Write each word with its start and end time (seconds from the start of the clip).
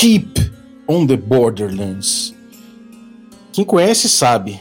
Keep 0.00 0.50
on 0.88 1.06
the 1.06 1.14
Borderlands. 1.14 2.34
Quem 3.52 3.66
conhece 3.66 4.08
sabe, 4.08 4.58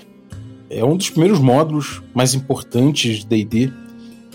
é 0.70 0.84
um 0.84 0.98
dos 0.98 1.10
primeiros 1.10 1.40
módulos 1.40 2.02
mais 2.14 2.34
importantes 2.34 3.20
de 3.20 3.26
D&D. 3.26 3.72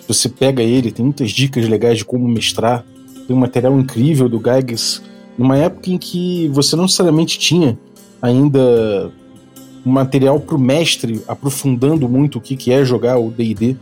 Você 0.09 0.31
pega 0.31 0.63
ele, 0.63 0.91
tem 0.91 1.05
muitas 1.05 1.31
dicas 1.31 1.69
legais 1.69 1.99
de 1.99 2.07
como 2.07 2.27
mestrar, 2.27 2.87
tem 3.27 3.37
um 3.37 3.39
material 3.39 3.79
incrível 3.79 4.31
do 4.31 4.39
Gygax, 4.39 5.03
numa 5.37 5.59
época 5.59 5.91
em 5.91 5.99
que 5.99 6.49
você 6.49 6.75
não 6.75 6.85
necessariamente 6.85 7.39
tinha 7.39 7.79
ainda 8.23 9.13
um 9.85 9.93
material 9.93 10.41
para 10.41 10.57
o 10.57 10.59
mestre 10.59 11.21
aprofundando 11.29 12.09
muito 12.09 12.39
o 12.39 12.41
que, 12.41 12.57
que 12.57 12.73
é 12.73 12.83
jogar 12.83 13.19
o 13.19 13.31
D&D. 13.31 13.77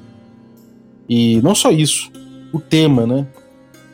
E 1.09 1.41
não 1.41 1.55
só 1.55 1.71
isso, 1.71 2.11
o 2.53 2.59
tema, 2.59 3.07
né? 3.07 3.29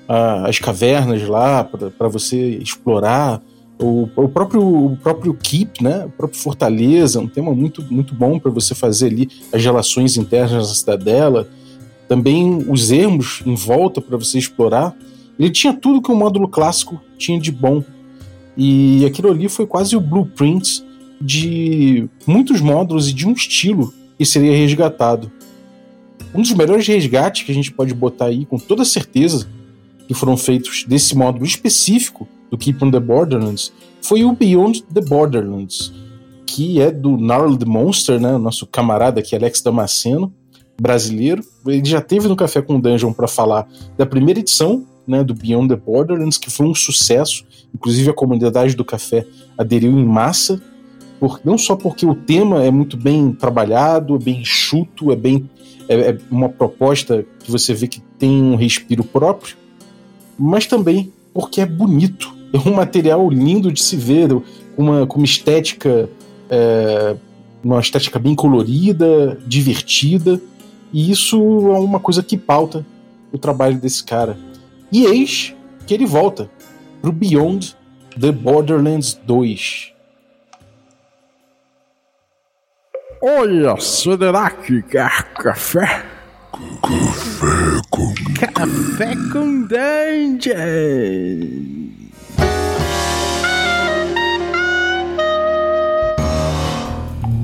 As 0.09 0.59
cavernas 0.59 1.23
lá 1.29 1.63
para 1.65 2.09
você 2.09 2.57
explorar, 2.57 3.43
o, 3.81 4.09
o, 4.17 4.29
próprio, 4.29 4.63
o 4.63 4.97
próprio 4.97 5.35
Keep, 5.35 5.83
né? 5.85 6.07
O 6.07 6.11
próprio 6.11 6.41
Fortaleza, 6.41 7.21
um 7.21 7.29
tema 7.29 7.55
muito, 7.55 7.85
muito 7.93 8.15
bom 8.15 8.39
para 8.39 8.51
você 8.51 8.75
fazer 8.75 9.07
ali 9.07 9.29
as 9.53 9.63
relações 9.63 10.17
internas 10.17 10.69
da 10.69 10.75
cidadela. 10.75 11.49
Também 12.09 12.65
os 12.69 12.91
ermos 12.91 13.43
em 13.47 13.55
volta 13.55 14.01
para 14.01 14.17
você 14.17 14.39
explorar. 14.39 14.97
Ele 15.39 15.51
tinha 15.51 15.73
tudo 15.73 16.03
que 16.03 16.11
o 16.11 16.17
módulo 16.17 16.49
clássico 16.49 17.01
tinha 17.17 17.39
de 17.39 17.53
bom. 17.53 17.85
E 18.57 19.05
aquilo 19.07 19.31
ali 19.31 19.49
foi 19.49 19.67
quase 19.67 19.95
o 19.95 20.01
blueprint 20.01 20.83
de 21.21 22.09
muitos 22.27 22.61
módulos 22.61 23.09
e 23.09 23.13
de 23.13 23.29
um 23.29 23.33
estilo 23.33 23.95
que 24.17 24.25
seria 24.25 24.57
resgatado. 24.57 25.31
Um 26.35 26.43
dos 26.43 26.53
melhores 26.53 26.87
resgates 26.87 27.45
que 27.45 27.53
a 27.53 27.55
gente 27.55 27.71
pode 27.71 27.95
botar 27.95 28.27
aí, 28.27 28.45
com 28.45 28.59
toda 28.59 28.85
certeza, 28.85 29.47
que 30.09 30.15
foram 30.15 30.37
feitos 30.37 30.85
desse 30.89 31.15
módulo 31.15 31.45
específico 31.45 32.27
do 32.51 32.59
Keep 32.59 32.83
on 32.83 32.91
the 32.91 32.99
Borderlands 32.99 33.73
foi 34.03 34.25
o 34.25 34.33
Beyond 34.33 34.85
the 34.85 35.03
Borderlands, 35.03 35.93
que 36.47 36.81
é 36.81 36.91
do 36.91 37.17
Gnarled 37.17 37.65
Monster, 37.67 38.19
né, 38.19 38.39
nosso 38.39 38.67
camarada 38.67 39.21
aqui, 39.21 39.37
Alex 39.37 39.61
Damasceno, 39.61 40.33
brasileiro. 40.81 41.43
Ele 41.67 41.85
já 41.85 42.01
teve 42.01 42.27
no 42.27 42.37
Café 42.37 42.63
com 42.63 42.81
Dungeon 42.81 43.13
para 43.13 43.29
falar 43.29 43.69
da 43.99 44.07
primeira 44.07 44.41
edição 44.41 44.87
né, 45.07 45.23
do 45.23 45.35
Beyond 45.35 45.69
the 45.69 45.77
Borderlands, 45.77 46.39
que 46.39 46.51
foi 46.51 46.67
um 46.67 46.75
sucesso. 46.75 47.45
Inclusive 47.75 48.09
a 48.11 48.15
comunidade 48.15 48.75
do 48.75 48.85
café 48.85 49.27
aderiu 49.59 49.91
em 49.91 50.05
massa, 50.05 50.61
por, 51.21 51.41
não 51.45 51.59
só 51.59 51.77
porque 51.77 52.07
o 52.07 52.15
tema 52.15 52.65
é 52.65 52.71
muito 52.71 52.97
bem 52.97 53.33
trabalhado, 53.33 54.15
é 54.15 54.19
bem 54.19 54.41
enxuto, 54.41 55.13
é 55.13 55.17
bem 55.17 55.51
é, 55.89 56.11
é 56.11 56.19
uma 56.31 56.49
proposta 56.49 57.27
que 57.41 57.51
você 57.51 57.75
vê 57.75 57.89
que 57.89 58.01
tem 58.19 58.43
um 58.43 58.55
respiro 58.55 59.03
próprio, 59.03 59.57
mas 60.39 60.67
também 60.67 61.13
porque 61.35 61.61
é 61.61 61.67
bonito. 61.67 62.37
É 62.53 62.69
um 62.69 62.75
material 62.75 63.29
lindo 63.29 63.71
de 63.71 63.83
se 63.83 63.97
ver, 63.97 64.31
uma, 64.77 65.07
com 65.07 65.19
uma 65.19 65.25
estética, 65.25 66.09
é, 66.49 67.15
uma 67.63 67.79
estética 67.79 68.19
bem 68.19 68.35
colorida, 68.35 69.39
divertida, 69.47 70.41
e 70.93 71.11
isso 71.11 71.37
é 71.37 71.79
uma 71.79 72.01
coisa 72.01 72.23
que 72.23 72.39
pauta 72.39 72.87
o 73.31 73.37
trabalho 73.37 73.79
desse 73.79 74.03
cara. 74.03 74.39
E 74.91 75.05
eis 75.05 75.55
que 75.87 75.93
ele 75.93 76.07
volta 76.07 76.51
pro 77.03 77.13
Beyond 77.13 77.77
the 78.19 78.33
Borderlands 78.33 79.15
2. 79.27 79.93
Olha, 83.21 83.75
que 84.65 84.83
quer 84.83 85.35
café? 85.35 86.08
Café 86.51 87.83
com 87.91 88.15
Café 88.35 89.15
com 89.31 89.67
Dungeon. 89.67 90.57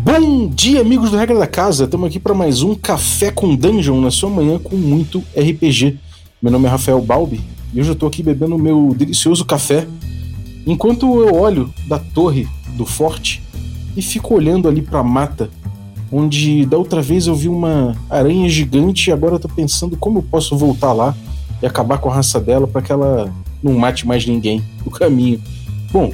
Bom 0.02 0.48
dia, 0.48 0.80
amigos 0.80 1.10
do 1.10 1.19
Regra 1.19 1.38
da 1.38 1.47
Casa. 1.47 1.84
Estamos 1.84 2.08
aqui 2.08 2.19
para 2.19 2.32
mais 2.32 2.62
um 2.62 2.75
Café 2.75 3.31
com 3.31 3.54
Dungeon 3.54 4.00
na 4.00 4.10
sua 4.10 4.31
manhã 4.31 4.59
com 4.59 4.75
muito 4.75 5.22
RPG. 5.37 5.98
Meu 6.41 6.50
nome 6.50 6.66
é 6.66 6.70
Rafael 6.70 7.00
Balbi 7.03 7.43
e 7.75 7.81
hoje 7.81 7.91
eu 7.91 7.94
estou 7.94 8.09
aqui 8.09 8.22
bebendo 8.22 8.59
meu 8.59 8.94
delicioso 8.97 9.44
café 9.44 9.87
enquanto 10.66 11.20
eu 11.20 11.34
olho 11.34 11.72
da 11.87 11.98
torre 11.98 12.48
do 12.69 12.87
forte 12.87 13.43
e 13.94 14.00
fico 14.00 14.34
olhando 14.34 14.66
ali 14.66 14.81
para 14.81 15.00
a 15.00 15.04
mata 15.04 15.50
onde 16.14 16.64
da 16.64 16.78
outra 16.78 17.02
vez 17.02 17.26
eu 17.26 17.34
vi 17.34 17.48
uma 17.48 17.97
aranha 18.08 18.48
gigante 18.48 19.10
e 19.10 19.12
agora 19.12 19.34
eu 19.34 19.41
tô 19.41 19.48
pensando 19.48 19.97
como 19.97 20.20
eu 20.20 20.22
posso 20.22 20.56
voltar 20.56 20.92
lá 20.92 21.14
e 21.60 21.66
acabar 21.66 21.98
com 21.98 22.08
a 22.08 22.14
raça 22.14 22.38
dela 22.38 22.69
para 22.69 22.82
que 22.82 22.92
ela 22.92 23.32
não 23.60 23.72
mate 23.75 24.06
mais 24.06 24.25
ninguém 24.25 24.62
no 24.84 24.92
caminho. 24.92 25.42
Bom, 25.91 26.12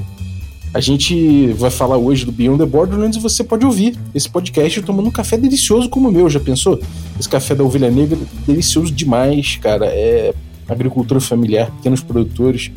a 0.72 0.80
gente 0.80 1.48
vai 1.52 1.70
falar 1.70 1.98
hoje 1.98 2.24
do 2.24 2.32
Beyond 2.32 2.60
the 2.60 2.66
Borderlands 2.66 3.18
e 3.18 3.20
você 3.20 3.44
pode 3.44 3.66
ouvir 3.66 3.98
esse 4.14 4.28
podcast 4.28 4.80
tomando 4.82 5.08
um 5.08 5.10
café 5.10 5.36
delicioso 5.36 5.88
como 5.88 6.08
o 6.08 6.12
meu, 6.12 6.30
já 6.30 6.40
pensou? 6.40 6.80
Esse 7.18 7.28
café 7.28 7.54
da 7.54 7.62
Ovelha 7.62 7.90
Negra 7.90 8.18
delicioso 8.46 8.92
demais, 8.92 9.56
cara. 9.56 9.86
É 9.86 10.32
agricultura 10.68 11.20
familiar, 11.20 11.70
pequenos 11.72 12.00
produtores. 12.00 12.70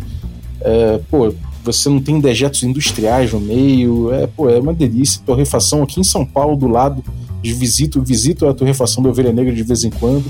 É, 0.59 0.99
pô, 1.09 1.33
você 1.63 1.89
não 1.89 2.01
tem 2.01 2.19
dejetos 2.19 2.63
industriais 2.63 3.31
no 3.31 3.39
meio, 3.39 4.13
é, 4.13 4.27
pô, 4.27 4.49
é 4.49 4.59
uma 4.59 4.73
delícia. 4.73 5.21
Torrefação 5.25 5.81
aqui 5.81 5.99
em 5.99 6.03
São 6.03 6.25
Paulo, 6.25 6.55
do 6.55 6.67
lado, 6.67 7.03
de 7.41 7.53
visito, 7.53 8.01
visito 8.01 8.47
a 8.47 8.53
torrefação 8.53 9.01
da 9.01 9.09
Ovelha 9.09 9.31
Negra 9.31 9.53
de 9.53 9.63
vez 9.63 9.83
em 9.83 9.89
quando. 9.89 10.25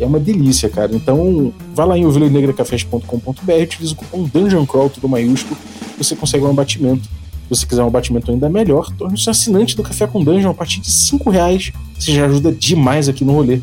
É 0.00 0.06
uma 0.06 0.20
delícia, 0.20 0.68
cara. 0.68 0.94
Então, 0.94 1.52
vá 1.74 1.84
lá 1.84 1.98
em 1.98 2.06
ovelhanegracafés.com.br, 2.06 3.52
utiliza 3.62 3.92
o 3.92 3.96
cupom 3.96 4.24
Dungeon 4.24 4.64
Crawl, 4.64 4.88
tudo 4.88 5.08
maiúsculo, 5.08 5.56
você 5.96 6.14
consegue 6.14 6.44
um 6.44 6.50
abatimento. 6.50 7.02
Se 7.02 7.10
você 7.50 7.66
quiser 7.66 7.82
um 7.82 7.88
abatimento 7.88 8.30
ainda 8.30 8.48
melhor, 8.48 8.92
torne-se 8.96 9.28
assinante 9.28 9.74
do 9.74 9.82
Café 9.82 10.06
com 10.06 10.22
Dungeon 10.22 10.50
a 10.50 10.54
partir 10.54 10.80
de 10.80 10.90
5 10.90 11.30
reais. 11.30 11.72
Você 11.98 12.12
já 12.12 12.26
ajuda 12.26 12.52
demais 12.52 13.08
aqui 13.08 13.24
no 13.24 13.32
rolê. 13.32 13.60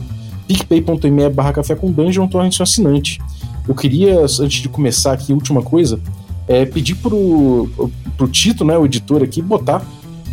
picpay.me 0.47 1.29
barra 1.29 1.53
café 1.53 1.75
com 1.75 1.91
dungeon, 1.91 2.27
torne-se 2.27 2.61
assinante. 2.61 3.19
Eu 3.67 3.73
queria, 3.73 4.19
antes 4.19 4.61
de 4.61 4.69
começar 4.69 5.13
aqui, 5.13 5.33
última 5.33 5.61
coisa, 5.61 5.99
é, 6.47 6.65
pedir 6.65 6.95
pro, 6.95 7.69
pro 8.17 8.27
Tito, 8.27 8.63
né, 8.63 8.77
o 8.77 8.85
editor 8.85 9.23
aqui, 9.23 9.41
botar 9.41 9.85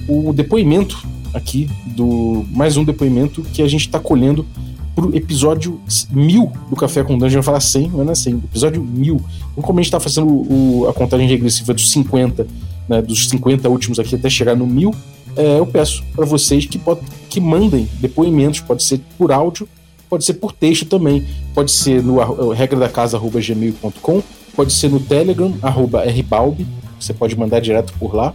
o 0.09 0.33
depoimento 0.33 1.07
aqui 1.33 1.69
do 1.87 2.45
mais 2.51 2.77
um 2.77 2.85
depoimento 2.85 3.43
que 3.43 3.63
a 3.63 3.69
gente 3.69 3.83
está 3.83 3.99
colhendo 3.99 4.47
pro 4.95 5.15
episódio 5.17 5.81
mil 6.11 6.53
do 6.69 6.77
Café 6.77 7.03
com 7.03 7.17
Dungeon. 7.17 7.39
Eu 7.39 7.43
falar 7.43 7.61
100, 7.61 7.91
mas 7.95 8.07
não 8.07 8.13
é 8.13 8.15
100, 8.15 8.35
episódio 8.35 8.83
mil. 8.83 9.23
Então, 9.53 9.63
como 9.63 9.79
a 9.79 9.83
gente 9.83 9.89
está 9.89 10.01
fazendo 10.01 10.27
o, 10.27 10.87
a 10.89 10.93
contagem 10.93 11.27
regressiva 11.27 11.73
dos 11.73 11.91
50, 11.91 12.47
né, 12.89 13.01
dos 13.01 13.29
50 13.29 13.69
últimos 13.69 13.99
aqui 13.99 14.15
até 14.15 14.29
chegar 14.29 14.55
no 14.55 14.67
mil, 14.67 14.95
é, 15.35 15.59
eu 15.59 15.67
peço 15.67 16.05
para 16.15 16.27
vocês 16.27 16.67
que, 16.67 16.79
pode, 16.79 17.01
que 17.31 17.41
mandem 17.41 17.89
depoimentos, 18.01 18.61
pode 18.61 18.83
ser 18.83 19.01
por 19.17 19.33
áudio, 19.33 19.67
pode 20.11 20.27
ser 20.27 20.35
por 20.35 20.53
texto 20.53 20.85
também, 20.85 21.27
pode 21.55 21.71
ser 21.71 22.03
no 22.03 22.51
regra 22.51 22.79
da 22.79 22.89
casa@gmail.com 22.89 24.23
Pode 24.55 24.73
ser 24.73 24.89
no 24.89 25.01
Telegram, 25.01 25.55
arroba 25.63 26.05
rbalb, 26.05 26.67
você 27.01 27.15
pode 27.15 27.37
mandar 27.37 27.61
direto 27.61 27.93
por 27.99 28.15
lá. 28.15 28.35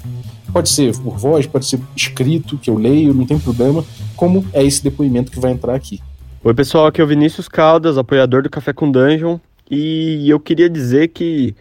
Pode 0.52 0.70
ser 0.70 0.98
por 0.98 1.18
voz, 1.18 1.46
pode 1.46 1.66
ser 1.66 1.80
escrito, 1.96 2.58
que 2.58 2.70
eu 2.70 2.76
leio, 2.76 3.14
não 3.14 3.26
tem 3.26 3.38
problema. 3.38 3.84
Como 4.16 4.46
é 4.54 4.64
esse 4.64 4.84
depoimento 4.84 5.32
que 5.32 5.40
vai 5.40 5.52
entrar 5.52 5.76
aqui. 5.76 6.00
Oi, 6.44 6.54
pessoal, 6.54 6.88
aqui 6.88 7.02
é 7.02 7.04
o 7.04 7.08
Vinícius 7.08 7.48
Caldas, 7.48 7.98
apoiador 7.98 8.42
do 8.42 8.50
Café 8.50 8.74
com 8.74 8.90
Dungeon. 8.90 9.38
E 9.70 10.30
eu 10.30 10.40
queria 10.40 10.70
dizer 10.70 11.10
que 11.10 11.54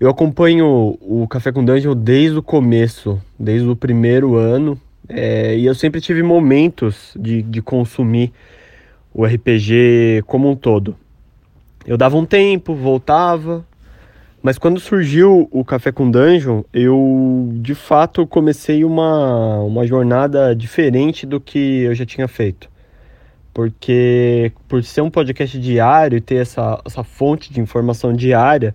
eu 0.00 0.08
acompanho 0.08 0.98
o 1.00 1.26
Café 1.28 1.52
com 1.52 1.64
Dungeon 1.64 1.94
desde 1.94 2.38
o 2.38 2.42
começo, 2.42 3.20
desde 3.38 3.68
o 3.68 3.76
primeiro 3.76 4.36
ano. 4.36 4.80
É, 5.08 5.56
e 5.56 5.66
eu 5.66 5.74
sempre 5.74 6.00
tive 6.00 6.22
momentos 6.22 7.12
de, 7.14 7.42
de 7.42 7.60
consumir 7.60 8.32
o 9.12 9.24
RPG 9.24 10.24
como 10.26 10.50
um 10.50 10.56
todo. 10.56 10.96
Eu 11.86 11.98
dava 11.98 12.16
um 12.16 12.24
tempo, 12.24 12.74
voltava, 12.74 13.64
mas 14.44 14.58
quando 14.58 14.78
surgiu 14.78 15.48
o 15.50 15.64
Café 15.64 15.90
com 15.90 16.10
Dungeon, 16.10 16.64
eu 16.70 17.48
de 17.62 17.74
fato 17.74 18.26
comecei 18.26 18.84
uma, 18.84 19.60
uma 19.60 19.86
jornada 19.86 20.54
diferente 20.54 21.24
do 21.24 21.40
que 21.40 21.84
eu 21.84 21.94
já 21.94 22.04
tinha 22.04 22.28
feito. 22.28 22.68
Porque 23.54 24.52
por 24.68 24.84
ser 24.84 25.00
um 25.00 25.08
podcast 25.08 25.58
diário 25.58 26.18
e 26.18 26.20
ter 26.20 26.42
essa, 26.42 26.78
essa 26.84 27.02
fonte 27.02 27.50
de 27.54 27.58
informação 27.58 28.12
diária 28.12 28.74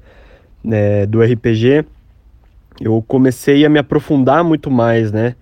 né, 0.63 1.05
do 1.05 1.21
RPG, 1.21 1.85
eu 2.81 3.03
comecei 3.07 3.63
a 3.63 3.69
me 3.69 3.77
aprofundar 3.77 4.43
muito 4.43 4.71
mais 4.71 5.11
né, 5.11 5.35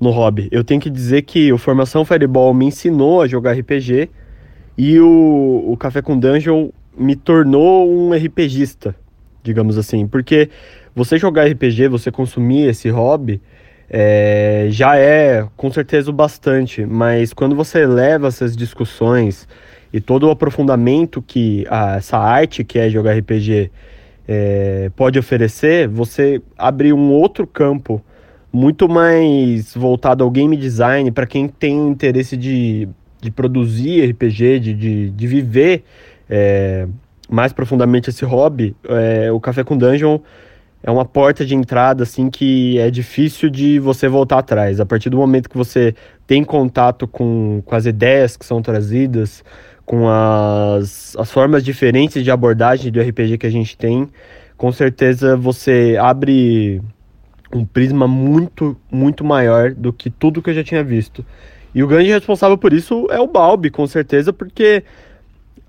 no 0.00 0.10
hobby. 0.10 0.48
Eu 0.52 0.62
tenho 0.62 0.80
que 0.80 0.90
dizer 0.90 1.22
que 1.22 1.52
o 1.52 1.58
Formação 1.58 2.04
Fireball 2.04 2.54
me 2.54 2.66
ensinou 2.66 3.20
a 3.20 3.26
jogar 3.26 3.58
RPG 3.58 4.08
e 4.78 5.00
o, 5.00 5.64
o 5.66 5.76
Café 5.76 6.00
com 6.00 6.16
Dungeon 6.16 6.68
me 6.96 7.16
tornou 7.16 7.90
um 7.90 8.12
RPGista 8.14 9.01
digamos 9.42 9.78
assim. 9.78 10.06
Porque 10.06 10.48
você 10.94 11.18
jogar 11.18 11.46
RPG, 11.46 11.88
você 11.88 12.10
consumir 12.10 12.68
esse 12.68 12.88
hobby, 12.88 13.40
é, 13.88 14.68
já 14.70 14.96
é 14.96 15.46
com 15.56 15.70
certeza 15.70 16.10
o 16.10 16.12
bastante, 16.14 16.86
mas 16.86 17.32
quando 17.32 17.54
você 17.54 17.86
leva 17.86 18.28
essas 18.28 18.56
discussões 18.56 19.46
e 19.92 20.00
todo 20.00 20.26
o 20.26 20.30
aprofundamento 20.30 21.20
que 21.20 21.66
a, 21.68 21.96
essa 21.96 22.16
arte 22.16 22.64
que 22.64 22.78
é 22.78 22.88
jogar 22.88 23.12
RPG 23.18 23.70
é, 24.26 24.90
pode 24.96 25.18
oferecer, 25.18 25.88
você 25.88 26.40
abrir 26.56 26.92
um 26.94 27.10
outro 27.10 27.46
campo 27.46 28.02
muito 28.50 28.88
mais 28.88 29.74
voltado 29.74 30.22
ao 30.24 30.30
game 30.30 30.56
design 30.56 31.10
para 31.10 31.26
quem 31.26 31.48
tem 31.48 31.88
interesse 31.88 32.36
de, 32.36 32.88
de 33.20 33.30
produzir 33.30 34.10
RPG, 34.10 34.60
de, 34.60 34.74
de, 34.74 35.10
de 35.10 35.26
viver 35.26 35.84
é, 36.28 36.86
mais 37.28 37.52
profundamente 37.52 38.10
esse 38.10 38.24
hobby. 38.24 38.76
É, 38.88 39.30
o 39.32 39.40
Café 39.40 39.64
com 39.64 39.76
Dungeon 39.76 40.18
é 40.82 40.90
uma 40.90 41.04
porta 41.04 41.44
de 41.44 41.54
entrada 41.54 42.02
assim 42.02 42.28
que 42.28 42.78
é 42.78 42.90
difícil 42.90 43.48
de 43.48 43.78
você 43.78 44.08
voltar 44.08 44.38
atrás. 44.38 44.80
A 44.80 44.86
partir 44.86 45.10
do 45.10 45.16
momento 45.16 45.48
que 45.48 45.56
você 45.56 45.94
tem 46.26 46.42
contato 46.42 47.06
com, 47.06 47.62
com 47.64 47.74
as 47.74 47.86
ideias 47.86 48.36
que 48.36 48.44
são 48.44 48.60
trazidas, 48.60 49.44
com 49.84 50.08
as, 50.08 51.16
as 51.16 51.30
formas 51.30 51.64
diferentes 51.64 52.22
de 52.24 52.30
abordagem 52.30 52.90
do 52.90 53.00
RPG 53.00 53.38
que 53.38 53.46
a 53.46 53.50
gente 53.50 53.76
tem, 53.76 54.08
com 54.56 54.72
certeza 54.72 55.36
você 55.36 55.96
abre 56.00 56.82
um 57.54 57.64
prisma 57.64 58.08
muito, 58.08 58.76
muito 58.90 59.24
maior 59.24 59.72
do 59.72 59.92
que 59.92 60.10
tudo 60.10 60.40
que 60.42 60.50
eu 60.50 60.54
já 60.54 60.64
tinha 60.64 60.82
visto. 60.82 61.24
E 61.74 61.82
o 61.82 61.86
grande 61.86 62.10
responsável 62.10 62.58
por 62.58 62.72
isso 62.72 63.06
é 63.10 63.20
o 63.20 63.26
Balbi, 63.26 63.70
com 63.70 63.86
certeza, 63.86 64.32
porque 64.32 64.84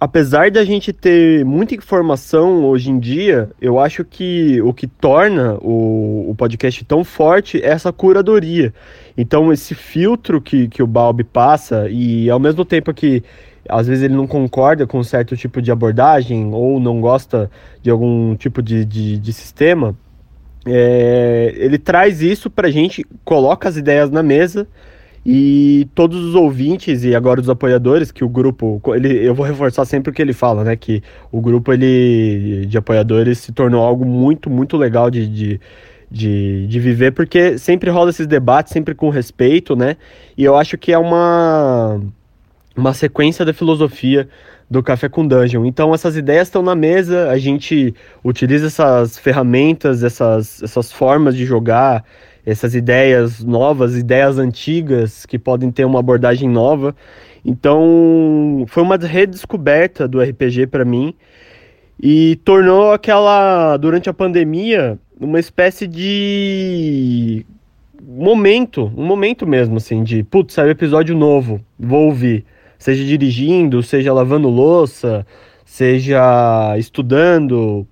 apesar 0.04 0.52
da 0.52 0.66
gente 0.66 0.92
ter 0.92 1.46
muita 1.46 1.74
informação 1.74 2.66
hoje 2.66 2.92
em 2.92 3.00
dia, 3.00 3.50
eu 3.62 3.80
acho 3.80 4.04
que 4.04 4.62
o 4.62 4.74
que 4.74 4.86
torna 4.86 5.54
o, 5.62 6.30
o 6.30 6.36
podcast 6.36 6.84
tão 6.84 7.06
forte 7.06 7.62
é 7.64 7.70
essa 7.70 7.94
curadoria. 7.94 8.74
Então, 9.18 9.54
esse 9.54 9.74
filtro 9.74 10.42
que, 10.42 10.68
que 10.68 10.84
o 10.84 10.88
Balbi 10.88 11.24
passa, 11.24 11.88
e 11.90 12.30
ao 12.30 12.38
mesmo 12.38 12.66
tempo 12.66 12.94
que 12.94 13.24
às 13.70 13.88
vezes 13.88 14.04
ele 14.04 14.14
não 14.14 14.28
concorda 14.28 14.86
com 14.86 15.02
certo 15.04 15.38
tipo 15.38 15.62
de 15.62 15.72
abordagem 15.72 16.54
ou 16.54 16.82
não 16.82 17.00
gosta 17.00 17.50
de 17.82 17.90
algum 17.90 18.36
tipo 18.36 18.62
de, 18.62 18.84
de, 18.84 19.18
de 19.18 19.32
sistema, 19.32 19.96
é, 20.66 21.54
ele 21.56 21.78
traz 21.78 22.22
isso 22.22 22.50
pra 22.50 22.70
gente, 22.70 23.06
coloca 23.24 23.70
as 23.70 23.78
ideias 23.78 24.12
na 24.12 24.22
mesa 24.22 24.68
e 25.26 25.88
todos 25.96 26.22
os 26.22 26.36
ouvintes 26.36 27.04
e 27.04 27.16
agora 27.16 27.40
os 27.40 27.50
apoiadores, 27.50 28.12
que 28.12 28.24
o 28.24 28.30
grupo, 28.30 28.82
ele, 28.94 29.26
eu 29.26 29.34
vou 29.34 29.46
reforçar 29.46 29.86
sempre 29.86 30.12
o 30.12 30.14
que 30.14 30.22
ele 30.22 30.34
fala, 30.34 30.64
né? 30.64 30.76
Que 30.76 31.02
o 31.32 31.40
grupo 31.40 31.72
ele, 31.72 32.66
de 32.66 32.78
apoiadores 32.78 33.40
se 33.40 33.54
tornou 33.54 33.82
algo 33.82 34.06
muito, 34.06 34.50
muito 34.50 34.76
legal 34.76 35.10
de, 35.10 35.26
de, 35.28 35.62
de, 36.12 36.68
de 36.68 36.80
viver, 36.80 37.12
porque 37.12 37.58
sempre 37.58 37.90
rola 37.90 38.10
esses 38.10 38.28
debates, 38.28 38.74
sempre 38.74 38.94
com 38.94 39.10
respeito, 39.10 39.76
né? 39.78 39.96
E 40.38 40.44
eu 40.44 40.58
acho 40.58 40.78
que 40.78 40.92
é 40.92 40.98
uma, 40.98 42.02
uma 42.76 42.94
sequência 42.94 43.46
da 43.46 43.54
filosofia 43.54 44.28
do 44.70 44.84
Café 44.84 45.08
com 45.08 45.26
Dungeon. 45.26 45.66
Então 45.66 45.94
essas 45.94 46.18
ideias 46.18 46.48
estão 46.48 46.62
na 46.62 46.76
mesa, 46.76 47.30
a 47.30 47.38
gente 47.38 47.94
utiliza 48.24 48.68
essas 48.68 49.18
ferramentas, 49.18 50.04
essas, 50.04 50.62
essas 50.62 50.92
formas 50.92 51.34
de 51.34 51.46
jogar, 51.46 52.04
essas 52.46 52.76
ideias 52.76 53.44
novas, 53.44 53.96
ideias 53.96 54.38
antigas 54.38 55.26
que 55.26 55.40
podem 55.40 55.72
ter 55.72 55.86
uma 55.86 56.00
abordagem 56.00 56.50
nova. 56.50 56.96
Então, 57.46 58.66
foi 58.68 58.84
uma 58.84 58.98
redescoberta 58.98 60.08
do 60.08 60.22
RPG 60.22 60.68
para 60.68 60.86
mim 60.86 61.14
e 62.02 62.38
tornou 62.44 62.92
aquela 62.92 63.78
durante 63.78 64.10
a 64.10 64.14
pandemia 64.14 64.98
uma 65.20 65.40
espécie 65.40 65.88
de 65.88 67.46
momento, 68.02 68.92
um 68.96 69.06
momento 69.06 69.48
mesmo 69.48 69.78
assim 69.78 70.04
de, 70.04 70.24
putz, 70.24 70.54
saiu 70.54 70.72
episódio 70.72 71.16
novo, 71.16 71.62
vou 71.80 72.08
ouvir, 72.08 72.46
seja 72.78 73.04
dirigindo, 73.04 73.82
seja 73.82 74.14
lavando 74.14 74.50
louça, 74.50 75.26
seja 75.66 76.76
estudando, 76.78 77.88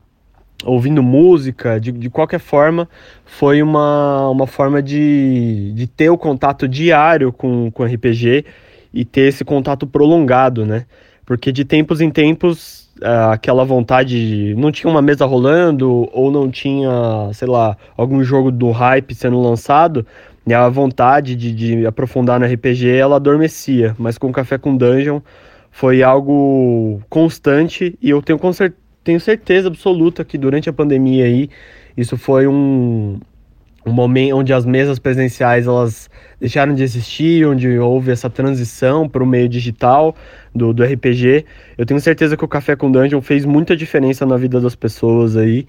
ouvindo 0.65 1.01
música, 1.01 1.79
de, 1.79 1.91
de 1.91 2.09
qualquer 2.09 2.39
forma, 2.39 2.87
foi 3.25 3.61
uma, 3.61 4.29
uma 4.29 4.47
forma 4.47 4.81
de, 4.81 5.71
de 5.73 5.87
ter 5.87 6.09
o 6.09 6.17
contato 6.17 6.67
diário 6.67 7.31
com, 7.31 7.71
com 7.71 7.83
RPG 7.83 8.45
e 8.93 9.05
ter 9.05 9.29
esse 9.29 9.43
contato 9.43 9.87
prolongado, 9.87 10.65
né? 10.65 10.85
Porque 11.25 11.51
de 11.51 11.63
tempos 11.63 12.01
em 12.01 12.09
tempos, 12.09 12.89
uh, 13.01 13.31
aquela 13.31 13.63
vontade, 13.63 14.53
não 14.57 14.71
tinha 14.71 14.91
uma 14.91 15.01
mesa 15.01 15.25
rolando 15.25 16.09
ou 16.11 16.31
não 16.31 16.49
tinha, 16.49 16.89
sei 17.33 17.47
lá, 17.47 17.77
algum 17.95 18.23
jogo 18.23 18.51
do 18.51 18.71
hype 18.71 19.15
sendo 19.15 19.39
lançado, 19.39 20.05
e 20.45 20.53
a 20.53 20.67
vontade 20.67 21.35
de, 21.35 21.53
de 21.53 21.85
aprofundar 21.85 22.39
no 22.39 22.45
RPG, 22.45 22.89
ela 22.89 23.17
adormecia. 23.17 23.95
Mas 23.97 24.17
com 24.17 24.31
Café 24.31 24.57
com 24.57 24.75
Dungeon 24.75 25.21
foi 25.69 26.03
algo 26.03 27.01
constante 27.09 27.97
e 28.01 28.09
eu 28.09 28.21
tenho 28.21 28.39
tenho 29.03 29.19
certeza 29.19 29.67
absoluta 29.67 30.23
que 30.23 30.37
durante 30.37 30.69
a 30.69 30.73
pandemia 30.73 31.25
aí, 31.25 31.49
isso 31.97 32.17
foi 32.17 32.47
um, 32.47 33.19
um 33.85 33.91
momento 33.91 34.37
onde 34.37 34.53
as 34.53 34.65
mesas 34.65 34.99
presenciais 34.99 35.67
elas 35.67 36.09
deixaram 36.39 36.73
de 36.73 36.83
existir, 36.83 37.45
onde 37.45 37.77
houve 37.79 38.11
essa 38.11 38.29
transição 38.29 39.09
para 39.09 39.23
o 39.23 39.25
meio 39.25 39.49
digital 39.49 40.15
do, 40.53 40.73
do 40.73 40.83
RPG. 40.83 41.45
Eu 41.77 41.85
tenho 41.85 41.99
certeza 41.99 42.37
que 42.37 42.45
o 42.45 42.47
Café 42.47 42.75
com 42.75 42.91
Dungeon 42.91 43.21
fez 43.21 43.45
muita 43.45 43.75
diferença 43.75 44.25
na 44.25 44.37
vida 44.37 44.59
das 44.59 44.75
pessoas 44.75 45.35
aí 45.35 45.65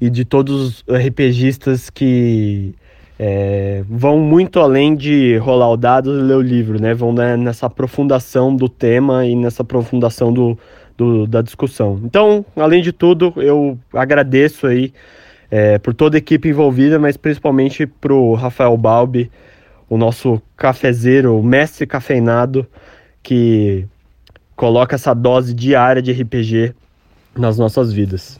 e 0.00 0.10
de 0.10 0.24
todos 0.24 0.84
os 0.86 0.94
RPGistas 0.94 1.88
que 1.88 2.74
é, 3.18 3.84
vão 3.88 4.18
muito 4.18 4.58
além 4.58 4.94
de 4.94 5.36
rolar 5.38 5.70
o 5.70 5.76
dado 5.76 6.18
e 6.18 6.22
ler 6.22 6.34
o 6.34 6.40
livro, 6.40 6.80
né? 6.80 6.92
Vão 6.94 7.12
né, 7.12 7.36
nessa 7.36 7.66
aprofundação 7.66 8.54
do 8.54 8.68
tema 8.68 9.24
e 9.24 9.36
nessa 9.36 9.62
aprofundação 9.62 10.32
do, 10.32 10.58
do, 10.96 11.26
da 11.26 11.42
discussão. 11.42 12.00
Então, 12.04 12.44
além 12.56 12.82
de 12.82 12.92
tudo, 12.92 13.32
eu 13.36 13.78
agradeço 13.92 14.66
aí 14.66 14.92
é, 15.50 15.78
por 15.78 15.94
toda 15.94 16.16
a 16.16 16.18
equipe 16.18 16.48
envolvida, 16.48 16.98
mas 16.98 17.16
principalmente 17.16 17.86
para 17.86 18.12
o 18.12 18.34
Rafael 18.34 18.76
Balbi, 18.76 19.30
o 19.88 19.96
nosso 19.96 20.40
cafezeiro, 20.56 21.38
o 21.38 21.42
mestre 21.42 21.86
cafeinado, 21.86 22.66
que 23.22 23.86
coloca 24.56 24.94
essa 24.94 25.14
dose 25.14 25.52
diária 25.52 26.00
de 26.00 26.12
RPG 26.12 26.74
nas 27.36 27.58
nossas 27.58 27.92
vidas. 27.92 28.38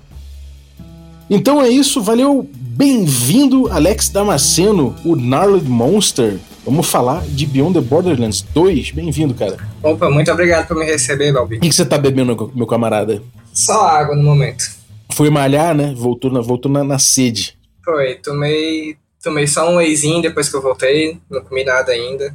Então 1.28 1.60
é 1.60 1.68
isso, 1.68 2.02
valeu, 2.02 2.48
bem-vindo 2.54 3.68
Alex 3.70 4.10
Damasceno, 4.10 4.94
o 5.04 5.16
Gnarled 5.16 5.68
Monster. 5.68 6.38
Vamos 6.64 6.88
falar 6.88 7.22
de 7.26 7.44
Beyond 7.44 7.74
the 7.74 7.80
Borderlands 7.82 8.40
2. 8.40 8.92
Bem-vindo, 8.92 9.34
cara. 9.34 9.58
Opa, 9.82 10.08
muito 10.08 10.32
obrigado 10.32 10.66
por 10.66 10.78
me 10.78 10.86
receber, 10.86 11.30
Balbi. 11.30 11.58
O 11.58 11.60
que, 11.60 11.68
que 11.68 11.74
você 11.74 11.84
tá 11.84 11.98
bebendo, 11.98 12.50
meu 12.54 12.66
camarada? 12.66 13.22
Só 13.52 13.86
água 13.86 14.16
no 14.16 14.22
momento. 14.22 14.64
Foi 15.12 15.28
malhar, 15.28 15.74
né? 15.74 15.92
Voltou 15.94 16.32
na, 16.32 16.40
voltou 16.40 16.72
na, 16.72 16.82
na 16.82 16.98
sede. 16.98 17.58
Foi, 17.84 18.14
tomei, 18.14 18.96
tomei 19.22 19.46
só 19.46 19.70
um 19.70 19.76
wheyzinho 19.76 20.22
depois 20.22 20.48
que 20.48 20.56
eu 20.56 20.62
voltei, 20.62 21.18
não 21.30 21.42
comi 21.42 21.64
nada 21.64 21.92
ainda. 21.92 22.34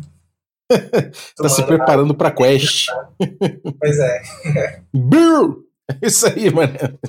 tá 1.36 1.50
se 1.50 1.63
preparando 1.63 2.13
pra 2.13 2.30
quest. 2.30 2.86
pois 3.80 3.98
é. 3.98 4.22
Beer! 4.94 5.56
Isso 6.04 6.27
aí, 6.27 6.54
maneiro. 6.54 7.00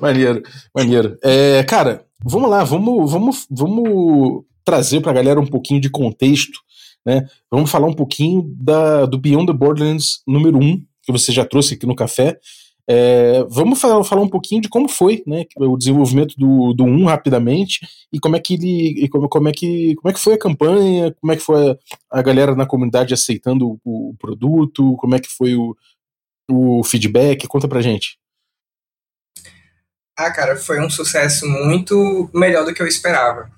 Maneiro, 0.00 0.42
maneiro. 0.74 1.18
É, 1.22 1.62
cara, 1.64 2.06
vamos 2.24 2.48
lá, 2.48 2.64
vamos, 2.64 3.12
vamos, 3.12 3.46
vamos 3.50 4.44
trazer 4.66 5.00
para 5.00 5.12
a 5.12 5.14
galera 5.14 5.40
um 5.40 5.46
pouquinho 5.46 5.80
de 5.80 5.88
contexto, 5.88 6.58
né? 7.06 7.24
Vamos 7.48 7.70
falar 7.70 7.86
um 7.86 7.94
pouquinho 7.94 8.42
da, 8.58 9.06
do 9.06 9.16
Beyond 9.16 9.46
the 9.46 9.52
Borderlands 9.52 10.22
número 10.26 10.58
1, 10.58 10.84
que 11.04 11.12
você 11.12 11.30
já 11.30 11.46
trouxe 11.46 11.74
aqui 11.74 11.86
no 11.86 11.94
café. 11.94 12.38
É, 12.88 13.44
vamos 13.48 13.80
falar, 13.80 14.02
falar 14.04 14.22
um 14.22 14.28
pouquinho 14.28 14.60
de 14.60 14.68
como 14.68 14.88
foi 14.88 15.22
né, 15.26 15.44
o 15.56 15.76
desenvolvimento 15.76 16.36
do, 16.36 16.72
do 16.72 16.84
1 16.84 17.04
rapidamente 17.06 17.80
e 18.12 18.20
como 18.20 18.36
é 18.36 18.40
que 18.40 18.54
ele 18.54 19.08
como, 19.08 19.28
como, 19.28 19.48
é 19.48 19.52
que, 19.52 19.96
como 19.96 20.10
é 20.10 20.12
que 20.12 20.20
foi 20.20 20.34
a 20.34 20.38
campanha, 20.38 21.12
como 21.20 21.32
é 21.32 21.36
que 21.36 21.42
foi 21.42 21.70
a, 21.70 21.76
a 22.18 22.22
galera 22.22 22.54
na 22.54 22.66
comunidade 22.66 23.14
aceitando 23.14 23.80
o, 23.84 24.10
o, 24.10 24.14
produto, 24.18 24.96
como 24.98 25.16
é 25.16 25.20
que 25.20 25.28
foi 25.28 25.56
o, 25.56 25.76
o 26.48 26.84
feedback, 26.84 27.46
conta 27.48 27.66
pra 27.66 27.82
gente. 27.82 28.18
Ah, 30.16 30.30
cara, 30.30 30.56
foi 30.56 30.80
um 30.80 30.88
sucesso 30.88 31.46
muito 31.48 32.30
melhor 32.32 32.64
do 32.64 32.72
que 32.72 32.80
eu 32.80 32.86
esperava 32.86 33.50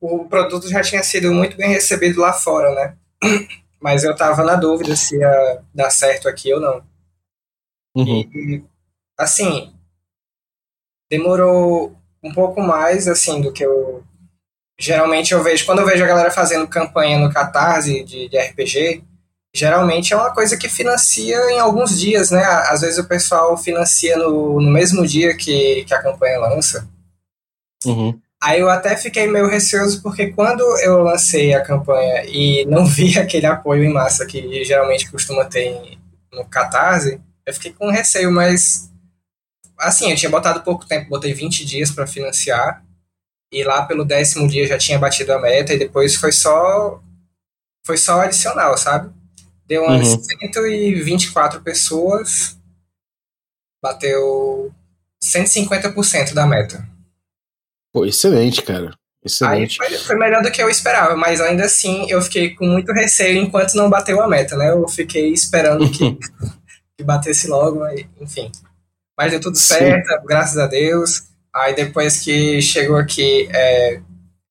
o 0.00 0.24
produto 0.24 0.68
já 0.68 0.80
tinha 0.80 1.02
sido 1.02 1.32
muito 1.32 1.56
bem 1.56 1.68
recebido 1.68 2.20
lá 2.20 2.32
fora, 2.32 2.74
né? 2.74 2.96
Mas 3.80 4.02
eu 4.02 4.16
tava 4.16 4.42
na 4.42 4.56
dúvida 4.56 4.96
se 4.96 5.16
ia 5.16 5.62
dar 5.74 5.90
certo 5.90 6.28
aqui 6.28 6.52
ou 6.52 6.60
não. 6.60 6.82
Uhum. 7.94 8.20
E, 8.34 8.64
assim, 9.18 9.72
demorou 11.10 11.96
um 12.22 12.32
pouco 12.32 12.60
mais, 12.60 13.08
assim, 13.08 13.40
do 13.40 13.52
que 13.52 13.64
eu... 13.64 14.02
Geralmente 14.78 15.32
eu 15.32 15.42
vejo, 15.42 15.66
quando 15.66 15.80
eu 15.80 15.86
vejo 15.86 16.02
a 16.02 16.06
galera 16.06 16.30
fazendo 16.30 16.66
campanha 16.66 17.18
no 17.18 17.32
Catarse 17.32 18.02
de, 18.02 18.28
de 18.28 18.38
RPG, 18.38 19.04
geralmente 19.54 20.14
é 20.14 20.16
uma 20.16 20.32
coisa 20.32 20.56
que 20.56 20.68
financia 20.68 21.36
em 21.50 21.58
alguns 21.58 21.98
dias, 21.98 22.30
né? 22.30 22.42
Às 22.42 22.80
vezes 22.80 22.98
o 22.98 23.06
pessoal 23.06 23.56
financia 23.58 24.16
no, 24.16 24.60
no 24.60 24.70
mesmo 24.70 25.06
dia 25.06 25.36
que, 25.36 25.84
que 25.84 25.92
a 25.92 26.02
campanha 26.02 26.38
lança. 26.38 26.88
Uhum. 27.84 28.18
Aí 28.42 28.60
eu 28.60 28.70
até 28.70 28.96
fiquei 28.96 29.26
meio 29.26 29.48
receoso 29.48 30.02
porque 30.02 30.28
quando 30.28 30.62
eu 30.78 31.02
lancei 31.02 31.52
a 31.52 31.62
campanha 31.62 32.24
e 32.24 32.64
não 32.64 32.84
vi 32.86 33.18
aquele 33.18 33.46
apoio 33.46 33.84
em 33.84 33.92
massa 33.92 34.26
que 34.26 34.64
geralmente 34.64 35.10
costuma 35.10 35.44
ter 35.44 35.98
no 36.32 36.44
Catarse, 36.46 37.20
eu 37.44 37.54
fiquei 37.54 37.72
com 37.72 37.90
receio, 37.90 38.30
mas 38.32 38.90
assim, 39.76 40.10
eu 40.10 40.16
tinha 40.16 40.30
botado 40.30 40.62
pouco 40.62 40.86
tempo, 40.86 41.10
botei 41.10 41.34
20 41.34 41.64
dias 41.64 41.90
para 41.90 42.06
financiar. 42.06 42.84
E 43.52 43.64
lá 43.64 43.84
pelo 43.84 44.04
décimo 44.04 44.46
dia 44.46 44.66
já 44.66 44.78
tinha 44.78 44.98
batido 44.98 45.32
a 45.32 45.40
meta 45.40 45.74
e 45.74 45.78
depois 45.78 46.14
foi 46.14 46.30
só 46.30 47.02
foi 47.84 47.96
só 47.96 48.20
adicional, 48.20 48.76
sabe? 48.78 49.12
Deu 49.66 49.84
umas 49.84 50.08
uhum. 50.08 50.22
124 50.22 51.60
pessoas, 51.60 52.56
bateu 53.82 54.72
150% 55.22 56.32
da 56.32 56.46
meta. 56.46 56.89
Pô, 57.92 58.04
excelente, 58.06 58.62
cara. 58.62 58.92
Excelente. 59.24 59.82
Aí 59.82 59.88
foi, 59.90 59.98
foi, 59.98 60.16
melhor 60.16 60.42
do 60.42 60.50
que 60.50 60.62
eu 60.62 60.70
esperava, 60.70 61.14
mas 61.14 61.40
ainda 61.40 61.64
assim 61.64 62.10
eu 62.10 62.22
fiquei 62.22 62.54
com 62.54 62.66
muito 62.66 62.92
receio 62.92 63.42
enquanto 63.42 63.74
não 63.74 63.90
bateu 63.90 64.20
a 64.22 64.28
meta, 64.28 64.56
né? 64.56 64.70
Eu 64.70 64.88
fiquei 64.88 65.30
esperando 65.32 65.90
que, 65.90 66.16
que 66.96 67.04
batesse 67.04 67.46
logo, 67.46 67.80
enfim. 68.20 68.50
Mas 69.18 69.30
deu 69.32 69.40
tudo 69.40 69.56
Sim. 69.58 69.74
certo, 69.74 70.24
graças 70.24 70.56
a 70.56 70.66
Deus. 70.66 71.24
Aí 71.54 71.74
depois 71.74 72.20
que 72.20 72.62
chegou 72.62 72.96
aqui, 72.96 73.48
é, 73.52 74.00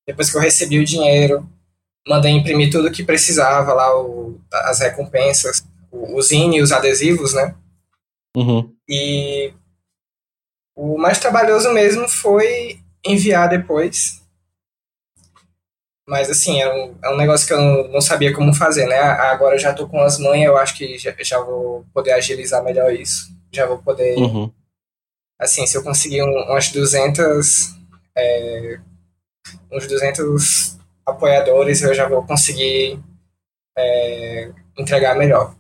depois 0.06 0.30
que 0.30 0.38
eu 0.38 0.42
recebi 0.42 0.78
o 0.78 0.86
dinheiro, 0.86 1.50
mandei 2.08 2.32
imprimir 2.32 2.72
tudo 2.72 2.92
que 2.92 3.04
precisava 3.04 3.74
lá, 3.74 4.00
o, 4.00 4.40
as 4.52 4.80
recompensas, 4.80 5.64
os 5.92 6.28
zine, 6.28 6.62
os 6.62 6.72
adesivos, 6.72 7.34
né? 7.34 7.56
Uhum. 8.36 8.72
E 8.88 9.52
o 10.76 10.98
mais 10.98 11.20
trabalhoso 11.20 11.72
mesmo 11.74 12.08
foi 12.08 12.80
enviar 13.06 13.50
depois. 13.50 14.22
Mas 16.08 16.30
assim, 16.30 16.60
é 16.60 16.74
um, 16.74 16.96
é 17.04 17.10
um 17.10 17.18
negócio 17.18 17.46
que 17.46 17.54
eu 17.54 17.62
não, 17.62 17.88
não 17.90 18.02
sabia 18.02 18.34
como 18.34 18.54
fazer, 18.54 18.88
né? 18.88 18.98
Agora 18.98 19.56
eu 19.56 19.60
já 19.60 19.74
tô 19.74 19.88
com 19.88 20.02
as 20.02 20.18
manhas, 20.18 20.48
eu 20.48 20.58
acho 20.58 20.76
que 20.76 20.98
já, 20.98 21.14
já 21.20 21.40
vou 21.40 21.86
poder 21.94 22.14
agilizar 22.14 22.64
melhor 22.64 22.92
isso. 22.94 23.30
Já 23.52 23.66
vou 23.66 23.78
poder. 23.78 24.18
Uhum. 24.18 24.52
Assim, 25.40 25.68
se 25.68 25.78
eu 25.78 25.84
conseguir 25.84 26.24
um, 26.24 26.32
umas 26.50 26.70
200. 26.72 27.76
É, 28.18 28.80
uns 29.72 29.88
200 29.88 30.78
apoiadores, 31.06 31.82
eu 31.82 31.94
já 31.94 32.08
vou 32.08 32.26
conseguir 32.26 33.00
é, 33.78 34.52
entregar 34.78 35.16
melhor. 35.16 35.56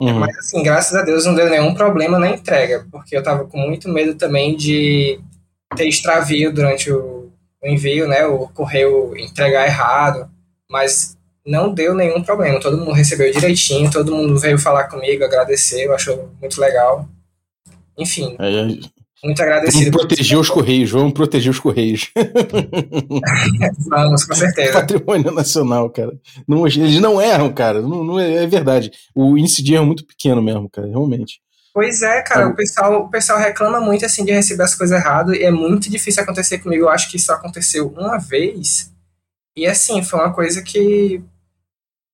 Uhum. 0.00 0.18
Mas 0.18 0.36
assim, 0.38 0.62
graças 0.62 0.94
a 0.94 1.02
Deus 1.02 1.24
não 1.24 1.34
deu 1.34 1.48
nenhum 1.48 1.74
problema 1.74 2.18
na 2.18 2.30
entrega, 2.30 2.86
porque 2.90 3.16
eu 3.16 3.22
tava 3.22 3.44
com 3.46 3.58
muito 3.58 3.88
medo 3.88 4.16
também 4.16 4.56
de 4.56 5.20
ter 5.74 5.88
extravio 5.88 6.52
durante 6.52 6.90
o, 6.90 7.30
o 7.62 7.66
envio, 7.66 8.08
né? 8.08 8.26
O 8.26 8.48
correio 8.48 9.16
entregar 9.16 9.66
errado, 9.66 10.30
mas 10.70 11.16
não 11.46 11.72
deu 11.72 11.94
nenhum 11.94 12.22
problema. 12.22 12.60
Todo 12.60 12.78
mundo 12.78 12.92
recebeu 12.92 13.30
direitinho, 13.32 13.90
todo 13.90 14.14
mundo 14.14 14.38
veio 14.38 14.58
falar 14.58 14.84
comigo, 14.84 15.24
agradeceu, 15.24 15.94
achou 15.94 16.30
muito 16.40 16.60
legal. 16.60 17.08
Enfim. 17.98 18.36
É, 18.38 18.90
muito 19.24 19.40
agradecido. 19.40 19.92
Vamos 19.92 20.06
proteger 20.06 20.38
os 20.38 20.50
Correios, 20.50 20.90
vamos 20.90 21.12
proteger 21.12 21.50
os 21.50 21.60
Correios. 21.60 22.10
vamos, 23.88 24.24
com 24.24 24.34
certeza. 24.34 24.72
Patrimônio 24.80 25.30
nacional, 25.30 25.88
cara. 25.90 26.12
Não, 26.46 26.66
eles 26.66 27.00
não 27.00 27.20
erram, 27.20 27.52
cara. 27.52 27.80
Não, 27.80 28.02
não 28.02 28.18
é, 28.18 28.42
é, 28.42 28.46
verdade. 28.48 28.90
O 29.14 29.38
índice 29.38 29.62
de 29.62 29.74
erro 29.74 29.84
é 29.84 29.86
muito 29.86 30.04
pequeno 30.04 30.42
mesmo, 30.42 30.68
cara, 30.68 30.88
realmente. 30.88 31.40
Pois 31.74 32.02
é, 32.02 32.20
cara, 32.20 32.48
o 32.48 32.54
pessoal, 32.54 33.04
o 33.04 33.08
pessoal 33.08 33.38
reclama 33.38 33.80
muito 33.80 34.04
assim 34.04 34.24
de 34.24 34.32
receber 34.32 34.64
as 34.64 34.74
coisas 34.74 34.98
erradas 34.98 35.36
e 35.36 35.42
é 35.42 35.50
muito 35.50 35.90
difícil 35.90 36.22
acontecer 36.22 36.58
comigo. 36.58 36.84
Eu 36.84 36.90
acho 36.90 37.10
que 37.10 37.16
isso 37.16 37.32
aconteceu 37.32 37.88
uma 37.96 38.18
vez. 38.18 38.92
E 39.56 39.66
assim, 39.66 40.02
foi 40.02 40.20
uma 40.20 40.32
coisa 40.32 40.62
que 40.62 41.22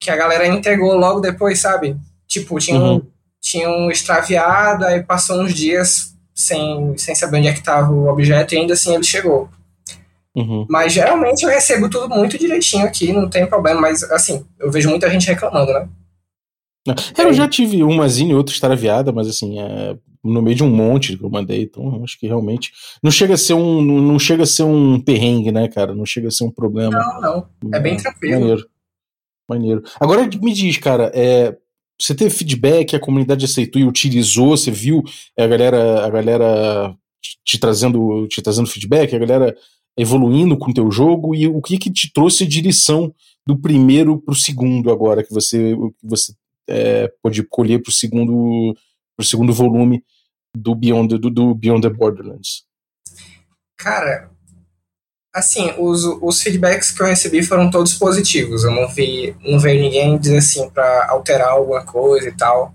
que 0.01 0.11
a 0.11 0.17
galera 0.17 0.47
entregou 0.47 0.97
logo 0.97 1.21
depois, 1.21 1.59
sabe? 1.59 1.97
Tipo, 2.27 2.59
tinham, 2.59 2.95
uhum. 2.95 3.07
tinham 3.41 3.91
extraviado, 3.91 4.85
aí 4.85 5.03
passou 5.03 5.41
uns 5.41 5.53
dias, 5.53 6.15
sem, 6.35 6.97
sem 6.97 7.15
saber 7.15 7.39
onde 7.39 7.49
é 7.49 7.53
que 7.53 7.59
estava 7.59 7.91
o 7.91 8.09
objeto 8.09 8.55
e 8.55 8.59
ainda 8.59 8.75
assim 8.75 8.95
ele 8.95 9.03
chegou. 9.03 9.49
Uhum. 10.37 10.67
Mas 10.69 10.93
geralmente 10.93 11.43
eu 11.43 11.49
recebo 11.49 11.89
tudo 11.89 12.09
muito 12.09 12.39
direitinho 12.39 12.87
aqui, 12.87 13.13
não 13.13 13.29
tem 13.29 13.45
problema, 13.45 13.81
mas 13.81 14.05
assim, 14.05 14.47
eu 14.59 14.71
vejo 14.71 14.89
muita 14.89 15.11
gente 15.11 15.27
reclamando, 15.27 15.73
né? 15.73 15.89
É, 17.17 17.23
eu 17.23 17.33
já 17.33 17.49
tive 17.49 17.83
umazinha 17.83 18.33
e 18.33 18.35
outra 18.35 18.55
extraviada, 18.55 19.13
mas 19.13 19.29
assim, 19.29 19.59
é 19.59 19.97
no 20.23 20.43
meio 20.43 20.57
de 20.57 20.65
um 20.65 20.71
monte 20.71 21.17
que 21.17 21.25
eu 21.25 21.31
mandei, 21.31 21.63
então 21.63 22.03
acho 22.03 22.19
que 22.19 22.27
realmente 22.27 22.73
não 23.03 23.11
chega 23.11 23.35
a 23.35 23.37
ser 23.37 23.55
um 23.55 23.81
não 23.83 24.19
chega 24.19 24.43
a 24.43 24.47
ser 24.47 24.65
um 24.65 25.01
perrengue, 25.01 25.53
né, 25.53 25.69
cara? 25.69 25.95
Não 25.95 26.05
chega 26.05 26.29
a 26.29 26.31
ser 26.31 26.45
um 26.45 26.51
problema. 26.51 26.99
Não, 26.99 27.21
não. 27.63 27.73
É 27.73 27.81
bem 27.81 27.97
tranquilo. 27.97 28.41
Maneiro. 28.41 28.69
Maneiro. 29.49 29.83
Agora 29.99 30.29
me 30.43 30.53
diz, 30.53 30.77
cara, 30.77 31.11
é, 31.15 31.57
você 32.01 32.15
teve 32.15 32.31
feedback, 32.31 32.95
a 32.95 33.01
comunidade 33.01 33.45
aceitou 33.45 33.81
e 33.81 33.85
utilizou, 33.85 34.57
você 34.57 34.71
viu 34.71 35.03
a 35.37 35.47
galera, 35.47 36.05
a 36.05 36.11
galera 36.11 36.95
te 37.45 37.59
trazendo, 37.59 38.27
te 38.29 38.43
trazendo 38.43 38.69
feedback, 38.69 39.15
a 39.15 39.19
galera 39.19 39.57
evoluindo 39.97 40.57
com 40.57 40.71
o 40.71 40.75
teu 40.75 40.91
jogo 40.91 41.35
e 41.35 41.49
o 41.49 41.61
que 41.61 41.79
que 41.79 41.91
te 41.91 42.13
trouxe 42.13 42.47
de 42.47 42.61
lição 42.61 43.13
do 43.47 43.59
primeiro 43.59 44.21
para 44.21 44.33
o 44.33 44.37
segundo 44.37 44.93
agora 44.93 45.25
que 45.25 45.33
você 45.33 45.75
que 45.75 46.07
você 46.07 46.33
é, 46.69 47.11
pode 47.23 47.43
colher 47.45 47.83
para 47.83 47.91
o 47.91 47.93
segundo 47.93 48.77
pro 49.17 49.27
segundo 49.27 49.53
volume 49.53 50.05
do 50.57 50.75
Beyond 50.75 51.19
do, 51.19 51.31
do 51.31 51.55
Beyond 51.55 51.83
the 51.83 51.95
Borderlands. 51.95 52.65
Cara, 53.77 54.31
assim, 55.35 55.73
os, 55.79 56.05
os 56.05 56.43
feedbacks 56.43 56.91
que 56.91 57.03
eu 57.03 57.07
recebi 57.07 57.43
foram 57.43 57.71
todos 57.71 57.95
positivos. 57.95 58.65
Eu 58.65 58.71
não 58.71 58.89
vi, 58.89 59.35
não 59.45 59.59
veio 59.59 59.81
ninguém 59.81 60.19
dizer 60.19 60.39
assim 60.39 60.69
para 60.71 61.09
alterar 61.11 61.51
alguma 61.51 61.85
coisa 61.85 62.29
e 62.29 62.33
tal. 62.33 62.75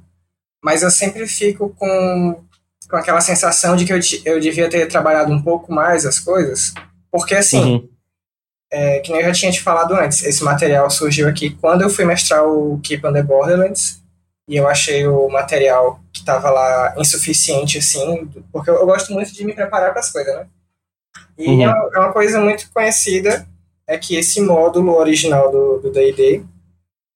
Mas 0.64 0.82
eu 0.82 0.90
sempre 0.90 1.28
fico 1.28 1.70
com, 1.78 2.42
com 2.90 2.96
aquela 2.96 3.22
sensação 3.22 3.76
de 3.76 3.86
que 3.86 3.94
eu, 3.94 4.00
eu 4.26 4.40
devia 4.40 4.70
ter 4.70 4.88
trabalhado 4.88 5.32
um 5.32 5.42
pouco 5.42 5.74
mais 5.74 6.06
as 6.06 6.20
coisas. 6.20 6.74
Porque 7.12 7.36
assim, 7.36 7.74
uhum. 7.74 7.90
É, 8.74 9.00
que 9.02 9.12
nem 9.12 9.22
eu 9.22 9.28
já 9.28 9.34
tinha 9.34 9.52
te 9.52 9.62
falado 9.62 9.94
antes, 9.94 10.24
esse 10.24 10.44
material 10.44 10.90
surgiu 10.90 11.30
aqui 11.30 11.52
quando 11.52 11.84
eu 11.84 11.92
fui 11.92 12.06
mestrar 12.06 12.44
o 12.44 12.80
Keep 12.82 13.06
on 13.06 13.14
the 13.14 13.22
Borderlands. 13.22 14.02
E 14.50 14.58
eu 14.58 14.68
achei 14.68 15.08
o 15.08 15.30
material 15.30 16.02
que 16.12 16.20
estava 16.20 16.50
lá 16.50 16.96
insuficiente, 16.98 17.78
assim, 17.78 18.28
porque 18.52 18.70
eu, 18.70 18.76
eu 18.76 18.86
gosto 18.86 19.14
muito 19.14 19.32
de 19.32 19.46
me 19.46 19.54
preparar 19.54 19.92
para 19.92 20.02
as 20.02 20.12
coisas, 20.12 20.36
né? 20.36 20.48
E 21.38 21.48
uhum. 21.48 21.64
é, 21.64 22.00
uma, 22.00 22.12
coisa 22.12 22.42
muito 22.42 22.70
conhecida 22.74 23.48
é 23.88 23.98
que 23.98 24.16
esse 24.16 24.42
módulo 24.42 24.98
original 24.98 25.52
do 25.52 25.92
D&D, 25.92 26.44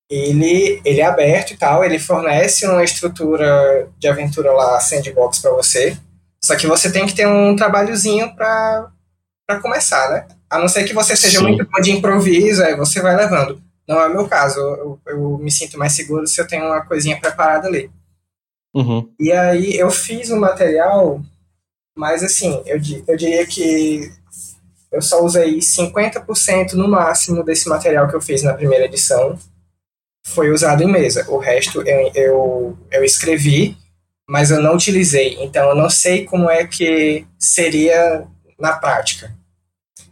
ele, 0.09 0.79
ele 0.85 1.01
é 1.01 1.05
aberto 1.05 1.51
e 1.51 1.57
tal, 1.57 1.83
ele 1.83 1.99
fornece 1.99 2.65
uma 2.65 2.83
estrutura 2.83 3.89
de 3.97 4.07
aventura 4.07 4.51
lá, 4.53 4.79
sandbox 4.79 5.39
para 5.39 5.51
você, 5.51 5.97
só 6.41 6.55
que 6.55 6.67
você 6.67 6.91
tem 6.91 7.05
que 7.05 7.15
ter 7.15 7.27
um 7.27 7.55
trabalhozinho 7.55 8.33
para 8.35 8.89
começar, 9.61 10.09
né? 10.11 10.36
A 10.49 10.59
não 10.59 10.67
ser 10.67 10.83
que 10.85 10.93
você 10.93 11.15
seja 11.15 11.39
Sim. 11.39 11.45
muito 11.45 11.65
bom 11.69 11.81
de 11.81 11.91
improviso, 11.91 12.63
aí 12.63 12.75
você 12.75 13.01
vai 13.01 13.15
levando. 13.15 13.61
Não 13.87 13.99
é 13.99 14.07
o 14.07 14.13
meu 14.13 14.27
caso, 14.27 14.59
eu, 14.59 14.99
eu 15.07 15.37
me 15.37 15.51
sinto 15.51 15.77
mais 15.77 15.93
seguro 15.93 16.27
se 16.27 16.39
eu 16.39 16.47
tenho 16.47 16.65
uma 16.65 16.85
coisinha 16.85 17.19
preparada 17.19 17.67
ali. 17.67 17.89
Uhum. 18.73 19.09
E 19.19 19.31
aí 19.31 19.75
eu 19.75 19.89
fiz 19.89 20.29
o 20.29 20.35
um 20.35 20.39
material 20.39 21.21
mas, 21.97 22.23
assim, 22.23 22.61
eu, 22.67 22.79
eu 23.07 23.17
diria 23.17 23.45
que 23.47 24.11
eu 24.91 25.01
só 25.01 25.25
usei 25.25 25.57
50% 25.57 26.73
no 26.73 26.87
máximo 26.87 27.43
desse 27.43 27.67
material 27.67 28.07
que 28.07 28.15
eu 28.15 28.21
fiz 28.21 28.43
na 28.43 28.53
primeira 28.53 28.85
edição. 28.85 29.37
Foi 30.27 30.51
usado 30.51 30.83
em 30.83 30.91
mesa. 30.91 31.25
O 31.27 31.39
resto 31.39 31.81
eu, 31.81 32.11
eu, 32.13 32.77
eu 32.91 33.03
escrevi, 33.03 33.75
mas 34.29 34.51
eu 34.51 34.61
não 34.61 34.75
utilizei. 34.75 35.43
Então, 35.43 35.69
eu 35.69 35.75
não 35.75 35.89
sei 35.89 36.23
como 36.23 36.47
é 36.47 36.67
que 36.67 37.25
seria 37.39 38.27
na 38.59 38.73
prática. 38.73 39.35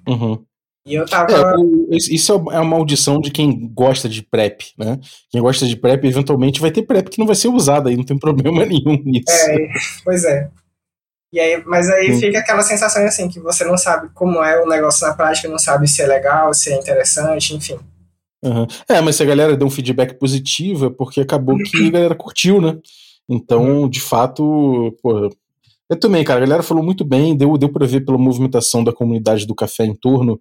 Uhum. 0.07 0.43
E 0.85 0.93
eu 0.93 1.05
tava. 1.05 1.33
É, 1.33 1.95
isso 1.95 2.33
é 2.51 2.55
a 2.55 2.63
maldição 2.63 3.19
de 3.19 3.31
quem 3.31 3.67
gosta 3.73 4.07
de 4.07 4.21
prep, 4.21 4.65
né? 4.77 4.99
Quem 5.31 5.41
gosta 5.41 5.65
de 5.65 5.75
prep, 5.75 6.05
eventualmente 6.05 6.61
vai 6.61 6.69
ter 6.69 6.83
prep 6.83 7.09
que 7.09 7.17
não 7.17 7.25
vai 7.25 7.35
ser 7.35 7.47
usada 7.47 7.89
aí, 7.89 7.97
não 7.97 8.03
tem 8.03 8.17
problema 8.17 8.63
nenhum 8.65 9.01
nisso. 9.03 9.25
É, 9.49 9.67
pois 10.03 10.23
é. 10.23 10.49
E 11.33 11.39
aí, 11.39 11.61
mas 11.65 11.89
aí 11.89 12.11
hum. 12.11 12.19
fica 12.19 12.39
aquela 12.39 12.61
sensação 12.61 13.03
assim, 13.03 13.27
que 13.27 13.39
você 13.39 13.65
não 13.65 13.77
sabe 13.77 14.09
como 14.13 14.43
é 14.43 14.61
o 14.61 14.67
negócio 14.67 15.05
na 15.07 15.13
prática, 15.13 15.49
não 15.49 15.59
sabe 15.59 15.87
se 15.87 16.01
é 16.01 16.07
legal, 16.07 16.53
se 16.53 16.71
é 16.71 16.77
interessante, 16.77 17.55
enfim. 17.55 17.77
Uhum. 18.43 18.67
É, 18.87 19.01
mas 19.01 19.15
se 19.15 19.23
a 19.23 19.25
galera 19.25 19.57
deu 19.57 19.67
um 19.67 19.71
feedback 19.71 20.13
positivo 20.19 20.85
é 20.85 20.89
porque 20.91 21.19
acabou 21.19 21.57
que 21.57 21.87
a 21.87 21.91
galera 21.91 22.15
curtiu, 22.15 22.61
né? 22.61 22.77
Então, 23.27 23.81
uhum. 23.81 23.89
de 23.89 23.99
fato, 23.99 24.95
pô, 25.01 25.29
eu 25.89 25.99
também, 25.99 26.23
cara, 26.23 26.39
a 26.39 26.45
galera 26.45 26.63
falou 26.63 26.83
muito 26.83 27.03
bem, 27.03 27.35
deu, 27.35 27.57
deu 27.57 27.71
pra 27.71 27.85
ver 27.85 28.05
pela 28.05 28.17
movimentação 28.17 28.83
da 28.83 28.93
comunidade 28.93 29.45
do 29.45 29.55
café 29.55 29.85
em 29.85 29.95
torno 29.95 30.39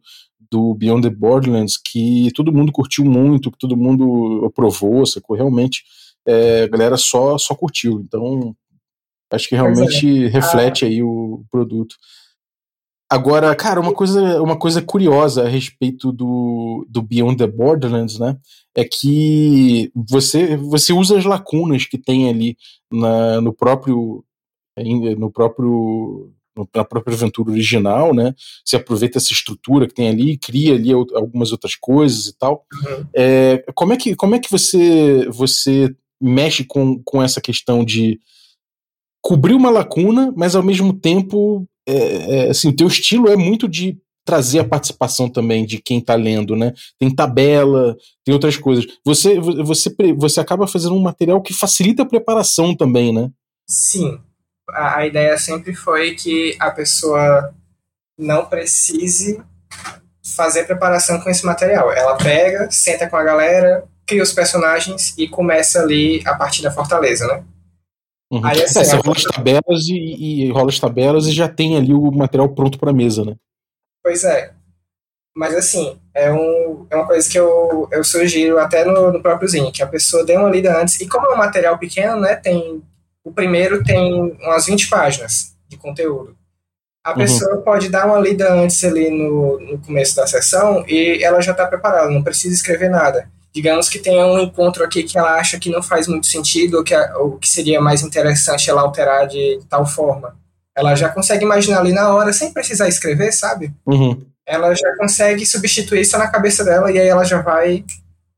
do 0.50 0.74
Beyond 0.74 1.08
the 1.08 1.14
Borderlands 1.14 1.76
que 1.76 2.30
todo 2.34 2.52
mundo 2.52 2.70
curtiu 2.72 3.04
muito, 3.04 3.50
que 3.50 3.58
todo 3.58 3.76
mundo 3.76 4.44
aprovou, 4.46 5.04
sacou? 5.04 5.36
Realmente, 5.36 5.82
é, 6.26 6.62
a 6.62 6.68
galera 6.68 6.96
só, 6.96 7.36
só 7.38 7.54
curtiu. 7.54 8.00
Então, 8.00 8.54
Acho 9.34 9.48
que 9.48 9.54
realmente 9.54 10.26
é. 10.26 10.28
reflete 10.28 10.84
ah. 10.84 10.88
aí 10.88 11.02
o 11.02 11.44
produto. 11.50 11.96
Agora, 13.10 13.54
cara, 13.54 13.80
uma 13.80 13.92
coisa, 13.92 14.42
uma 14.42 14.58
coisa 14.58 14.80
curiosa 14.80 15.44
a 15.44 15.48
respeito 15.48 16.10
do, 16.10 16.86
do 16.88 17.02
Beyond 17.02 17.36
the 17.36 17.46
Borderlands, 17.46 18.18
né? 18.18 18.36
É 18.74 18.84
que 18.84 19.92
você, 19.94 20.56
você 20.56 20.92
usa 20.92 21.18
as 21.18 21.24
lacunas 21.24 21.84
que 21.84 21.98
tem 21.98 22.28
ali 22.28 22.56
na, 22.90 23.40
no 23.40 23.52
próprio 23.52 24.24
no 25.16 25.30
próprio 25.30 26.32
na 26.74 26.84
própria 26.84 27.14
aventura 27.14 27.50
original, 27.50 28.14
né? 28.14 28.32
Você 28.64 28.76
aproveita 28.76 29.18
essa 29.18 29.32
estrutura 29.32 29.88
que 29.88 29.94
tem 29.94 30.08
ali, 30.08 30.38
cria 30.38 30.74
ali 30.74 30.92
algumas 30.92 31.50
outras 31.50 31.74
coisas 31.74 32.28
e 32.28 32.38
tal. 32.38 32.64
Uhum. 32.72 33.06
É, 33.12 33.64
como 33.74 33.92
é 33.92 33.96
que 33.96 34.14
como 34.14 34.36
é 34.36 34.38
que 34.38 34.50
você 34.50 35.28
você 35.30 35.94
mexe 36.20 36.64
com, 36.64 37.02
com 37.04 37.22
essa 37.22 37.40
questão 37.40 37.84
de 37.84 38.18
cobrir 39.20 39.54
uma 39.54 39.70
lacuna, 39.70 40.32
mas 40.36 40.54
ao 40.54 40.62
mesmo 40.62 40.92
tempo, 40.92 41.66
é, 41.86 41.94
é, 41.94 42.50
assim, 42.50 42.68
o 42.68 42.76
teu 42.76 42.86
estilo 42.86 43.28
é 43.28 43.36
muito 43.36 43.68
de 43.68 43.98
trazer 44.24 44.58
a 44.58 44.68
participação 44.68 45.28
também 45.28 45.66
de 45.66 45.78
quem 45.78 45.98
está 45.98 46.14
lendo, 46.14 46.56
né? 46.56 46.72
Tem 46.98 47.14
tabela, 47.14 47.96
tem 48.24 48.32
outras 48.32 48.56
coisas. 48.56 48.86
Você, 49.04 49.38
você, 49.38 49.94
você 50.16 50.40
acaba 50.40 50.66
fazendo 50.66 50.94
um 50.94 51.02
material 51.02 51.42
que 51.42 51.52
facilita 51.52 52.02
a 52.02 52.06
preparação 52.06 52.74
também, 52.74 53.12
né? 53.12 53.30
Sim. 53.68 54.18
A, 54.70 54.98
a 54.98 55.06
ideia 55.06 55.36
sempre 55.38 55.74
foi 55.74 56.14
que 56.14 56.56
a 56.58 56.70
pessoa 56.70 57.54
não 58.18 58.46
precise 58.46 59.42
fazer 60.36 60.64
preparação 60.64 61.20
com 61.20 61.28
esse 61.28 61.44
material. 61.44 61.92
Ela 61.92 62.16
pega, 62.16 62.70
senta 62.70 63.08
com 63.08 63.16
a 63.16 63.24
galera, 63.24 63.84
cria 64.06 64.22
os 64.22 64.32
personagens 64.32 65.14
e 65.18 65.28
começa 65.28 65.80
ali 65.80 66.22
a 66.26 66.34
partir 66.34 66.62
da 66.62 66.70
fortaleza, 66.70 67.26
né? 67.26 67.44
Uhum. 68.32 68.44
Aí, 68.44 68.62
assim, 68.62 68.80
é, 68.80 68.84
você 68.84 68.96
rola 68.96 69.16
as 69.16 69.22
tabelas 69.22 69.88
e, 69.88 69.94
e 70.46 70.50
rola 70.50 70.68
as 70.68 70.78
tabelas 70.78 71.26
e 71.26 71.32
já 71.32 71.48
tem 71.48 71.76
ali 71.76 71.92
o 71.92 72.10
material 72.10 72.48
pronto 72.48 72.78
para 72.78 72.92
mesa, 72.92 73.24
né? 73.24 73.36
Pois 74.02 74.24
é. 74.24 74.52
Mas 75.36 75.54
assim, 75.54 75.98
é, 76.14 76.32
um, 76.32 76.86
é 76.88 76.96
uma 76.96 77.06
coisa 77.06 77.28
que 77.28 77.38
eu, 77.38 77.88
eu 77.90 78.04
sugiro 78.04 78.58
até 78.58 78.84
no, 78.84 79.12
no 79.12 79.20
próprio 79.20 79.48
Zine, 79.48 79.72
que 79.72 79.82
a 79.82 79.86
pessoa 79.86 80.24
dê 80.24 80.36
uma 80.36 80.48
lida 80.48 80.80
antes. 80.80 81.00
E 81.00 81.08
como 81.08 81.26
é 81.26 81.34
um 81.34 81.38
material 81.38 81.76
pequeno, 81.78 82.20
né, 82.20 82.36
tem. 82.36 82.82
O 83.24 83.32
primeiro 83.32 83.82
tem 83.82 84.36
umas 84.40 84.66
20 84.66 84.88
páginas 84.88 85.56
de 85.68 85.76
conteúdo. 85.76 86.36
A 87.02 87.10
uhum. 87.10 87.16
pessoa 87.16 87.56
pode 87.62 87.88
dar 87.88 88.06
uma 88.06 88.20
lida 88.20 88.52
antes 88.52 88.82
ali 88.84 89.10
no, 89.10 89.58
no 89.60 89.78
começo 89.78 90.14
da 90.14 90.26
sessão 90.26 90.84
e 90.86 91.22
ela 91.24 91.40
já 91.40 91.52
está 91.52 91.66
preparada, 91.66 92.10
não 92.10 92.22
precisa 92.22 92.54
escrever 92.54 92.90
nada 92.90 93.28
digamos 93.54 93.88
que 93.88 94.00
tenha 94.00 94.26
um 94.26 94.40
encontro 94.40 94.84
aqui 94.84 95.04
que 95.04 95.16
ela 95.16 95.36
acha 95.36 95.60
que 95.60 95.70
não 95.70 95.80
faz 95.80 96.08
muito 96.08 96.26
sentido 96.26 96.78
ou 96.78 96.84
que, 96.84 96.94
ou 97.14 97.38
que 97.38 97.48
seria 97.48 97.80
mais 97.80 98.02
interessante 98.02 98.68
ela 98.68 98.82
alterar 98.82 99.28
de 99.28 99.60
tal 99.68 99.86
forma. 99.86 100.36
Ela 100.76 100.96
já 100.96 101.08
consegue 101.08 101.44
imaginar 101.44 101.78
ali 101.78 101.92
na 101.92 102.12
hora, 102.12 102.32
sem 102.32 102.52
precisar 102.52 102.88
escrever, 102.88 103.30
sabe? 103.30 103.72
Uhum. 103.86 104.26
Ela 104.44 104.74
já 104.74 104.96
consegue 104.96 105.46
substituir 105.46 106.00
isso 106.00 106.18
na 106.18 106.26
cabeça 106.26 106.64
dela 106.64 106.90
e 106.90 106.98
aí 106.98 107.06
ela 107.06 107.24
já 107.24 107.40
vai 107.40 107.84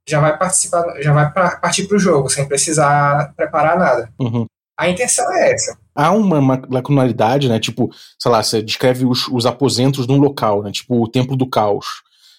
já 0.09 0.21
vai 0.21 0.37
participar, 0.39 0.85
já 1.01 1.13
vai 1.13 1.33
partir 1.33 1.89
para 1.89 1.97
o 1.97 1.99
jogo, 2.01 2.29
sem 2.29 2.47
precisar 2.47 3.33
preparar 3.35 3.77
nada. 3.77 4.09
Uhum. 4.21 4.47
A 4.79 4.91
intenção 4.91 5.25
é 5.33 5.53
essa. 5.53 5.79
Há 5.95 6.13
uma, 6.13 6.39
uma 6.39 6.63
lacunaridade, 6.71 7.49
né? 7.49 7.59
Tipo, 7.59 7.91
sei 8.19 8.31
lá, 8.31 8.43
você 8.43 8.63
descreve 8.63 9.07
os, 9.07 9.27
os 9.29 9.47
aposentos 9.47 10.07
de 10.07 10.13
um 10.13 10.19
local, 10.19 10.63
né? 10.63 10.71
Tipo, 10.71 11.03
o 11.03 11.09
Templo 11.09 11.37
do 11.37 11.49
Caos. 11.49 11.87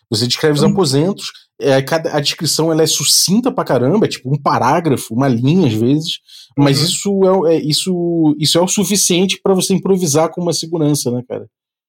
Você 0.10 0.25
descreve 0.25 0.53
os 0.53 0.63
aposentos, 0.63 1.32
é, 1.60 1.82
cada, 1.82 2.15
a 2.15 2.20
descrição 2.22 2.72
ela 2.72 2.84
é 2.84 2.88
sucinta 2.88 3.51
pra 3.51 3.65
caramba, 3.65 4.06
é 4.06 4.10
tipo 4.10 4.34
um 4.34 4.41
parágrafo, 4.41 5.13
uma 5.13 5.27
linha 5.27 5.67
às 5.67 5.74
vezes, 5.74 6.20
mas 6.58 6.79
uhum. 6.79 6.86
isso, 6.86 7.48
é, 7.48 7.56
é, 7.56 7.60
isso, 7.60 8.36
isso 8.39 8.58
é 8.58 8.62
o 8.62 8.67
suficiente 8.67 9.39
para 9.41 9.53
você 9.53 9.74
improvisar 9.74 10.29
com 10.29 10.41
uma 10.41 10.53
segurança, 10.53 11.12
né, 11.12 11.22
cara? 11.27 11.46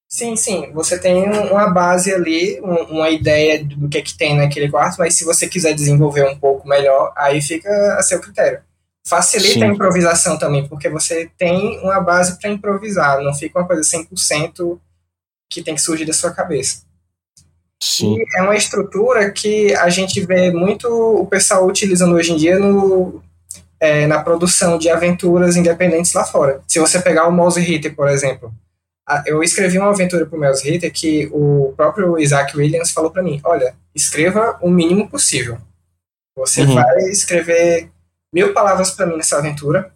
Sim, 0.09 0.37
sim. 0.37 0.73
Você 0.73 0.99
tem 0.99 1.23
uma 1.25 1.69
base 1.71 2.13
ali, 2.13 2.59
uma 2.89 3.11
ideia 3.11 3.63
do 3.63 3.89
que, 3.91 3.99
é 3.99 4.03
que 4.03 4.17
tem 4.17 4.37
naquele 4.37 4.71
quarto, 4.71 4.97
mas 4.99 5.15
se 5.15 5.25
você 5.25 5.47
quiser 5.47 5.75
desenvolver 5.75 6.27
um 6.27 6.39
pouco 6.39 6.67
melhor, 6.67 7.13
aí 7.15 7.43
fica 7.43 7.69
a 7.99 8.03
seu 8.03 8.19
critério. 8.19 8.61
Facilita 9.09 9.55
sim. 9.55 9.65
a 9.65 9.69
improvisação 9.69 10.39
também, 10.39 10.69
porque 10.69 10.89
você 10.89 11.31
tem 11.39 11.81
uma 11.81 12.01
base 12.01 12.39
para 12.39 12.51
improvisar, 12.51 13.21
não 13.23 13.35
fica 13.35 13.59
uma 13.59 13.67
coisa 13.67 13.83
100% 13.83 14.79
que 15.51 15.63
tem 15.63 15.75
que 15.75 15.81
surgir 15.81 16.05
da 16.05 16.13
sua 16.13 16.31
cabeça. 16.31 16.83
Sim. 17.83 18.17
E 18.17 18.39
é 18.39 18.43
uma 18.43 18.57
estrutura 18.57 19.31
que 19.31 19.75
a 19.75 19.89
gente 19.89 20.21
vê 20.21 20.51
muito 20.51 20.89
o 20.89 21.27
pessoal 21.27 21.67
utilizando 21.67 22.15
hoje 22.15 22.33
em 22.33 22.37
dia 22.37 22.59
no, 22.59 23.23
é, 23.81 24.07
na 24.07 24.23
produção 24.23 24.77
de 24.77 24.91
aventuras 24.91 25.57
independentes 25.57 26.13
lá 26.13 26.25
fora. 26.25 26.61
Se 26.67 26.79
você 26.79 27.01
pegar 27.01 27.27
o 27.29 27.33
Mouse 27.33 27.61
Hitter, 27.61 27.95
por 27.95 28.09
exemplo, 28.09 28.53
eu 29.25 29.43
escrevi 29.43 29.79
uma 29.79 29.91
aventura 29.91 30.27
para 30.27 30.37
o 30.37 30.41
Mouse 30.41 30.69
Hitter 30.69 30.93
que 30.93 31.29
o 31.33 31.73
próprio 31.77 32.19
Isaac 32.19 32.57
Williams 32.57 32.91
falou 32.91 33.11
para 33.11 33.23
mim: 33.23 33.41
olha, 33.45 33.75
escreva 33.95 34.59
o 34.61 34.69
mínimo 34.69 35.09
possível. 35.09 35.57
Você 36.37 36.63
uhum. 36.63 36.75
vai 36.75 36.99
escrever 37.05 37.91
mil 38.33 38.53
palavras 38.53 38.91
para 38.91 39.07
mim 39.07 39.17
nessa 39.17 39.39
aventura. 39.39 39.93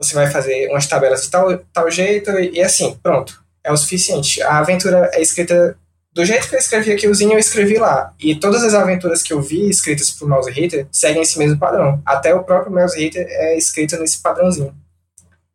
Você 0.00 0.14
vai 0.14 0.30
fazer 0.30 0.68
umas 0.68 0.86
tabelas 0.86 1.22
de 1.22 1.30
tal, 1.30 1.58
tal 1.72 1.90
jeito 1.90 2.30
e, 2.32 2.56
e 2.56 2.62
assim, 2.62 2.94
pronto. 3.02 3.42
É 3.64 3.72
o 3.72 3.76
suficiente. 3.76 4.42
A 4.42 4.58
aventura 4.58 5.10
é 5.12 5.20
escrita 5.20 5.76
do 6.16 6.24
jeito 6.24 6.48
que 6.48 6.54
eu 6.54 6.58
escrevi 6.58 6.92
aqui 6.92 7.06
o 7.06 7.14
Zinho, 7.14 7.34
eu 7.34 7.38
escrevi 7.38 7.76
lá. 7.76 8.14
E 8.18 8.34
todas 8.34 8.64
as 8.64 8.72
aventuras 8.72 9.22
que 9.22 9.34
eu 9.34 9.42
vi 9.42 9.68
escritas 9.68 10.10
por 10.10 10.26
Mouse 10.26 10.50
Hitter 10.50 10.86
seguem 10.90 11.20
esse 11.20 11.38
mesmo 11.38 11.58
padrão. 11.58 12.00
Até 12.06 12.34
o 12.34 12.42
próprio 12.42 12.72
Mouse 12.72 12.98
Hitter 12.98 13.26
é 13.28 13.58
escrito 13.58 13.98
nesse 13.98 14.22
padrãozinho. 14.22 14.74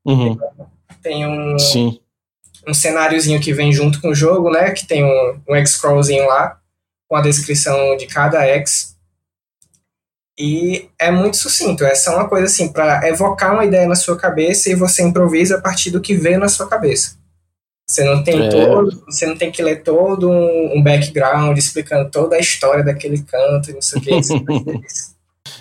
Uhum. 0.05 0.37
Tem 1.01 1.25
um, 1.25 1.57
Sim. 1.57 1.99
um 2.67 2.75
cenáriozinho 2.75 3.41
que 3.41 3.51
vem 3.51 3.73
junto 3.73 3.99
com 3.99 4.09
o 4.09 4.15
jogo, 4.15 4.51
né? 4.51 4.69
Que 4.69 4.85
tem 4.85 5.03
um, 5.03 5.41
um 5.49 5.55
X-Scrollzinho 5.55 6.27
lá, 6.27 6.59
com 7.09 7.15
a 7.15 7.21
descrição 7.21 7.97
de 7.97 8.05
cada 8.05 8.45
X. 8.45 8.95
E 10.39 10.89
é 10.99 11.11
muito 11.11 11.37
sucinto. 11.37 11.83
Essa 11.83 12.11
é 12.11 12.15
uma 12.15 12.27
coisa 12.27 12.45
assim, 12.45 12.71
para 12.71 13.07
evocar 13.07 13.53
uma 13.53 13.65
ideia 13.65 13.87
na 13.87 13.95
sua 13.95 14.17
cabeça 14.17 14.69
e 14.69 14.75
você 14.75 15.03
improvisa 15.03 15.57
a 15.57 15.61
partir 15.61 15.91
do 15.91 16.01
que 16.01 16.15
vê 16.15 16.37
na 16.37 16.47
sua 16.47 16.67
cabeça. 16.67 17.19
Você 17.91 18.05
não 18.05 18.23
tem 18.23 18.45
é. 18.45 18.49
todo, 18.49 19.03
você 19.05 19.25
não 19.25 19.35
tem 19.35 19.51
que 19.51 19.61
ler 19.61 19.83
todo 19.83 20.29
um, 20.29 20.77
um, 20.77 20.81
background 20.81 21.57
explicando 21.57 22.09
toda 22.09 22.37
a 22.37 22.39
história 22.39 22.85
daquele 22.85 23.21
canto 23.21 23.69
e 23.69 23.73
não 23.73 23.81
sei 23.81 23.99
o 23.99 24.01
que. 24.01 24.11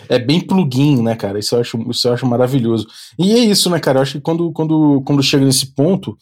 é 0.08 0.16
bem 0.16 0.40
plugin, 0.40 1.02
né, 1.02 1.16
cara? 1.16 1.40
Isso 1.40 1.56
eu, 1.56 1.60
acho, 1.60 1.90
isso 1.90 2.06
eu 2.06 2.12
acho 2.12 2.26
maravilhoso. 2.26 2.86
E 3.18 3.32
é 3.32 3.38
isso, 3.38 3.68
né, 3.68 3.80
cara? 3.80 3.98
Eu 3.98 4.02
acho 4.02 4.12
que 4.12 4.20
quando, 4.20 4.52
quando, 4.52 5.02
quando 5.04 5.24
chega 5.24 5.44
nesse 5.44 5.74
ponto, 5.74 6.16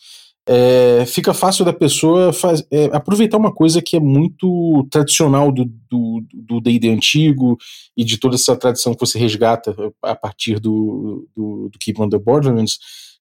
é, 0.50 1.04
fica 1.04 1.34
fácil 1.34 1.62
da 1.62 1.74
pessoa 1.74 2.32
faz, 2.32 2.66
é, 2.70 2.86
aproveitar 2.86 3.36
uma 3.36 3.52
coisa 3.52 3.82
que 3.82 3.96
é 3.96 4.00
muito 4.00 4.88
tradicional 4.90 5.52
do 5.52 6.60
D&D 6.62 6.88
antigo 6.88 7.58
e 7.94 8.02
de 8.02 8.16
toda 8.16 8.34
essa 8.34 8.56
tradição 8.56 8.94
que 8.94 9.00
você 9.00 9.18
resgata 9.18 9.76
a 10.02 10.16
partir 10.16 10.58
do, 10.58 11.28
do, 11.36 11.68
do 11.70 11.78
Keep 11.78 12.00
on 12.00 12.08
the 12.08 12.18
Borderlands, 12.18 12.78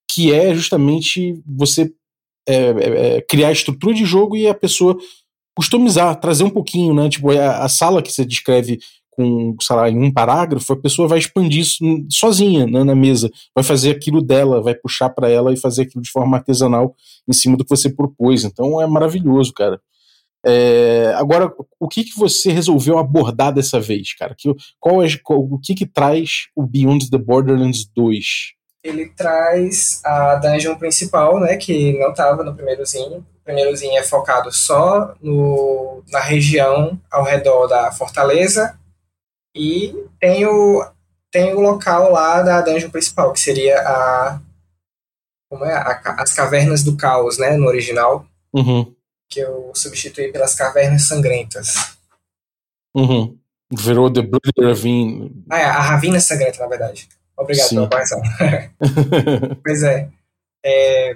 que 0.10 0.32
é 0.32 0.56
justamente 0.56 1.42
você 1.46 1.92
é, 2.48 2.56
é, 2.56 3.18
é, 3.18 3.22
criar 3.22 3.50
a 3.50 3.52
estrutura 3.52 3.94
de 3.94 4.06
jogo 4.06 4.38
e 4.38 4.48
a 4.48 4.54
pessoa 4.54 4.98
customizar, 5.54 6.18
trazer 6.22 6.46
um 6.46 6.50
pouquinho, 6.50 6.94
né? 6.94 7.10
Tipo, 7.10 7.32
a, 7.32 7.66
a 7.66 7.68
sala 7.68 8.02
que 8.02 8.12
você 8.12 8.24
descreve 8.24 8.80
com, 9.18 9.56
sei 9.60 9.76
lá, 9.76 9.90
em 9.90 10.00
um 10.00 10.14
parágrafo, 10.14 10.72
a 10.72 10.78
pessoa 10.78 11.08
vai 11.08 11.18
expandir 11.18 11.62
isso 11.62 11.84
sozinha 12.08 12.68
né, 12.68 12.84
na 12.84 12.94
mesa, 12.94 13.32
vai 13.56 13.64
fazer 13.64 13.90
aquilo 13.90 14.22
dela, 14.22 14.62
vai 14.62 14.76
puxar 14.76 15.10
para 15.10 15.28
ela 15.28 15.52
e 15.52 15.58
fazer 15.58 15.82
aquilo 15.82 16.04
de 16.04 16.12
forma 16.12 16.38
artesanal 16.38 16.96
em 17.28 17.34
cima 17.34 17.58
do 17.58 17.64
que 17.64 17.70
você 17.70 17.90
propôs. 17.90 18.44
Então 18.44 18.80
é 18.80 18.86
maravilhoso, 18.86 19.52
cara. 19.54 19.82
É, 20.46 21.14
agora, 21.16 21.52
o 21.80 21.88
que, 21.88 22.04
que 22.04 22.18
você 22.18 22.52
resolveu 22.52 23.00
abordar 23.00 23.52
dessa 23.52 23.82
vez, 23.82 24.14
cara? 24.14 24.36
Que, 24.38 24.54
qual 24.80 25.04
é, 25.04 25.08
qual, 25.24 25.40
o 25.40 25.60
que 25.60 25.74
que 25.74 25.86
traz 25.86 26.48
o 26.56 26.64
Beyond 26.64 27.10
the 27.10 27.18
Borderlands 27.18 27.90
2? 27.96 28.56
ele 28.84 29.10
traz 29.10 30.00
a 30.06 30.36
dungeon 30.36 30.76
principal, 30.76 31.42
né, 31.42 31.58
que 31.58 31.98
não 32.00 32.12
estava 32.12 32.42
no 32.44 32.56
primeirozinho. 32.56 33.18
O 33.18 33.44
primeirozinho 33.44 33.98
é 33.98 34.04
focado 34.04 34.50
só 34.50 35.14
no, 35.22 36.02
na 36.10 36.22
região 36.22 36.98
ao 37.12 37.24
redor 37.24 37.68
da 37.68 37.92
fortaleza 37.92 38.78
e 39.58 39.96
tem 40.20 40.46
o, 40.46 40.86
tem 41.32 41.54
o 41.54 41.60
local 41.60 42.12
lá 42.12 42.42
da 42.42 42.62
dungeon 42.62 42.90
principal, 42.90 43.34
que 43.34 43.40
seria 43.40 43.80
a 43.80 44.40
como 45.50 45.66
é 45.66 45.74
a, 45.74 46.16
as 46.20 46.34
cavernas 46.34 46.84
do 46.84 46.98
caos, 46.98 47.38
né, 47.38 47.56
no 47.56 47.68
original. 47.68 48.26
Uhum. 48.54 48.94
Que 49.30 49.40
eu 49.40 49.72
substituí 49.76 50.32
pelas 50.32 50.56
cavernas 50.56 51.04
sangrentas. 51.04 51.98
Uhum. 52.96 53.38
Virou 53.72 54.12
The 54.12 54.22
Bloody 54.22 54.62
Ravine. 54.62 55.46
Ah, 55.50 55.60
é, 55.60 55.66
a 55.66 55.82
Ravina 55.82 56.20
Sangrenta, 56.20 56.60
na 56.60 56.68
verdade. 56.68 57.08
Obrigado 57.38 57.68
Sim. 57.68 57.76
pela 57.76 57.90
correção. 57.90 58.22
pois 59.64 59.84
é. 59.84 60.10
é. 60.66 61.16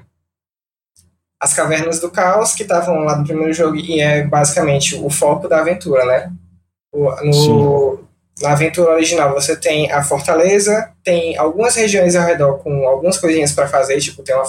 As 1.39 1.55
Cavernas 1.55 1.99
do 1.99 2.11
Caos, 2.11 2.53
que 2.53 2.61
estavam 2.61 2.99
lá 2.99 3.17
no 3.17 3.25
primeiro 3.25 3.51
jogo, 3.51 3.75
e 3.75 3.99
é 3.99 4.23
basicamente 4.23 4.95
o 4.95 5.09
foco 5.09 5.47
da 5.47 5.59
aventura, 5.59 6.05
né? 6.05 6.31
O, 6.93 7.09
no, 7.23 8.07
na 8.39 8.51
aventura 8.53 8.91
original 8.91 9.33
você 9.33 9.55
tem 9.55 9.91
a 9.91 10.03
fortaleza, 10.03 10.91
tem 11.03 11.37
algumas 11.37 11.75
regiões 11.75 12.15
ao 12.15 12.25
redor 12.25 12.59
com 12.59 12.87
algumas 12.87 13.17
coisinhas 13.17 13.51
para 13.51 13.67
fazer, 13.67 13.99
tipo, 13.99 14.23
tem 14.23 14.35
uma, 14.35 14.45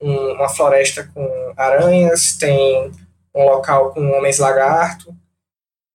um, 0.00 0.32
uma 0.32 0.48
floresta 0.48 1.08
com 1.14 1.52
aranhas, 1.56 2.36
tem 2.36 2.90
um 3.34 3.44
local 3.44 3.92
com 3.92 4.10
homens 4.12 4.38
lagarto, 4.38 5.14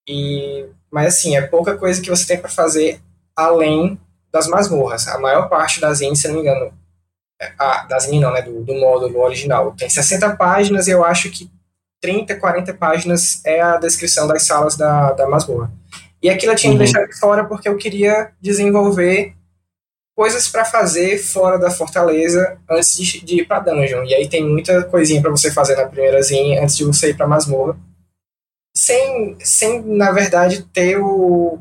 e 0.08 0.66
mas 0.92 1.08
assim, 1.08 1.36
é 1.36 1.42
pouca 1.42 1.78
coisa 1.78 2.02
que 2.02 2.10
você 2.10 2.26
tem 2.26 2.40
para 2.40 2.50
fazer 2.50 3.02
além 3.36 4.00
das 4.32 4.48
masmorras. 4.48 5.08
A 5.08 5.20
maior 5.20 5.50
parte 5.50 5.80
das 5.82 6.02
índices, 6.02 6.22
se 6.22 6.28
não 6.28 6.36
me 6.36 6.42
engano, 6.42 6.72
Ah, 7.60 7.86
da 7.88 8.00
Zine 8.00 8.20
não, 8.20 8.32
né? 8.34 8.42
Do, 8.42 8.64
do 8.64 8.74
módulo 8.74 9.20
original. 9.20 9.72
Tem 9.74 9.90
60 9.90 10.36
páginas 10.38 10.88
e 10.88 10.92
eu 10.92 11.04
acho 11.04 11.30
que 11.30 11.52
30, 12.02 12.36
40 12.36 12.74
páginas 12.74 13.42
é 13.46 13.62
a 13.62 13.78
descrição 13.78 14.28
das 14.28 14.44
salas 14.44 14.76
da, 14.76 15.12
da 15.14 15.28
masmorra. 15.28 15.72
E 16.22 16.30
aquilo 16.30 16.54
eu 16.54 16.56
tinha 16.56 16.72
uhum. 16.72 16.80
deixado 16.80 17.08
de 17.08 17.20
fora 17.20 17.46
porque 17.46 17.70
eu 17.70 17.78
queria 17.78 18.32
desenvolver 18.42 19.36
coisas 20.16 20.48
para 20.48 20.66
fazer 20.66 21.20
fora 21.20 21.60
da 21.60 21.70
fortaleza 21.70 22.58
antes 22.68 22.98
de, 22.98 23.24
de 23.24 23.42
ir 23.42 23.48
para 23.48 23.60
dungeon. 23.60 24.04
E 24.04 24.16
aí 24.16 24.28
tem 24.28 24.44
muita 24.44 24.84
coisinha 24.84 25.22
para 25.22 25.30
você 25.30 25.52
fazer 25.52 25.76
na 25.76 25.86
primeira 25.86 26.20
zine 26.24 26.58
antes 26.58 26.76
de 26.76 26.84
você 26.84 27.12
ir 27.12 27.14
para 27.16 27.28
masmorra. 27.28 27.78
Sem, 28.76 29.38
sem, 29.40 29.82
na 29.84 30.12
verdade, 30.12 30.64
ter 30.74 30.98
o, 30.98 31.60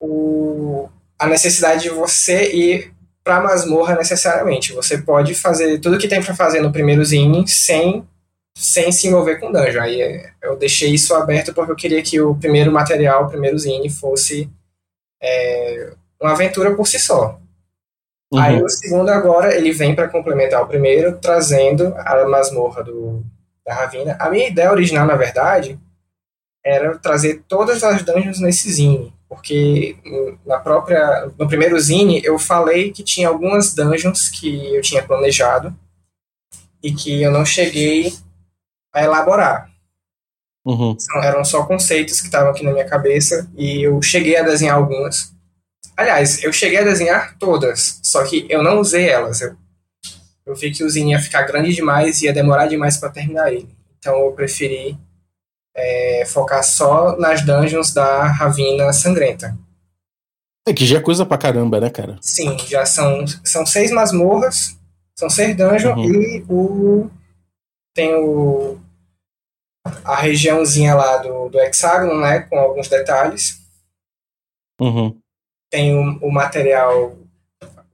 o, 0.00 0.88
a 1.16 1.28
necessidade 1.28 1.82
de 1.82 1.90
você 1.90 2.52
ir 2.52 2.92
para 3.22 3.40
masmorra 3.40 3.94
necessariamente. 3.94 4.72
Você 4.72 4.98
pode 4.98 5.34
fazer 5.34 5.78
tudo 5.78 5.98
que 5.98 6.08
tem 6.08 6.22
para 6.22 6.34
fazer 6.34 6.60
no 6.60 6.72
primeiro 6.72 7.04
zine 7.04 7.46
sem 7.46 8.04
sem 8.60 8.92
se 8.92 9.08
envolver 9.08 9.36
com 9.36 9.50
dungeon. 9.50 9.82
Aí 9.82 10.02
é, 10.02 10.32
eu 10.42 10.56
deixei 10.56 10.92
isso 10.92 11.14
aberto 11.14 11.54
porque 11.54 11.72
eu 11.72 11.76
queria 11.76 12.02
que 12.02 12.20
o 12.20 12.34
primeiro 12.34 12.70
material, 12.70 13.24
o 13.24 13.28
primeiro 13.28 13.58
zine, 13.58 13.88
fosse 13.88 14.50
é, 15.22 15.92
uma 16.20 16.32
aventura 16.32 16.74
por 16.74 16.86
si 16.86 16.98
só. 16.98 17.40
Uhum. 18.30 18.38
Aí 18.38 18.62
o 18.62 18.68
segundo 18.68 19.08
agora, 19.08 19.56
ele 19.56 19.72
vem 19.72 19.94
para 19.94 20.08
complementar 20.08 20.62
o 20.62 20.66
primeiro, 20.66 21.18
trazendo 21.18 21.94
a 21.96 22.28
masmorra 22.28 22.84
do, 22.84 23.24
da 23.66 23.74
Ravina. 23.74 24.16
A 24.20 24.28
minha 24.28 24.48
ideia 24.48 24.70
original, 24.70 25.06
na 25.06 25.16
verdade, 25.16 25.80
era 26.64 26.96
trazer 26.98 27.42
todas 27.48 27.82
as 27.82 28.02
dungeons 28.02 28.38
nesse 28.38 28.70
zine, 28.70 29.12
porque 29.26 29.96
na 30.44 30.58
própria 30.58 31.30
no 31.38 31.48
primeiro 31.48 31.80
zine 31.80 32.20
eu 32.22 32.38
falei 32.38 32.92
que 32.92 33.02
tinha 33.02 33.28
algumas 33.28 33.74
dungeons 33.74 34.28
que 34.28 34.74
eu 34.74 34.82
tinha 34.82 35.02
planejado 35.02 35.74
e 36.82 36.92
que 36.92 37.22
eu 37.22 37.30
não 37.30 37.46
cheguei 37.46 38.12
a 38.92 39.02
elaborar. 39.02 39.70
Uhum. 40.64 40.96
Eram 41.22 41.44
só 41.44 41.64
conceitos 41.64 42.20
que 42.20 42.26
estavam 42.26 42.50
aqui 42.50 42.64
na 42.64 42.72
minha 42.72 42.88
cabeça 42.88 43.50
e 43.56 43.82
eu 43.82 44.00
cheguei 44.02 44.36
a 44.36 44.42
desenhar 44.42 44.76
algumas. 44.76 45.32
Aliás, 45.96 46.42
eu 46.42 46.52
cheguei 46.52 46.78
a 46.78 46.84
desenhar 46.84 47.36
todas, 47.38 48.00
só 48.02 48.24
que 48.24 48.46
eu 48.48 48.62
não 48.62 48.78
usei 48.78 49.08
elas. 49.08 49.40
Eu, 49.40 49.56
eu 50.46 50.54
vi 50.54 50.70
que 50.70 50.84
o 50.84 50.90
Zine 50.90 51.12
ia 51.12 51.20
ficar 51.20 51.42
grande 51.42 51.74
demais 51.74 52.20
e 52.20 52.26
ia 52.26 52.32
demorar 52.32 52.66
demais 52.66 52.96
para 52.96 53.10
terminar 53.10 53.52
ele. 53.52 53.68
Então 53.98 54.18
eu 54.18 54.32
preferi 54.32 54.98
é, 55.74 56.24
focar 56.26 56.62
só 56.62 57.16
nas 57.16 57.44
dungeons 57.44 57.92
da 57.92 58.24
Ravina 58.24 58.92
Sangrenta. 58.92 59.56
É 60.66 60.72
que 60.72 60.84
já 60.84 60.98
é 60.98 61.00
coisa 61.00 61.24
pra 61.24 61.38
caramba, 61.38 61.80
né, 61.80 61.90
cara? 61.90 62.18
Sim, 62.20 62.56
já 62.68 62.84
são, 62.84 63.24
são 63.42 63.64
seis 63.64 63.90
masmorras, 63.90 64.76
são 65.14 65.30
seis 65.30 65.56
dungeons 65.56 65.96
uhum. 65.96 66.04
e 66.04 66.44
o. 66.48 67.10
Tem 67.94 68.14
o. 68.14 68.78
A 70.04 70.16
regiãozinha 70.16 70.94
lá 70.94 71.18
do, 71.18 71.48
do 71.48 71.58
hexágono, 71.58 72.20
né? 72.20 72.40
Com 72.40 72.58
alguns 72.58 72.88
detalhes. 72.88 73.60
Uhum 74.80 75.20
tem 75.70 75.96
o, 75.96 76.18
o 76.26 76.32
material, 76.32 77.16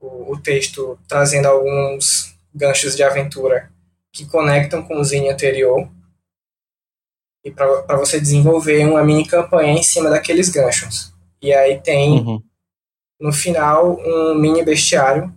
o, 0.01 0.33
o, 0.33 0.41
texto 0.41 0.97
trazendo 1.07 1.45
alguns 1.45 2.35
ganchos 2.53 2.95
de 2.95 3.03
aventura 3.03 3.71
que 4.11 4.25
conectam 4.25 4.81
com 4.81 4.99
o 4.99 5.03
zine 5.03 5.29
anterior 5.29 5.87
e 7.45 7.51
para 7.51 7.95
você 7.95 8.19
desenvolver 8.19 8.85
uma 8.85 9.03
mini 9.03 9.25
campanha 9.25 9.73
em 9.73 9.83
cima 9.83 10.09
daqueles 10.09 10.49
ganchos. 10.49 11.13
E 11.39 11.53
aí 11.53 11.79
tem 11.79 12.19
uhum. 12.19 12.41
no 13.21 13.31
final 13.31 13.97
um 13.99 14.33
mini 14.33 14.65
bestiário. 14.65 15.31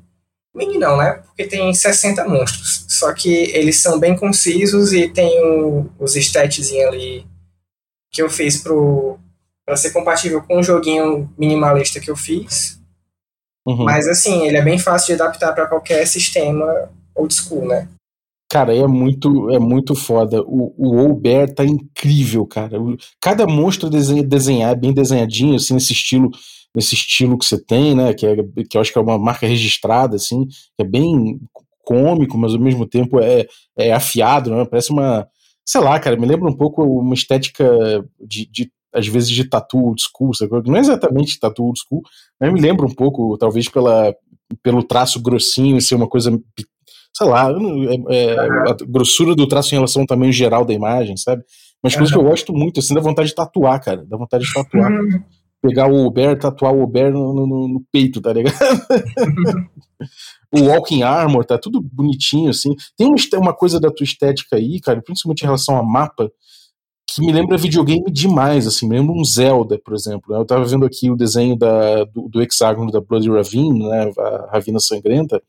Mini 0.54 0.78
não, 0.78 0.96
né? 0.96 1.22
Porque 1.26 1.46
tem 1.46 1.72
60 1.72 2.28
monstros. 2.28 2.84
Só 2.88 3.12
que 3.12 3.28
eles 3.28 3.80
são 3.80 3.98
bem 3.98 4.16
concisos 4.16 4.92
e 4.92 5.08
tem 5.08 5.42
o, 5.44 5.88
os 5.98 6.16
stats 6.16 6.72
ali 6.72 7.26
que 8.10 8.20
eu 8.20 8.28
fiz 8.28 8.60
pro, 8.60 9.18
para 9.64 9.76
ser 9.76 9.92
compatível 9.92 10.42
com 10.42 10.58
o 10.58 10.62
joguinho 10.62 11.32
minimalista 11.38 12.00
que 12.00 12.10
eu 12.10 12.16
fiz. 12.16 12.80
Uhum. 13.66 13.84
Mas 13.84 14.08
assim, 14.08 14.46
ele 14.46 14.56
é 14.56 14.62
bem 14.62 14.78
fácil 14.78 15.14
de 15.14 15.22
adaptar 15.22 15.52
para 15.52 15.66
qualquer 15.66 16.06
sistema 16.06 16.90
old 17.14 17.32
school, 17.32 17.66
né? 17.66 17.88
Cara, 18.50 18.74
é 18.74 18.84
muito, 18.84 19.48
é 19.50 19.60
muito 19.60 19.94
foda. 19.94 20.42
O, 20.42 20.74
o 20.76 20.96
Old 20.96 21.20
Bear 21.20 21.48
tá 21.48 21.64
incrível, 21.64 22.44
cara. 22.44 22.78
Cada 23.20 23.46
monstro 23.46 23.88
desenha, 23.88 24.24
desenhar, 24.24 24.74
bem 24.74 24.92
desenhadinho, 24.92 25.54
assim, 25.54 25.74
nesse 25.74 25.92
estilo, 25.92 26.28
nesse 26.74 26.94
estilo 26.94 27.38
que 27.38 27.44
você 27.44 27.62
tem, 27.62 27.94
né? 27.94 28.14
Que, 28.14 28.26
é, 28.26 28.36
que 28.68 28.76
eu 28.76 28.80
acho 28.80 28.92
que 28.92 28.98
é 28.98 29.02
uma 29.02 29.18
marca 29.18 29.46
registrada, 29.46 30.16
assim, 30.16 30.46
que 30.46 30.82
é 30.82 30.84
bem 30.84 31.40
cômico, 31.84 32.38
mas 32.38 32.54
ao 32.54 32.60
mesmo 32.60 32.86
tempo 32.86 33.20
é, 33.20 33.46
é 33.76 33.92
afiado, 33.92 34.50
né? 34.50 34.64
Parece 34.64 34.90
uma. 34.92 35.26
Sei 35.66 35.80
lá, 35.80 35.98
cara, 35.98 36.16
me 36.16 36.26
lembra 36.26 36.48
um 36.48 36.56
pouco 36.56 36.82
uma 36.82 37.14
estética 37.14 37.64
de, 38.20 38.46
de 38.50 38.70
às 38.92 39.06
vezes 39.06 39.30
de 39.30 39.44
tatu 39.44 39.78
old 39.78 40.02
school, 40.02 40.34
sabe? 40.34 40.50
não 40.68 40.76
é 40.76 40.80
exatamente 40.80 41.38
tatu 41.38 41.64
old 41.64 41.78
school, 41.78 42.02
mas 42.40 42.52
me 42.52 42.60
lembra 42.60 42.86
um 42.86 42.94
pouco, 42.94 43.36
talvez 43.38 43.68
pela, 43.68 44.14
pelo 44.62 44.82
traço 44.82 45.20
grossinho 45.20 45.76
e 45.76 45.82
ser 45.82 45.94
uma 45.94 46.08
coisa, 46.08 46.36
sei 47.16 47.26
lá, 47.26 47.50
é, 47.50 48.16
é, 48.16 48.40
a 48.40 48.76
grossura 48.88 49.34
do 49.34 49.46
traço 49.46 49.72
em 49.72 49.78
relação 49.78 50.02
ao 50.02 50.08
tamanho 50.08 50.32
geral 50.32 50.64
da 50.64 50.74
imagem, 50.74 51.16
sabe? 51.16 51.44
Mas 51.82 51.96
coisa 51.96 52.12
que 52.12 52.18
eu 52.18 52.24
gosto 52.24 52.52
muito, 52.52 52.80
assim, 52.80 52.94
dá 52.94 53.00
vontade 53.00 53.28
de 53.28 53.34
tatuar, 53.34 53.82
cara, 53.82 54.04
dá 54.06 54.16
vontade 54.16 54.44
de 54.44 54.52
tatuar. 54.52 54.90
Pegar 55.62 55.88
o 55.88 56.06
Uber, 56.06 56.38
tatuar 56.38 56.74
o 56.74 56.82
Uber 56.82 57.12
no, 57.12 57.34
no, 57.34 57.68
no 57.68 57.84
peito, 57.92 58.20
tá 58.20 58.32
ligado? 58.32 58.56
o 60.52 60.62
Walking 60.62 61.02
Armor, 61.02 61.44
tá 61.44 61.58
tudo 61.58 61.80
bonitinho, 61.80 62.50
assim. 62.50 62.74
Tem 62.96 63.06
uma, 63.34 63.54
coisa 63.54 63.78
da 63.78 63.90
tua 63.90 64.04
estética 64.04 64.56
aí, 64.56 64.80
cara, 64.80 65.02
principalmente 65.02 65.42
em 65.42 65.46
relação 65.46 65.76
a 65.76 65.82
mapa, 65.82 66.30
que 67.14 67.20
me 67.20 67.32
lembra 67.32 67.58
videogame 67.58 68.10
demais, 68.10 68.66
assim, 68.66 68.88
me 68.88 68.98
lembra 68.98 69.14
um 69.14 69.24
Zelda, 69.24 69.78
por 69.78 69.94
exemplo. 69.94 70.34
Eu 70.34 70.44
tava 70.44 70.64
vendo 70.64 70.84
aqui 70.84 71.10
o 71.10 71.16
desenho 71.16 71.56
da, 71.56 72.04
do, 72.04 72.28
do 72.28 72.42
hexágono 72.42 72.90
da 72.90 73.00
Bloody 73.00 73.30
Ravine, 73.30 73.88
né, 73.88 74.12
a 74.16 74.50
Ravina 74.52 74.78
Sangrenta, 74.78 75.42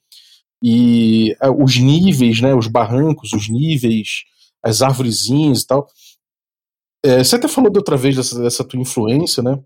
e 0.64 1.36
é, 1.42 1.50
os 1.50 1.78
níveis, 1.78 2.42
né, 2.42 2.54
os 2.54 2.68
barrancos, 2.68 3.34
os 3.34 3.50
níveis, 3.50 4.24
as 4.64 4.82
árvorezinhas 4.82 5.62
e 5.62 5.68
tal. 5.68 5.88
É, 7.04 7.24
você 7.24 7.36
até 7.36 7.48
falou 7.48 7.72
de 7.72 7.80
outra 7.80 7.98
vez 7.98 8.16
dessa, 8.16 8.42
dessa 8.42 8.64
tua 8.64 8.80
influência, 8.80 9.42
né, 9.42 9.60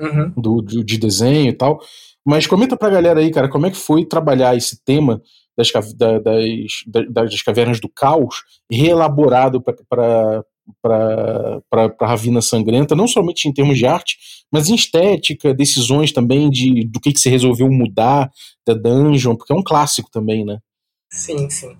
uhum. 0.00 0.32
do, 0.36 0.62
do, 0.62 0.84
de 0.84 0.98
desenho 0.98 1.50
e 1.50 1.52
tal, 1.52 1.80
mas 2.26 2.46
comenta 2.46 2.76
pra 2.76 2.90
galera 2.90 3.20
aí, 3.20 3.30
cara, 3.30 3.48
como 3.48 3.66
é 3.66 3.70
que 3.70 3.76
foi 3.76 4.04
trabalhar 4.04 4.56
esse 4.56 4.82
tema 4.84 5.22
das, 5.56 5.72
das, 5.96 6.22
das, 6.86 7.30
das 7.30 7.42
cavernas 7.42 7.80
do 7.80 7.88
caos 7.88 8.42
reelaborado 8.70 9.62
para 9.62 10.44
para 10.82 11.62
a 12.00 12.06
Ravina 12.06 12.42
Sangrenta, 12.42 12.94
não 12.94 13.08
somente 13.08 13.48
em 13.48 13.52
termos 13.54 13.78
de 13.78 13.86
arte, 13.86 14.18
mas 14.52 14.68
em 14.68 14.74
estética, 14.74 15.54
decisões 15.54 16.12
também 16.12 16.50
de 16.50 16.84
do 16.86 17.00
que, 17.00 17.12
que 17.12 17.18
você 17.18 17.30
resolveu 17.30 17.70
mudar 17.70 18.30
da 18.66 18.74
dungeon, 18.74 19.34
porque 19.34 19.52
é 19.52 19.56
um 19.56 19.62
clássico 19.62 20.10
também, 20.10 20.44
né? 20.44 20.58
Sim, 21.10 21.48
sim. 21.48 21.74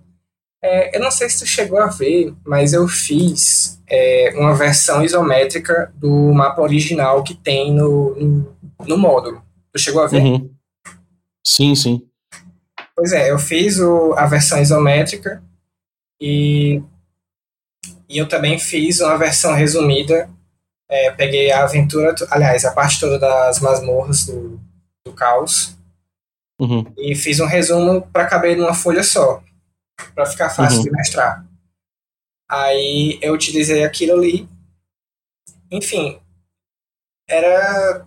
É, 0.62 0.96
eu 0.96 1.00
não 1.00 1.10
sei 1.10 1.28
se 1.28 1.38
tu 1.38 1.46
chegou 1.46 1.78
a 1.78 1.86
ver, 1.86 2.34
mas 2.44 2.72
eu 2.72 2.86
fiz 2.88 3.80
é, 3.88 4.32
uma 4.34 4.54
versão 4.54 5.02
isométrica 5.04 5.92
do 5.94 6.32
mapa 6.32 6.60
original 6.62 7.22
que 7.22 7.34
tem 7.34 7.72
no, 7.72 8.14
no, 8.16 8.56
no 8.86 8.98
módulo. 8.98 9.42
Tu 9.72 9.78
chegou 9.78 10.02
a 10.02 10.06
ver? 10.06 10.22
Uhum. 10.22 10.50
Sim, 11.46 11.74
sim. 11.74 12.02
Pois 12.96 13.12
é, 13.12 13.30
eu 13.30 13.38
fiz 13.38 13.78
o, 13.78 14.14
a 14.14 14.26
versão 14.26 14.60
isométrica 14.60 15.42
e 16.20 16.82
e 18.08 18.16
eu 18.16 18.26
também 18.26 18.58
fiz 18.58 19.00
uma 19.00 19.18
versão 19.18 19.54
resumida. 19.54 20.30
É, 20.90 21.10
peguei 21.10 21.52
a 21.52 21.64
aventura, 21.64 22.14
aliás, 22.30 22.64
a 22.64 22.72
parte 22.72 22.98
toda 22.98 23.18
das 23.18 23.60
masmorras 23.60 24.24
do, 24.24 24.58
do 25.04 25.12
caos. 25.12 25.76
Uhum. 26.58 26.84
E 26.96 27.14
fiz 27.14 27.38
um 27.38 27.46
resumo 27.46 28.02
para 28.10 28.26
caber 28.26 28.56
numa 28.56 28.72
folha 28.72 29.02
só. 29.02 29.42
Para 30.14 30.26
ficar 30.26 30.50
fácil 30.50 30.78
uhum. 30.78 30.84
de 30.84 30.90
mestrar. 30.90 31.44
Aí 32.50 33.18
eu 33.20 33.34
utilizei 33.34 33.84
aquilo 33.84 34.18
ali. 34.18 34.48
Enfim, 35.70 36.20
era. 37.28 38.06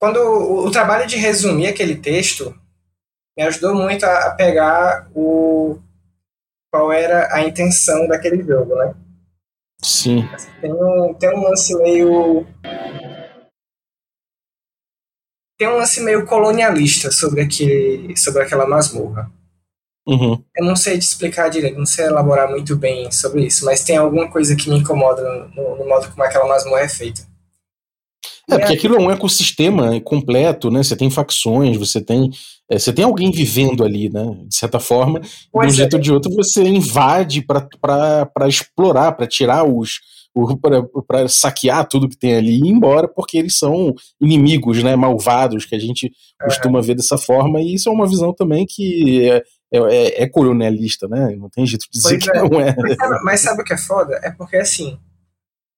Quando 0.00 0.18
o, 0.18 0.66
o 0.66 0.70
trabalho 0.70 1.06
de 1.06 1.16
resumir 1.16 1.66
aquele 1.66 1.96
texto 1.96 2.54
me 3.36 3.44
ajudou 3.44 3.74
muito 3.74 4.04
a, 4.04 4.26
a 4.26 4.34
pegar 4.34 5.10
o, 5.14 5.80
qual 6.70 6.92
era 6.92 7.34
a 7.34 7.42
intenção 7.42 8.06
daquele 8.06 8.42
jogo, 8.42 8.74
né? 8.76 8.94
Sim. 9.82 10.28
Tem 10.60 10.72
um, 10.72 11.14
tem 11.14 11.30
um 11.30 11.42
lance 11.42 11.74
meio. 11.76 12.46
Tem 15.56 15.68
um 15.68 15.76
lance 15.76 16.00
meio 16.00 16.26
colonialista 16.26 17.10
sobre, 17.10 17.42
aquele, 17.42 18.16
sobre 18.16 18.42
aquela 18.42 18.66
masmorra. 18.66 19.30
Uhum. 20.08 20.42
Eu 20.56 20.64
não 20.64 20.74
sei 20.74 20.98
te 20.98 21.02
explicar 21.02 21.50
direito, 21.50 21.78
não 21.78 21.84
sei 21.84 22.06
elaborar 22.06 22.48
muito 22.48 22.74
bem 22.74 23.12
sobre 23.12 23.44
isso, 23.44 23.66
mas 23.66 23.84
tem 23.84 23.98
alguma 23.98 24.30
coisa 24.30 24.56
que 24.56 24.70
me 24.70 24.78
incomoda 24.78 25.22
no, 25.54 25.76
no 25.76 25.86
modo 25.86 26.08
como 26.08 26.22
aquela 26.22 26.48
masmorra 26.48 26.80
é 26.80 26.88
feita. 26.88 27.28
É, 28.50 28.58
porque 28.58 28.72
aquilo 28.72 28.96
é 28.96 28.98
um 28.98 29.10
ecossistema 29.10 30.00
completo, 30.00 30.70
né? 30.70 30.82
Você 30.82 30.96
tem 30.96 31.10
facções, 31.10 31.76
você 31.76 32.00
tem. 32.00 32.30
É, 32.70 32.78
você 32.78 32.90
tem 32.90 33.04
alguém 33.04 33.30
vivendo 33.30 33.84
ali, 33.84 34.08
né? 34.08 34.24
De 34.46 34.56
certa 34.56 34.80
forma, 34.80 35.20
Pois 35.52 35.66
de 35.66 35.72
um 35.72 35.74
é. 35.74 35.76
jeito 35.76 35.96
ou 35.96 36.00
de 36.00 36.12
outro, 36.12 36.34
você 36.34 36.62
invade 36.62 37.42
para 37.42 38.48
explorar, 38.48 39.12
para 39.12 39.26
tirar 39.26 39.64
os. 39.64 40.00
para 41.06 41.28
saquear 41.28 41.86
tudo 41.86 42.08
que 42.08 42.16
tem 42.16 42.36
ali 42.36 42.52
e 42.52 42.68
ir 42.68 42.70
embora, 42.70 43.06
porque 43.06 43.36
eles 43.36 43.58
são 43.58 43.94
inimigos, 44.18 44.82
né? 44.82 44.96
Malvados, 44.96 45.66
que 45.66 45.74
a 45.74 45.78
gente 45.78 46.10
costuma 46.42 46.80
ver 46.80 46.94
dessa 46.94 47.18
forma, 47.18 47.60
e 47.60 47.74
isso 47.74 47.90
é 47.90 47.92
uma 47.92 48.06
visão 48.06 48.32
também 48.32 48.64
que 48.66 49.28
é, 49.72 49.78
é, 49.78 50.22
é 50.22 50.28
coronelista, 50.28 51.06
né? 51.08 51.36
Não 51.36 51.48
tem 51.50 51.66
jeito 51.66 51.82
de 51.90 51.90
dizer 51.98 52.18
Pois 52.18 52.24
que 52.24 52.30
é. 52.30 52.42
não 52.42 52.60
é. 52.60 52.74
Mas 52.76 52.96
sabe, 52.96 53.24
mas 53.24 53.40
sabe 53.40 53.62
o 53.62 53.64
que 53.64 53.72
é 53.74 53.78
foda? 53.78 54.20
É 54.22 54.30
porque 54.30 54.56
assim, 54.56 54.98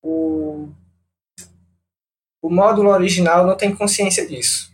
o, 0.02 0.68
o 2.42 2.50
módulo 2.50 2.90
original 2.90 3.46
não 3.46 3.56
tem 3.56 3.74
consciência 3.74 4.26
disso. 4.26 4.70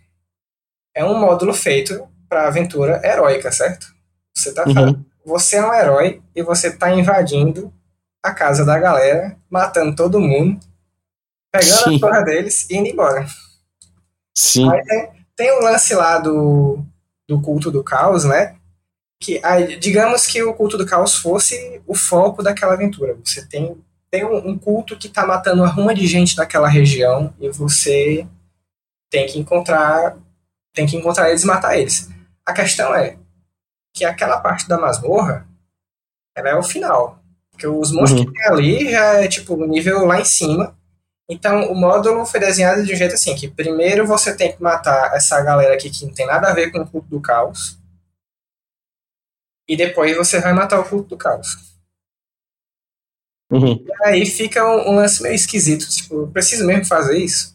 É 0.95 1.05
um 1.05 1.19
módulo 1.19 1.53
feito 1.53 2.07
para 2.29 2.47
aventura 2.47 3.01
heróica, 3.05 3.51
certo? 3.53 3.87
Você, 4.35 4.53
tá, 4.53 4.65
Uhum. 4.67 5.05
você 5.25 5.57
é 5.57 5.67
um 5.67 5.73
herói 5.75 6.23
e 6.35 6.43
você 6.43 6.71
tá 6.71 6.91
invadindo 6.91 7.73
a 8.23 8.33
casa 8.35 8.65
da 8.65 8.79
galera, 8.79 9.37
matando 9.49 9.95
todo 9.95 10.21
mundo, 10.21 10.61
pegando 11.53 11.85
Sim. 11.85 11.97
a 11.97 12.01
porra 12.01 12.23
deles 12.23 12.69
e 12.69 12.77
indo 12.77 12.89
embora. 12.89 13.27
Sim. 14.37 14.69
Aí 14.71 14.83
tem, 14.85 15.11
tem 15.37 15.51
o 15.53 15.63
lance 15.63 15.95
lá 15.95 16.19
do, 16.19 16.85
do 17.29 17.41
culto 17.41 17.71
do 17.71 17.85
caos, 17.85 18.25
né? 18.25 18.57
Que, 19.21 19.41
digamos 19.81 20.27
que 20.27 20.43
o 20.43 20.55
culto 20.55 20.77
do 20.77 20.87
caos 20.87 21.17
fosse 21.17 21.81
o 21.87 21.95
foco 21.95 22.43
daquela 22.43 22.75
aventura. 22.75 23.17
Você 23.25 23.47
tem, 23.47 23.77
tem 24.11 24.25
um, 24.25 24.59
culto 24.59 24.97
que 24.97 25.09
tá 25.09 25.27
matando 25.27 25.63
uma 25.63 25.71
ruma 25.71 25.95
de 25.95 26.07
gente 26.07 26.37
naquela 26.37 26.69
região 26.69 27.33
e 27.41 27.49
você 27.49 28.27
tem 29.11 29.27
que 29.27 29.39
encontrar 29.39 30.17
tem 30.75 30.87
que 30.87 30.97
encontrar 30.97 31.31
eles 31.31 31.43
e 31.43 31.47
matar 31.47 31.79
eles. 31.79 32.11
A 32.45 32.53
questão 32.53 32.95
é 32.95 33.17
que 33.95 34.05
aquela 34.05 34.39
parte 34.39 34.69
da 34.69 34.77
masmorra 34.77 35.49
ela 36.37 36.51
é 36.51 36.55
o 36.55 36.63
final. 36.63 37.19
Porque 37.51 37.67
os 37.67 37.91
monstros 37.91 38.21
Uhum. 38.21 38.27
que 38.27 38.39
tem 38.39 38.47
ali 38.47 38.91
já 38.91 39.23
é 39.23 39.29
tipo 39.29 39.55
o 39.55 39.67
nível 39.67 40.05
lá 40.05 40.21
em 40.21 40.25
cima. 40.27 40.77
Então 41.29 41.73
o 41.73 41.75
módulo 41.75 42.27
foi 42.27 42.39
desenhado 42.39 42.85
de 42.85 42.93
um 42.93 42.97
jeito 42.97 43.15
assim, 43.15 43.35
que 43.35 43.49
primeiro 43.49 44.07
você 44.07 44.37
tem 44.37 44.53
que 44.53 44.63
matar 44.63 45.15
essa 45.15 45.41
galera 45.41 45.75
aqui 45.75 45.89
que 45.89 46.05
não 46.05 46.13
tem 46.13 46.27
nada 46.27 46.49
a 46.49 46.55
ver 46.55 46.71
com 46.71 46.81
o 46.81 46.87
culto 46.87 47.09
do 47.09 47.21
caos. 47.21 47.79
E 49.69 49.77
depois 49.77 50.17
você 50.17 50.41
vai 50.41 50.53
matar 50.53 50.81
o 50.81 50.89
culto 50.89 51.09
do 51.11 51.17
caos. 51.17 51.57
Uhum. 53.51 53.85
E 53.87 54.05
aí 54.05 54.27
fica 54.27 54.65
um, 54.67 54.91
um 54.91 54.97
lance 54.97 55.23
meio 55.23 55.35
esquisito, 55.35 55.89
tipo, 55.89 56.23
eu 56.23 56.29
preciso 56.29 56.67
mesmo 56.67 56.85
fazer 56.85 57.19
isso? 57.19 57.55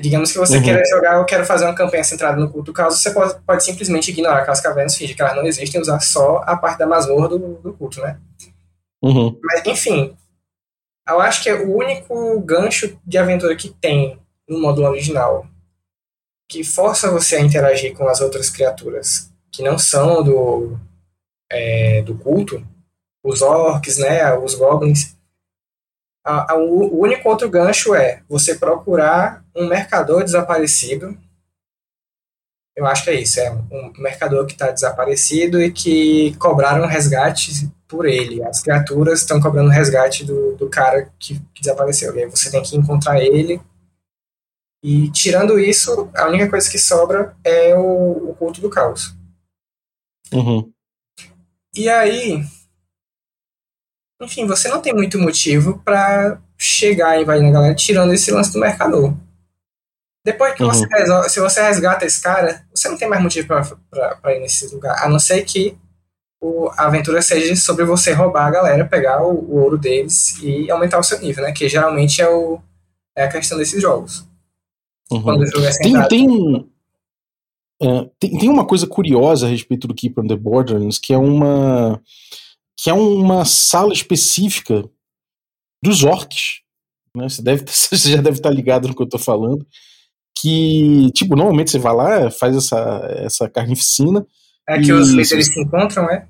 Digamos 0.00 0.30
que 0.30 0.38
você 0.38 0.56
Uhum. 0.56 0.62
queira 0.62 0.84
jogar, 0.88 1.16
eu 1.16 1.24
quero 1.24 1.44
fazer 1.44 1.64
uma 1.64 1.74
campanha 1.74 2.04
centrada 2.04 2.38
no 2.40 2.50
culto 2.50 2.66
do 2.66 2.72
caos, 2.72 3.00
você 3.00 3.12
pode, 3.12 3.40
pode 3.42 3.64
simplesmente 3.64 4.10
ignorar 4.10 4.40
aquelas 4.40 4.60
cavernas, 4.60 4.96
fingir 4.96 5.16
que 5.16 5.22
elas 5.22 5.36
não 5.36 5.46
existem 5.46 5.80
e 5.80 5.82
usar 5.82 6.00
só 6.00 6.42
a 6.46 6.56
parte 6.56 6.78
da 6.78 6.86
masmorra 6.86 7.28
do, 7.28 7.38
do 7.38 7.72
culto, 7.74 8.00
né? 8.00 8.20
Uhum. 9.02 9.38
Mas, 9.42 9.66
enfim, 9.66 10.16
eu 11.08 11.20
acho 11.20 11.42
que 11.42 11.48
é 11.48 11.54
o 11.54 11.76
único 11.76 12.40
gancho 12.40 12.96
de 13.04 13.18
aventura 13.18 13.56
que 13.56 13.68
tem 13.68 14.18
no 14.48 14.60
módulo 14.60 14.88
original 14.88 15.46
que 16.48 16.64
força 16.64 17.10
você 17.10 17.36
a 17.36 17.40
interagir 17.40 17.94
com 17.96 18.08
as 18.08 18.20
outras 18.20 18.50
criaturas 18.50 19.29
que 19.52 19.62
não 19.62 19.78
são 19.78 20.22
do, 20.22 20.78
é, 21.50 22.02
do 22.02 22.16
culto, 22.16 22.66
os 23.24 23.42
orcs, 23.42 23.98
né, 23.98 24.32
os 24.38 24.54
goblins. 24.54 25.16
A- 26.24 26.52
a- 26.52 26.56
o 26.58 27.00
único 27.00 27.28
outro 27.28 27.48
gancho 27.48 27.94
é 27.94 28.22
você 28.28 28.54
procurar 28.54 29.44
um 29.56 29.66
mercador 29.66 30.22
desaparecido. 30.22 31.16
Eu 32.76 32.86
acho 32.86 33.04
que 33.04 33.10
é 33.10 33.20
isso, 33.20 33.40
é 33.40 33.50
um 33.50 33.92
mercador 33.98 34.46
que 34.46 34.52
está 34.52 34.70
desaparecido 34.70 35.60
e 35.60 35.70
que 35.72 36.34
cobraram 36.36 36.86
resgate 36.86 37.70
por 37.88 38.06
ele. 38.06 38.42
As 38.44 38.62
criaturas 38.62 39.20
estão 39.20 39.40
cobrando 39.40 39.68
resgate 39.70 40.24
do, 40.24 40.54
do 40.56 40.68
cara 40.70 41.12
que, 41.18 41.38
que 41.52 41.60
desapareceu. 41.60 42.14
E 42.14 42.22
aí 42.22 42.30
você 42.30 42.50
tem 42.50 42.62
que 42.62 42.76
encontrar 42.76 43.20
ele. 43.20 43.60
E 44.82 45.10
tirando 45.10 45.58
isso, 45.58 46.08
a 46.14 46.26
única 46.28 46.48
coisa 46.48 46.70
que 46.70 46.78
sobra 46.78 47.36
é 47.44 47.76
o, 47.76 48.30
o 48.30 48.34
culto 48.38 48.60
do 48.62 48.70
caos. 48.70 49.14
Uhum. 50.32 50.72
E 51.74 51.88
aí, 51.88 52.44
enfim, 54.20 54.46
você 54.46 54.68
não 54.68 54.80
tem 54.82 54.92
muito 54.92 55.18
motivo 55.18 55.80
pra 55.84 56.40
chegar 56.58 57.18
e 57.18 57.22
invadir 57.22 57.46
a 57.46 57.50
galera 57.50 57.74
tirando 57.74 58.12
esse 58.12 58.30
lance 58.30 58.52
do 58.52 58.60
mercador. 58.60 59.14
Depois 60.24 60.54
que 60.54 60.62
você 60.62 60.84
Uhum. 60.84 60.90
resolve, 60.90 61.30
se 61.30 61.40
você 61.40 61.62
resgata 61.62 62.04
esse 62.04 62.20
cara, 62.20 62.66
você 62.74 62.88
não 62.88 62.98
tem 62.98 63.08
mais 63.08 63.22
motivo 63.22 63.46
pra 63.48 64.36
ir 64.36 64.40
nesse 64.40 64.66
lugar, 64.74 65.02
a 65.02 65.08
não 65.08 65.18
ser 65.18 65.42
que 65.44 65.78
o, 66.42 66.68
a 66.76 66.86
aventura 66.86 67.22
seja 67.22 67.54
sobre 67.56 67.84
você 67.84 68.12
roubar 68.12 68.46
a 68.46 68.50
galera, 68.50 68.84
pegar 68.86 69.22
o, 69.22 69.32
o 69.32 69.56
ouro 69.62 69.78
deles 69.78 70.38
e 70.42 70.70
aumentar 70.70 70.98
o 70.98 71.02
seu 71.02 71.18
nível, 71.20 71.44
né? 71.44 71.52
Que 71.52 71.68
geralmente 71.68 72.20
é, 72.20 72.28
o, 72.28 72.60
é 73.16 73.24
a 73.24 73.28
questão 73.30 73.56
desses 73.56 73.80
jogos. 73.80 74.26
Uhum. 75.10 75.22
Quando 75.22 75.42
o 75.42 75.46
jogo 75.46 75.64
é 75.64 75.72
Tem, 75.78 76.08
tem, 76.08 76.69
é, 77.82 78.10
tem, 78.18 78.38
tem 78.38 78.48
uma 78.48 78.66
coisa 78.66 78.86
curiosa 78.86 79.46
a 79.46 79.50
respeito 79.50 79.88
do 79.88 79.94
Keeper 79.94 80.24
on 80.24 80.26
the 80.26 80.36
Borderlands, 80.36 80.98
que 80.98 81.12
é 81.12 81.18
uma 81.18 82.00
que 82.82 82.88
é 82.88 82.94
uma 82.94 83.44
sala 83.44 83.92
específica 83.92 84.88
dos 85.82 86.02
orcs. 86.02 86.60
Né? 87.14 87.28
Você, 87.28 87.42
deve, 87.42 87.64
você 87.68 88.12
já 88.12 88.22
deve 88.22 88.38
estar 88.38 88.50
ligado 88.50 88.88
no 88.88 88.94
que 88.94 89.02
eu 89.02 89.08
tô 89.08 89.18
falando. 89.18 89.66
Que, 90.38 91.10
tipo, 91.12 91.36
normalmente 91.36 91.70
você 91.70 91.78
vai 91.78 91.94
lá, 91.94 92.30
faz 92.30 92.56
essa, 92.56 92.78
essa 93.18 93.50
carnificina, 93.50 94.26
É 94.66 94.80
que 94.80 94.90
os 94.90 95.10
líderes 95.10 95.48
se 95.48 95.60
encontram, 95.60 96.08
é? 96.08 96.26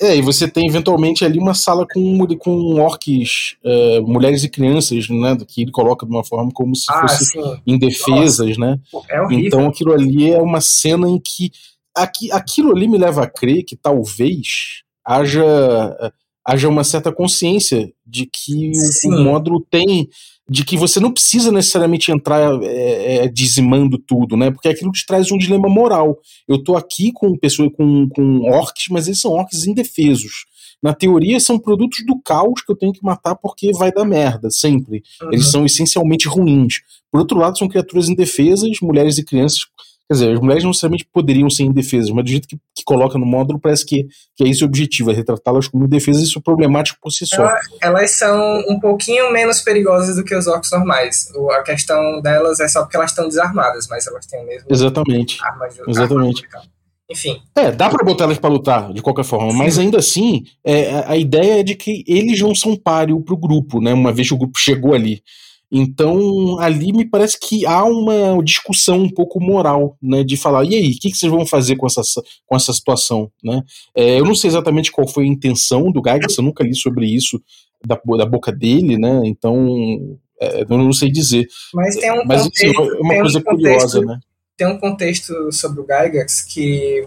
É, 0.00 0.16
e 0.16 0.20
você 0.20 0.46
tem 0.46 0.66
eventualmente 0.66 1.24
ali 1.24 1.38
uma 1.38 1.54
sala 1.54 1.86
com, 1.90 2.26
com 2.38 2.80
orcs, 2.80 3.56
é, 3.64 4.00
mulheres 4.00 4.44
e 4.44 4.48
crianças, 4.48 5.08
né? 5.08 5.36
Que 5.48 5.62
ele 5.62 5.70
coloca 5.70 6.04
de 6.04 6.12
uma 6.12 6.22
forma 6.22 6.50
como 6.52 6.76
se 6.76 6.84
Ah, 6.90 7.00
fosse 7.08 7.24
sim. 7.26 7.40
indefesas, 7.66 8.58
né? 8.58 8.78
É 9.08 9.22
horrível. 9.22 9.46
Então 9.46 9.66
aquilo 9.68 9.92
ali 9.92 10.30
é 10.30 10.40
uma 10.40 10.60
cena 10.60 11.08
em 11.08 11.18
que 11.18 11.50
aqui, 11.94 12.30
aquilo 12.30 12.72
ali 12.72 12.86
me 12.86 12.98
leva 12.98 13.24
a 13.24 13.30
crer 13.30 13.64
que 13.64 13.74
talvez 13.74 14.82
haja 15.04 16.12
haja 16.44 16.68
uma 16.68 16.84
certa 16.84 17.10
consciência 17.10 17.92
de 18.06 18.26
que 18.26 18.70
o, 19.04 19.08
o 19.08 19.24
módulo 19.24 19.66
tem 19.68 20.08
de 20.48 20.64
que 20.64 20.76
você 20.76 21.00
não 21.00 21.12
precisa 21.12 21.50
necessariamente 21.50 22.12
entrar 22.12 22.62
é, 22.62 23.16
é, 23.16 23.28
dizimando 23.28 23.98
tudo, 23.98 24.36
né? 24.36 24.50
Porque 24.50 24.68
aquilo 24.68 24.92
te 24.92 25.04
traz 25.04 25.30
um 25.32 25.38
dilema 25.38 25.68
moral. 25.68 26.18
Eu 26.46 26.62
tô 26.62 26.76
aqui 26.76 27.10
com 27.12 27.36
pessoas 27.36 27.70
com, 27.76 28.08
com 28.08 28.42
orcs, 28.42 28.86
mas 28.90 29.06
eles 29.08 29.20
são 29.20 29.32
orcs 29.32 29.66
indefesos. 29.66 30.46
Na 30.82 30.94
teoria, 30.94 31.40
são 31.40 31.58
produtos 31.58 32.04
do 32.06 32.20
caos 32.22 32.62
que 32.62 32.70
eu 32.70 32.76
tenho 32.76 32.92
que 32.92 33.02
matar 33.02 33.34
porque 33.34 33.72
vai 33.72 33.90
dar 33.90 34.04
merda, 34.04 34.50
sempre. 34.50 35.02
Uhum. 35.22 35.32
Eles 35.32 35.46
são 35.50 35.66
essencialmente 35.66 36.28
ruins. 36.28 36.80
Por 37.10 37.20
outro 37.20 37.38
lado, 37.38 37.58
são 37.58 37.68
criaturas 37.68 38.08
indefesas, 38.08 38.78
mulheres 38.80 39.18
e 39.18 39.24
crianças. 39.24 39.60
Quer 40.08 40.14
dizer, 40.14 40.32
as 40.34 40.40
mulheres 40.40 40.62
não 40.62 40.70
necessariamente 40.70 41.04
poderiam 41.12 41.50
ser 41.50 41.64
indefesas, 41.64 42.10
mas 42.10 42.24
do 42.24 42.30
jeito 42.30 42.46
que, 42.46 42.56
que 42.74 42.84
coloca 42.84 43.18
no 43.18 43.26
módulo, 43.26 43.58
parece 43.58 43.84
que, 43.84 44.06
que 44.36 44.44
é 44.44 44.48
esse 44.48 44.62
o 44.62 44.66
objetivo, 44.66 45.10
é 45.10 45.14
retratá-las 45.14 45.66
como 45.66 45.84
indefesas, 45.84 46.22
isso 46.22 46.38
é 46.38 46.42
problemático 46.42 46.98
por 47.02 47.10
si 47.10 47.26
só. 47.26 47.42
Ela- 47.42 47.58
elas 47.82 48.10
são 48.12 48.60
um 48.68 48.78
pouquinho 48.78 49.32
menos 49.32 49.60
perigosas 49.62 50.14
do 50.14 50.22
que 50.22 50.34
os 50.34 50.46
orcs 50.46 50.70
normais. 50.70 51.28
O- 51.34 51.50
A 51.50 51.62
questão 51.64 52.20
delas 52.22 52.60
é 52.60 52.68
só 52.68 52.82
porque 52.82 52.96
elas 52.96 53.10
estão 53.10 53.26
desarmadas, 53.28 53.88
mas 53.90 54.06
elas 54.06 54.26
têm 54.26 54.46
mesmo 54.46 54.68
Exatamente. 54.70 55.38
armas 55.42 55.74
de 55.74 55.80
Exatamente. 55.88 56.46
armas 56.46 56.62
de- 56.68 56.76
Enfim, 57.08 57.40
É, 57.56 57.70
dá 57.70 57.88
pra 57.88 58.04
botar 58.04 58.24
elas 58.24 58.36
pra 58.38 58.50
lutar, 58.50 58.92
de 58.92 59.00
qualquer 59.00 59.24
forma, 59.24 59.52
Sim. 59.52 59.58
mas 59.58 59.78
ainda 59.78 59.98
assim, 59.98 60.44
é, 60.64 60.90
a- 60.90 61.10
a 61.12 61.16
ideia 61.16 61.60
é 61.60 61.62
de 61.62 61.74
que 61.76 62.04
eles 62.06 62.40
não 62.40 62.52
são 62.54 62.76
páreo 62.76 63.20
pro 63.20 63.36
grupo, 63.36 63.80
né? 63.80 63.92
Uma 63.94 64.12
vez 64.12 64.26
que 64.28 64.34
o 64.34 64.38
grupo 64.38 64.58
chegou 64.58 64.92
ali. 64.94 65.20
Então, 65.70 66.58
ali 66.60 66.92
me 66.92 67.04
parece 67.04 67.38
que 67.40 67.66
há 67.66 67.84
uma 67.84 68.42
discussão 68.44 69.02
um 69.02 69.10
pouco 69.10 69.40
moral, 69.40 69.96
né? 70.00 70.22
De 70.22 70.36
falar, 70.36 70.64
e 70.64 70.74
aí, 70.76 70.90
o 70.92 70.98
que, 71.00 71.10
que 71.10 71.16
vocês 71.16 71.30
vão 71.30 71.44
fazer 71.44 71.76
com 71.76 71.86
essa, 71.86 72.02
com 72.46 72.54
essa 72.54 72.72
situação, 72.72 73.30
né? 73.42 73.60
É, 73.94 74.20
eu 74.20 74.24
não 74.24 74.34
sei 74.34 74.48
exatamente 74.48 74.92
qual 74.92 75.08
foi 75.08 75.24
a 75.24 75.28
intenção 75.28 75.90
do 75.90 76.00
Gygax, 76.00 76.38
eu 76.38 76.44
nunca 76.44 76.62
li 76.62 76.74
sobre 76.74 77.06
isso 77.06 77.42
da, 77.84 78.00
da 78.16 78.24
boca 78.26 78.52
dele, 78.52 78.96
né? 78.96 79.22
Então, 79.24 80.18
é, 80.40 80.62
eu 80.62 80.66
não 80.78 80.92
sei 80.92 81.10
dizer. 81.10 81.46
mas 81.74 81.96
tem 81.96 82.12
um 82.12 82.24
Mas 82.24 82.42
assim, 82.42 82.72
contexto, 82.72 82.80
é 82.80 83.00
uma 83.00 83.08
tem 83.08 83.18
um 83.18 83.22
coisa 83.22 83.42
contexto- 83.42 83.44
curiosa, 83.44 84.00
né? 84.02 84.20
tem 84.56 84.66
um 84.68 84.78
contexto 84.78 85.52
sobre 85.52 85.80
o 85.80 85.84
Gygax 85.86 86.42
que 86.42 87.06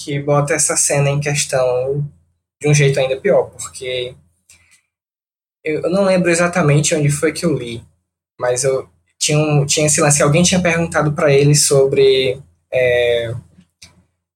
que 0.00 0.18
bota 0.20 0.52
essa 0.54 0.76
cena 0.76 1.08
em 1.08 1.20
questão 1.20 2.04
de 2.60 2.68
um 2.68 2.74
jeito 2.74 2.98
ainda 2.98 3.16
pior, 3.20 3.50
porque 3.50 4.14
eu, 5.64 5.82
eu 5.82 5.90
não 5.90 6.04
lembro 6.04 6.30
exatamente 6.30 6.94
onde 6.94 7.10
foi 7.10 7.32
que 7.32 7.44
eu 7.44 7.52
li, 7.56 7.82
mas 8.38 8.64
eu 8.64 8.88
tinha, 9.18 9.38
um, 9.38 9.64
tinha 9.64 9.86
esse 9.86 10.00
lance, 10.00 10.22
alguém 10.22 10.42
tinha 10.42 10.60
perguntado 10.60 11.12
pra 11.12 11.32
ele 11.32 11.54
sobre 11.54 12.38
é, 12.72 13.34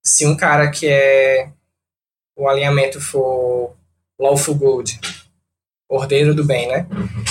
se 0.05 0.27
um 0.27 0.37
cara 0.37 0.71
que 0.71 0.87
é 0.87 1.51
o 2.37 2.49
alinhamento 2.49 3.01
for 3.01 3.75
lawful 4.19 4.55
good, 4.55 4.99
ordeiro 5.91 6.35
do 6.35 6.45
bem, 6.45 6.69
né? 6.69 6.87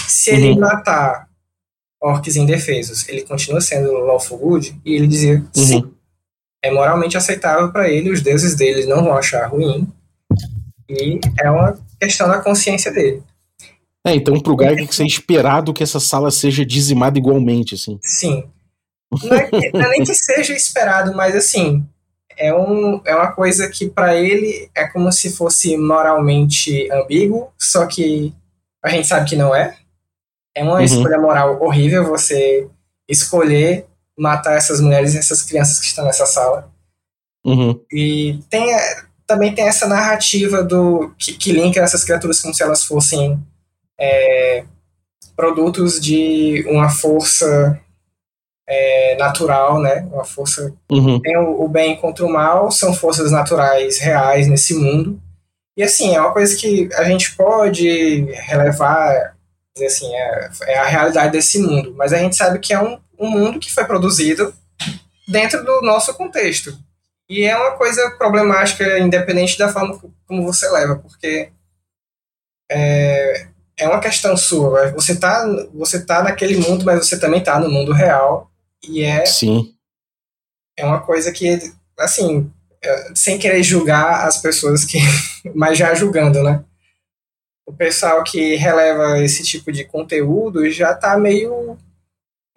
Se 0.08 0.32
ele 0.32 0.52
Uhum. 0.52 0.60
matar 0.60 1.28
orcs 2.02 2.36
indefesos, 2.36 3.08
ele 3.10 3.24
continua 3.24 3.60
sendo 3.62 3.92
lawful 3.94 4.38
good? 4.38 4.80
E 4.86 4.94
ele 4.96 5.08
dizia 5.08 5.36
Uhum. 5.56 5.66
sim. 5.66 5.94
É 6.64 6.72
moralmente 6.72 7.16
aceitável 7.16 7.72
para 7.72 7.90
ele, 7.90 8.12
os 8.12 8.22
deuses 8.22 8.56
dele 8.56 8.86
não 8.86 9.04
vão 9.04 9.14
achar 9.16 9.46
ruim. 9.48 9.88
E 10.90 11.20
é 11.40 11.50
uma 11.50 11.78
questão 12.00 12.28
da 12.28 12.40
consciência 12.42 12.92
dele. 12.92 13.24
É, 14.08 14.16
então 14.16 14.40
pro 14.40 14.56
Garg 14.56 14.76
tem 14.78 14.88
que 14.88 14.96
ser 14.96 15.06
esperado 15.06 15.74
que 15.74 15.84
essa 15.84 16.00
sala 16.00 16.32
seja 16.32 16.66
dizimada 16.66 17.18
igualmente, 17.18 17.76
assim. 17.76 18.00
Sim. 18.02 18.44
Não 19.24 19.34
é, 19.38 19.48
que- 19.50 19.72
não 19.72 19.82
é 19.82 19.90
nem 19.90 20.04
que 20.04 20.14
seja 20.14 20.54
esperado, 20.54 21.16
mas 21.16 21.34
assim, 21.34 21.86
é, 22.38 22.54
um, 22.54 23.02
é 23.06 23.16
uma 23.16 23.32
coisa 23.32 23.70
que 23.70 23.90
para 23.90 24.16
ele 24.16 24.70
é 24.76 24.86
como 24.86 25.10
se 25.14 25.30
fosse 25.32 25.78
moralmente 25.78 26.92
ambíguo, 26.92 27.50
só 27.58 27.86
que 27.86 28.34
a 28.84 28.90
gente 28.90 29.08
sabe 29.08 29.30
que 29.30 29.36
não 29.38 29.56
é. 29.56 29.78
É 30.56 30.62
uma 30.64 30.76
Uhum. 30.76 30.82
escolha 30.82 31.18
moral 31.20 31.62
horrível 31.64 32.04
você 32.06 32.68
escolher 33.08 33.86
matar 34.20 34.58
essas 34.58 34.82
mulheres 34.82 35.14
e 35.14 35.20
essas 35.20 35.42
crianças 35.42 35.80
que 35.80 35.86
estão 35.86 36.04
nessa 36.04 36.26
sala. 36.26 36.70
Uhum. 37.46 37.80
E 37.94 38.40
tem, 38.50 38.74
é, 38.74 39.04
também 39.26 39.56
tem 39.56 39.68
essa 39.68 39.88
narrativa 39.88 40.62
do 40.64 41.14
que, 41.18 41.34
que 41.34 41.52
linka 41.54 41.80
essas 41.80 42.04
criaturas 42.04 42.42
como 42.42 42.54
se 42.54 42.62
elas 42.62 42.84
fossem 42.84 43.40
é, 44.00 44.64
produtos 45.36 46.00
de 46.00 46.66
uma 46.68 46.90
força 46.90 47.80
é, 48.68 49.16
natural, 49.18 49.80
né? 49.80 50.08
Uma 50.12 50.26
força 50.26 50.74
Uhum. 50.92 51.20
tem 51.22 51.38
o, 51.38 51.62
o 51.64 51.70
bem 51.70 51.96
contra 51.96 52.26
o 52.26 52.30
mal, 52.32 52.72
são 52.72 52.94
forças 52.94 53.32
naturais 53.32 54.00
reais 54.00 54.48
nesse 54.48 54.74
mundo. 54.74 55.22
E 55.78 55.84
assim, 55.84 56.16
é 56.16 56.20
uma 56.20 56.34
coisa 56.34 56.56
que 56.58 56.90
a 56.96 57.04
gente 57.04 57.36
pode 57.36 58.22
relevar, 58.32 59.36
dizer 59.76 59.88
assim, 59.88 60.14
é, 60.14 60.50
é 60.64 60.78
a 60.80 60.86
realidade 60.86 61.32
desse 61.32 61.60
mundo. 61.60 61.94
Mas 61.96 62.12
a 62.12 62.18
gente 62.18 62.36
sabe 62.36 62.60
que 62.60 62.74
é 62.74 62.82
um, 62.82 63.00
um 63.18 63.30
mundo 63.30 63.60
que 63.60 63.72
foi 63.72 63.86
produzido 63.86 64.54
dentro 65.28 65.64
do 65.64 65.82
nosso 65.82 66.14
contexto. 66.16 66.76
E 67.30 67.44
é 67.44 67.56
uma 67.56 67.72
coisa 67.72 68.10
problemática, 68.18 68.98
independente 69.00 69.58
da 69.58 69.70
forma 69.70 70.00
como 70.26 70.44
você 70.46 70.68
leva, 70.70 70.96
porque 70.96 71.50
é, 72.72 73.48
é 73.78 73.88
uma 73.88 74.00
questão 74.00 74.36
sua. 74.36 74.92
Você 74.94 75.16
tá, 75.16 75.46
você 75.74 76.04
tá 76.04 76.24
naquele 76.24 76.58
mundo, 76.58 76.84
mas 76.84 77.06
você 77.08 77.20
também 77.20 77.44
tá 77.44 77.60
no 77.60 77.70
mundo 77.70 77.94
real. 77.94 78.52
E 78.84 79.04
é 79.04 79.26
Sim. 79.26 79.74
é 80.78 80.86
uma 80.86 81.02
coisa 81.02 81.32
que, 81.32 81.60
assim, 81.98 82.52
é, 82.84 83.12
sem 83.16 83.38
querer 83.38 83.62
julgar 83.64 84.26
as 84.26 84.38
pessoas 84.38 84.84
que. 84.84 84.98
mas 85.54 85.78
já 85.78 85.94
julgando, 85.94 86.42
né? 86.42 86.64
O 87.66 87.74
pessoal 87.74 88.24
que 88.24 88.56
releva 88.56 89.20
esse 89.22 89.44
tipo 89.44 89.72
de 89.72 89.84
conteúdo 89.84 90.70
já 90.72 90.96
tá 90.96 91.18
meio. 91.18 91.78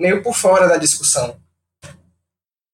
meio 0.00 0.22
por 0.22 0.34
fora 0.34 0.66
da 0.66 0.76
discussão. 0.76 1.36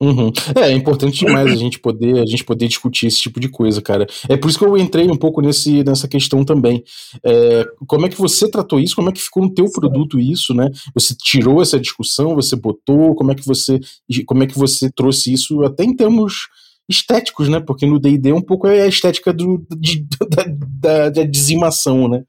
Uhum. 0.01 0.31
É, 0.55 0.69
é 0.69 0.73
importante 0.73 1.25
demais 1.25 1.51
a 1.51 1.55
gente 1.57 1.79
poder 1.79 2.21
a 2.21 2.27
gente 2.27 2.45
poder 2.45 2.69
discutir 2.69 3.07
esse 3.07 3.21
tipo 3.21 3.41
de 3.41 3.49
coisa, 3.49 3.81
cara. 3.81 4.07
É 4.29 4.37
por 4.37 4.49
isso 4.49 4.59
que 4.59 4.65
eu 4.65 4.77
entrei 4.77 5.09
um 5.11 5.17
pouco 5.17 5.41
nesse, 5.41 5.83
nessa 5.85 6.07
questão 6.07 6.45
também. 6.45 6.85
É, 7.25 7.65
como 7.87 8.05
é 8.05 8.09
que 8.09 8.19
você 8.19 8.51
tratou 8.51 8.79
isso? 8.79 8.95
Como 8.95 9.09
é 9.09 9.13
que 9.13 9.23
ficou 9.23 9.43
no 9.43 9.55
teu 9.55 9.71
produto 9.73 10.21
isso, 10.21 10.53
né? 10.53 10.69
Você 10.95 11.15
tirou 11.17 11.63
essa 11.63 11.81
discussão, 11.81 12.35
você 12.35 12.55
botou, 12.55 13.15
como 13.15 13.33
é 13.33 13.35
que 13.35 13.47
você 13.47 13.81
como 14.27 14.43
é 14.43 14.47
que 14.47 14.59
você 14.59 14.91
trouxe 14.91 15.33
isso 15.33 15.63
até 15.63 15.85
em 15.85 15.97
termos 15.97 16.49
estéticos, 16.89 17.49
né? 17.49 17.59
Porque 17.61 17.87
no 17.87 17.99
D&D 17.99 18.33
um 18.33 18.43
pouco 18.43 18.67
é 18.69 18.83
a 18.83 18.87
estética 18.87 19.33
do, 19.33 19.67
de- 19.79 20.07
da, 20.29 20.45
da, 20.49 21.11
da 21.11 21.25
dizimação, 21.25 22.09
né? 22.09 22.23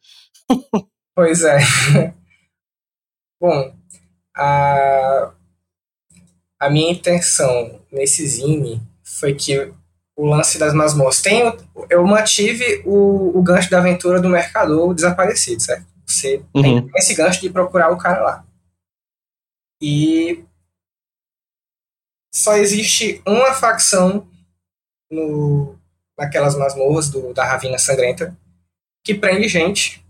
Pois 1.14 1.44
é. 1.44 1.60
Bom, 3.40 3.72
a, 4.36 5.34
a 6.60 6.70
minha 6.70 6.91
intenção 6.91 7.82
nesse 7.91 8.26
zine 8.28 8.82
foi 9.04 9.34
que 9.36 9.72
o 10.15 10.26
lance 10.26 10.58
das 10.58 10.74
masmorras. 10.74 11.22
Tem, 11.22 11.43
eu 11.89 12.06
mantive 12.06 12.82
o, 12.86 13.38
o 13.38 13.41
gancho 13.43 13.70
da 13.70 13.78
aventura 13.78 14.20
do 14.20 14.30
mercador 14.30 14.93
desaparecido, 14.93 15.62
certo? 15.62 15.86
Você 16.06 16.43
tem 16.54 16.80
Uhum. 16.80 16.89
esse 16.96 17.13
gancho 17.13 17.41
de 17.41 17.50
procurar 17.50 17.91
o 17.91 17.98
cara 17.98 18.22
lá. 18.22 18.46
E 19.82 20.43
só 22.34 22.56
existe 22.58 23.22
uma 23.28 23.54
facção 23.54 24.28
no, 25.12 25.78
naquelas 26.17 26.56
masmorras 26.58 27.10
do, 27.10 27.34
da 27.34 27.46
Ravina 27.46 27.78
Sangrenta 27.78 28.36
que 29.04 29.13
prende 29.13 29.48
gente 29.48 30.04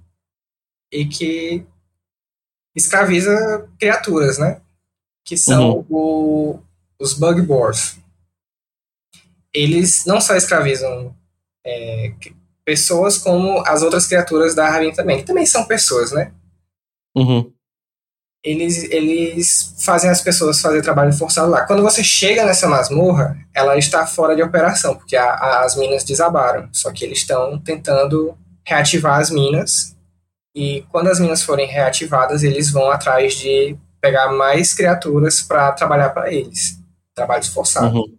e 0.92 1.06
que 1.06 1.66
escraviza 2.76 3.70
criaturas, 3.80 4.38
né? 4.38 4.62
Que 5.28 5.36
são 5.36 5.86
o- 5.90 6.60
os 7.00 7.14
Bug 7.14 7.42
Boars. 7.42 7.98
Eles 9.54 10.06
não 10.06 10.22
só 10.22 10.36
escravizam 10.36 11.14
é, 11.66 12.14
pessoas, 12.64 13.18
como 13.18 13.62
as 13.68 13.82
outras 13.82 14.08
criaturas 14.08 14.56
da 14.56 14.70
Ravina 14.70 14.94
também, 14.96 15.18
que 15.18 15.26
também 15.26 15.46
são 15.46 15.66
pessoas, 15.66 16.14
né? 16.14 16.32
Uhum. 17.16 17.52
Eles, 18.42 18.84
eles 18.90 19.76
fazem 19.84 20.10
as 20.10 20.22
pessoas 20.22 20.62
fazer 20.62 20.82
trabalho 20.82 21.12
forçado 21.12 21.50
lá. 21.52 21.66
Quando 21.66 21.84
você 21.84 22.02
chega 22.04 22.46
nessa 22.46 22.70
masmorra, 22.70 23.38
ela 23.54 23.78
está 23.78 24.08
fora 24.08 24.34
de 24.34 24.42
operação, 24.42 24.96
porque 24.96 25.18
a- 25.18 25.34
a- 25.34 25.66
as 25.66 25.76
minas 25.76 26.06
desabaram. 26.06 26.70
Só 26.72 26.90
que 26.94 27.04
eles 27.04 27.18
estão 27.20 27.60
tentando 27.60 28.38
reativar 28.66 29.20
as 29.20 29.30
minas. 29.30 29.94
E 30.56 30.84
quando 30.90 31.08
as 31.10 31.20
minas 31.20 31.44
forem 31.44 31.68
reativadas, 31.68 32.44
eles 32.44 32.72
vão 32.72 32.90
atrás 32.90 33.34
de 33.36 33.76
pegar 34.08 34.32
mais 34.32 34.74
criaturas 34.74 35.42
para 35.42 35.72
trabalhar 35.74 36.10
para 36.12 36.32
eles. 36.32 36.80
Trabalhos 37.14 37.48
forçados. 37.50 37.94
Uhum. 37.94 38.18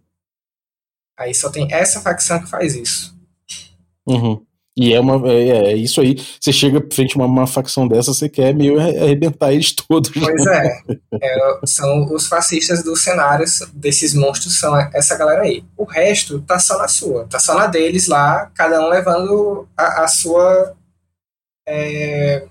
Aí 1.17 1.33
só 1.33 1.49
tem 1.49 1.67
essa 1.73 1.99
facção 1.99 2.39
que 2.39 2.49
faz 2.49 2.75
isso. 2.75 3.17
Uhum. 4.07 4.45
E 4.77 4.93
é 4.93 4.99
uma 4.99 5.29
é, 5.29 5.71
é 5.71 5.75
isso 5.75 5.99
aí. 5.99 6.15
Você 6.39 6.53
chega 6.53 6.85
frente 6.93 7.13
a 7.13 7.17
uma, 7.17 7.25
uma 7.25 7.47
facção 7.47 7.87
dessa, 7.87 8.13
você 8.13 8.29
quer 8.29 8.53
meio 8.53 8.79
arre- 8.79 8.97
arrebentar 8.97 9.51
eles 9.51 9.73
todos. 9.73 10.09
né? 10.15 10.21
Pois 10.21 10.45
é. 10.47 10.81
É, 11.21 11.59
são 11.65 12.05
os 12.13 12.27
fascistas 12.27 12.83
dos 12.83 13.01
cenários 13.01 13.59
desses 13.73 14.13
monstros, 14.13 14.57
são 14.57 14.77
essa 14.93 15.17
galera 15.17 15.41
aí. 15.41 15.65
O 15.75 15.83
resto 15.83 16.39
tá 16.41 16.59
só 16.59 16.77
na 16.77 16.87
sua, 16.87 17.27
tá 17.27 17.39
só 17.39 17.55
na 17.55 17.67
deles 17.67 18.07
lá, 18.07 18.49
cada 18.53 18.79
um 18.79 18.87
levando 18.87 19.67
a, 19.75 20.03
a 20.03 20.07
sua 20.07 20.73
é, 21.67 22.47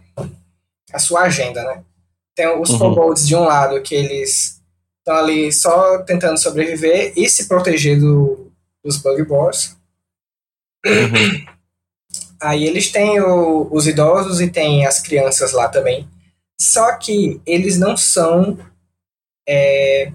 a 0.92 0.98
sua 0.98 1.22
agenda, 1.22 1.62
né? 1.64 1.82
Tem 2.38 2.46
os 2.56 2.70
Uhum. 2.70 2.78
kobolds 2.78 3.26
de 3.26 3.34
um 3.34 3.40
lado 3.40 3.82
que 3.82 3.96
eles 3.96 4.62
estão 5.00 5.16
ali 5.16 5.52
só 5.52 5.98
tentando 6.04 6.38
sobreviver 6.38 7.12
e 7.16 7.28
se 7.28 7.48
proteger 7.48 7.98
do, 7.98 8.52
dos 8.84 8.96
bug 8.98 9.24
boars. 9.24 9.76
Uhum. 10.86 11.44
Aí 12.40 12.62
eles 12.64 12.92
têm 12.92 13.20
o- 13.20 13.66
os 13.74 13.88
idosos 13.88 14.40
e 14.40 14.48
tem 14.48 14.86
as 14.86 15.00
crianças 15.00 15.50
lá 15.50 15.66
também. 15.68 16.08
Só 16.60 16.96
que 16.96 17.40
eles 17.44 17.76
não 17.76 17.96
são 17.96 18.56
é, 19.48 20.12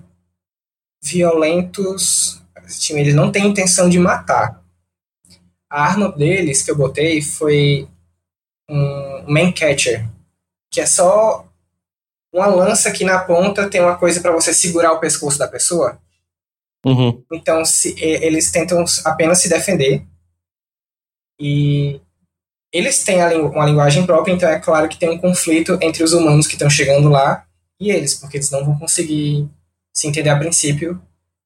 violentos. 1.03 2.41
assim, 2.55 2.97
Eles 2.97 3.13
não 3.13 3.33
têm 3.33 3.47
intenção 3.47 3.89
de 3.89 3.99
matar. 3.99 4.63
A 5.69 5.83
arma 5.83 6.09
deles 6.09 6.61
que 6.61 6.71
eu 6.71 6.77
botei 6.77 7.21
foi 7.21 7.85
um 8.69 9.25
Mancatcher, 9.27 10.07
que 10.71 10.79
é 10.79 10.85
só 10.85 11.45
uma 12.33 12.47
lança 12.47 12.91
que 12.91 13.05
na 13.05 13.19
ponta 13.19 13.69
tem 13.69 13.79
uma 13.79 13.95
coisa 13.95 14.19
para 14.19 14.31
você 14.31 14.53
segurar 14.53 14.91
o 14.93 14.99
pescoço 14.99 15.37
da 15.37 15.47
pessoa. 15.47 15.99
Uhum. 16.85 17.23
Então 17.31 17.63
se, 17.63 17.93
e- 17.93 18.25
eles 18.25 18.51
tentam 18.51 18.83
apenas 19.05 19.39
se 19.39 19.47
defender. 19.47 20.03
E 21.39 22.01
eles 22.73 23.03
têm 23.03 23.21
a 23.21 23.29
lingu- 23.29 23.49
uma 23.49 23.65
linguagem 23.65 24.05
própria, 24.05 24.33
então 24.33 24.49
é 24.49 24.59
claro 24.59 24.89
que 24.89 24.97
tem 24.97 25.09
um 25.09 25.17
conflito 25.17 25.77
entre 25.81 26.03
os 26.03 26.13
humanos 26.13 26.47
que 26.47 26.53
estão 26.53 26.69
chegando 26.69 27.07
lá 27.09 27.45
e 27.79 27.91
eles, 27.91 28.15
porque 28.15 28.37
eles 28.37 28.49
não 28.49 28.65
vão 28.65 28.77
conseguir 28.79 29.47
se 29.95 30.07
entender 30.07 30.29
a 30.29 30.39
princípio. 30.39 31.01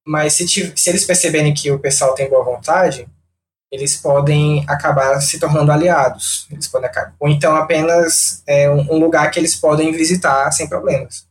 Mas 0.05 0.33
se, 0.33 0.47
se 0.47 0.89
eles 0.89 1.03
perceberem 1.03 1.53
que 1.53 1.69
o 1.69 1.79
pessoal 1.79 2.15
tem 2.15 2.29
boa 2.29 2.43
vontade, 2.45 3.07
eles 3.71 3.95
podem 3.97 4.63
acabar 4.67 5.19
se 5.21 5.39
tornando 5.39 5.71
aliados. 5.71 6.47
Eles 6.51 6.67
podem 6.67 6.89
acabar, 6.89 7.13
ou 7.19 7.27
então 7.27 7.55
apenas 7.55 8.41
é, 8.47 8.69
um, 8.69 8.97
lugar 8.97 9.29
que 9.31 9.39
eles 9.39 9.55
podem 9.55 9.91
visitar 9.91 10.49
sem 10.51 10.67
problemas. 10.67 11.27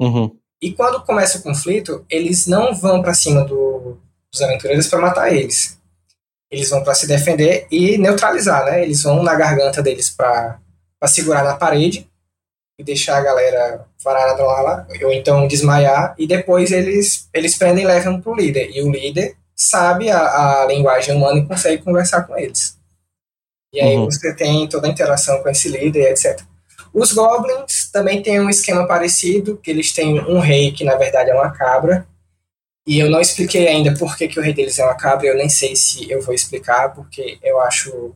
Uhum. 0.00 0.36
E 0.62 0.72
quando 0.72 1.02
começa 1.04 1.38
o 1.38 1.42
conflito, 1.42 2.04
eles 2.08 2.46
não 2.46 2.74
vão 2.74 3.02
pra 3.02 3.14
cima 3.14 3.44
do- 3.44 3.98
dos 4.32 4.42
aventureiros 4.42 4.86
para 4.86 5.00
matar 5.00 5.32
eles. 5.32 5.78
Eles 6.50 6.68
vão 6.70 6.82
para 6.82 6.94
se 6.94 7.06
defender 7.06 7.66
e 7.70 7.96
neutralizar, 7.98 8.64
né? 8.64 8.82
Eles 8.82 9.02
vão 9.02 9.22
na 9.22 9.34
garganta 9.34 9.82
deles 9.82 10.10
para 10.10 10.58
segurar 11.06 11.44
na 11.44 11.56
parede 11.56 12.08
e 12.78 12.84
deixar 12.84 13.18
a 13.18 13.22
galera 13.22 13.86
varada 14.02 14.42
lá, 14.42 14.60
lá, 14.60 14.86
ou 15.02 15.12
então 15.12 15.46
desmaiar, 15.46 16.14
e 16.18 16.26
depois 16.26 16.72
eles, 16.72 17.28
eles 17.32 17.56
prendem 17.56 17.84
e 17.84 17.86
levam 17.86 18.20
pro 18.20 18.34
líder. 18.34 18.70
E 18.74 18.82
o 18.82 18.90
líder 18.90 19.36
sabe 19.60 20.10
a, 20.10 20.62
a 20.62 20.66
linguagem 20.66 21.14
humana 21.14 21.38
e 21.40 21.46
consegue 21.46 21.82
conversar 21.82 22.22
com 22.24 22.36
eles. 22.38 22.78
E 23.72 23.80
aí 23.80 23.96
Uhum. 23.96 24.06
você 24.06 24.34
tem 24.34 24.68
toda 24.68 24.86
a 24.86 24.90
interação 24.90 25.42
com 25.42 25.48
esse 25.48 25.68
líder, 25.68 26.10
etc. 26.12 26.40
Os 26.92 27.12
goblins 27.12 27.90
também 27.92 28.22
têm 28.22 28.40
um 28.40 28.50
esquema 28.50 28.86
parecido, 28.86 29.56
que 29.58 29.70
eles 29.70 29.92
têm 29.92 30.18
um 30.20 30.40
rei 30.40 30.72
que 30.72 30.82
na 30.84 30.96
verdade 30.96 31.30
é 31.30 31.34
uma 31.34 31.50
cabra. 31.52 32.06
E 32.86 32.98
eu 32.98 33.10
não 33.10 33.20
expliquei 33.20 33.68
ainda 33.68 33.94
por 33.96 34.16
que, 34.16 34.26
que 34.26 34.40
o 34.40 34.42
rei 34.42 34.52
deles 34.54 34.78
é 34.78 34.84
uma 34.84 34.96
cabra, 34.96 35.26
eu 35.26 35.36
nem 35.36 35.48
sei 35.48 35.76
se 35.76 36.10
eu 36.10 36.20
vou 36.22 36.34
explicar, 36.34 36.92
porque 36.94 37.38
eu 37.42 37.60
acho 37.60 38.14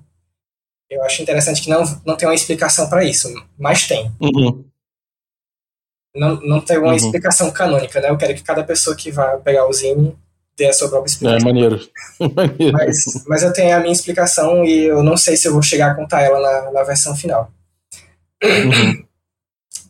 eu 0.90 1.03
acho 1.05 1.22
interessante 1.22 1.62
que 1.62 1.70
não, 1.70 1.82
não 2.05 2.16
tem 2.16 2.28
uma 2.28 2.34
explicação 2.34 2.88
para 2.88 3.05
isso, 3.05 3.28
mas 3.59 3.86
tem. 3.86 4.12
Uhum. 4.20 4.64
Não, 6.14 6.40
não 6.40 6.61
tem 6.61 6.78
uma 6.78 6.88
Uhum. 6.88 6.95
explicação 6.95 7.51
canônica, 7.51 8.01
né? 8.01 8.09
Eu 8.11 8.16
quero 8.16 8.34
que 8.34 8.42
cada 8.42 8.62
pessoa 8.64 8.95
que 8.97 9.11
vá 9.11 9.36
pegar 9.38 9.66
o 9.66 9.72
zine 9.72 10.16
dê 10.57 10.66
a 10.66 10.72
sua 10.72 10.88
própria 10.88 11.11
É, 11.11 11.12
explicação. 11.12 11.46
maneiro. 11.46 11.80
maneiro. 12.34 12.72
Mas, 12.72 13.05
mas 13.26 13.42
eu 13.42 13.52
tenho 13.52 13.76
a 13.76 13.80
minha 13.80 13.92
explicação 13.92 14.64
e 14.64 14.84
eu 14.84 15.02
não 15.02 15.16
sei 15.16 15.36
se 15.36 15.48
eu 15.48 15.52
vou 15.52 15.62
chegar 15.62 15.92
a 15.92 15.94
contar 15.94 16.22
ela 16.22 16.40
na, 16.40 16.70
na 16.72 16.82
versão 16.82 17.16
final. 17.16 17.50
Uhum. 18.42 19.05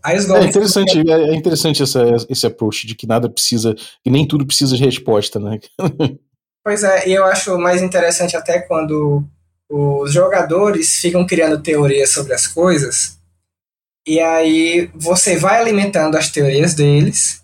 É 0.07 0.45
interessante, 0.45 0.99
é 1.11 1.31
é 1.31 1.35
interessante 1.35 1.83
essa, 1.83 2.03
esse 2.29 2.47
approach 2.47 2.87
de 2.87 2.95
que 2.95 3.07
nada 3.07 3.27
precisa, 3.27 3.75
que 3.75 4.11
nem 4.11 4.29
tudo 4.29 4.47
precisa 4.47 4.77
de 4.77 4.85
resposta, 4.85 5.41
né? 5.41 5.59
Pois 6.63 6.83
é, 6.83 7.09
e 7.09 7.13
eu 7.13 7.25
acho 7.25 7.59
mais 7.59 7.83
interessante 7.83 8.37
até 8.37 8.59
quando 8.59 9.23
os 9.71 10.13
jogadores 10.15 10.97
ficam 10.97 11.27
criando 11.27 11.63
teorias 11.63 12.11
sobre 12.11 12.33
as 12.33 12.47
coisas, 12.47 13.19
e 14.07 14.19
aí 14.19 14.91
você 14.95 15.37
vai 15.37 15.61
alimentando 15.61 16.17
as 16.17 16.31
teorias 16.31 16.73
deles, 16.73 17.44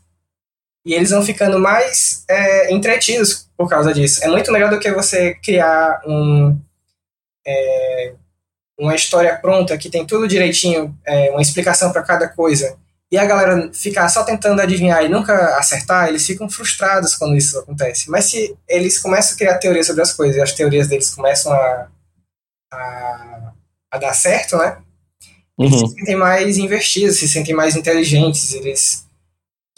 e 0.85 0.95
eles 0.95 1.11
vão 1.11 1.23
ficando 1.23 1.59
mais 1.59 2.25
é, 2.29 2.73
entretidos 2.73 3.49
por 3.57 3.69
causa 3.69 3.93
disso. 3.93 4.25
É 4.25 4.29
muito 4.29 4.51
melhor 4.53 4.71
do 4.71 4.81
que 4.81 4.91
você 4.93 5.35
criar 5.35 6.01
um, 6.07 6.59
é, 7.47 8.15
uma 8.79 8.95
história 8.95 9.37
pronta 9.37 9.77
que 9.77 9.91
tem 9.91 10.07
tudo 10.07 10.27
direitinho, 10.27 10.97
é, 11.05 11.31
uma 11.31 11.43
explicação 11.43 11.93
para 11.93 12.03
cada 12.03 12.29
coisa, 12.29 12.77
e 13.13 13.19
a 13.19 13.25
galera 13.25 13.71
ficar 13.75 14.09
só 14.09 14.23
tentando 14.23 14.63
adivinhar 14.63 15.05
e 15.05 15.09
nunca 15.09 15.57
acertar, 15.59 16.09
eles 16.09 16.25
ficam 16.25 16.49
frustrados 16.49 17.17
quando 17.17 17.37
isso 17.37 17.59
acontece. 17.59 18.09
Mas 18.09 18.27
se 18.27 18.57
eles 18.69 18.99
começam 18.99 19.35
a 19.35 19.39
criar 19.39 19.59
teorias 19.59 19.89
sobre 19.89 20.03
as 20.03 20.13
coisas 20.13 20.37
e 20.37 20.41
as 20.41 20.53
teorias 20.53 20.87
deles 20.87 21.13
começam 21.13 21.53
a, 21.53 21.89
a, 22.73 23.53
a 23.91 23.99
dar 23.99 24.15
certo, 24.15 24.57
né? 24.57 24.79
Eles 25.59 25.73
Uhum. 25.73 25.89
se 25.89 25.95
sentem 25.95 26.17
mais 26.17 26.57
investidos, 26.57 27.19
se 27.19 27.29
sentem 27.29 27.55
mais 27.55 27.77
inteligentes, 27.77 28.55
eles 28.55 29.05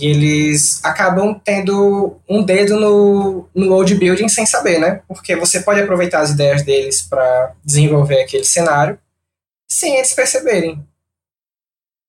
e 0.03 0.07
eles 0.07 0.85
acabam 0.85 1.41
tendo 1.45 2.19
um 2.29 2.43
dedo 2.43 2.77
no, 2.77 3.49
no 3.55 3.69
world 3.73 3.95
building 3.95 4.29
sem 4.29 4.45
saber, 4.45 4.81
né? 4.81 5.01
Porque 5.07 5.37
você 5.37 5.61
pode 5.61 5.81
aproveitar 5.81 6.19
as 6.23 6.31
ideias 6.31 6.63
deles 6.63 7.03
para 7.03 7.53
desenvolver 7.65 8.21
aquele 8.21 8.45
cenário 8.45 8.99
sem 9.71 9.95
eles 9.97 10.13
perceberem. 10.13 10.85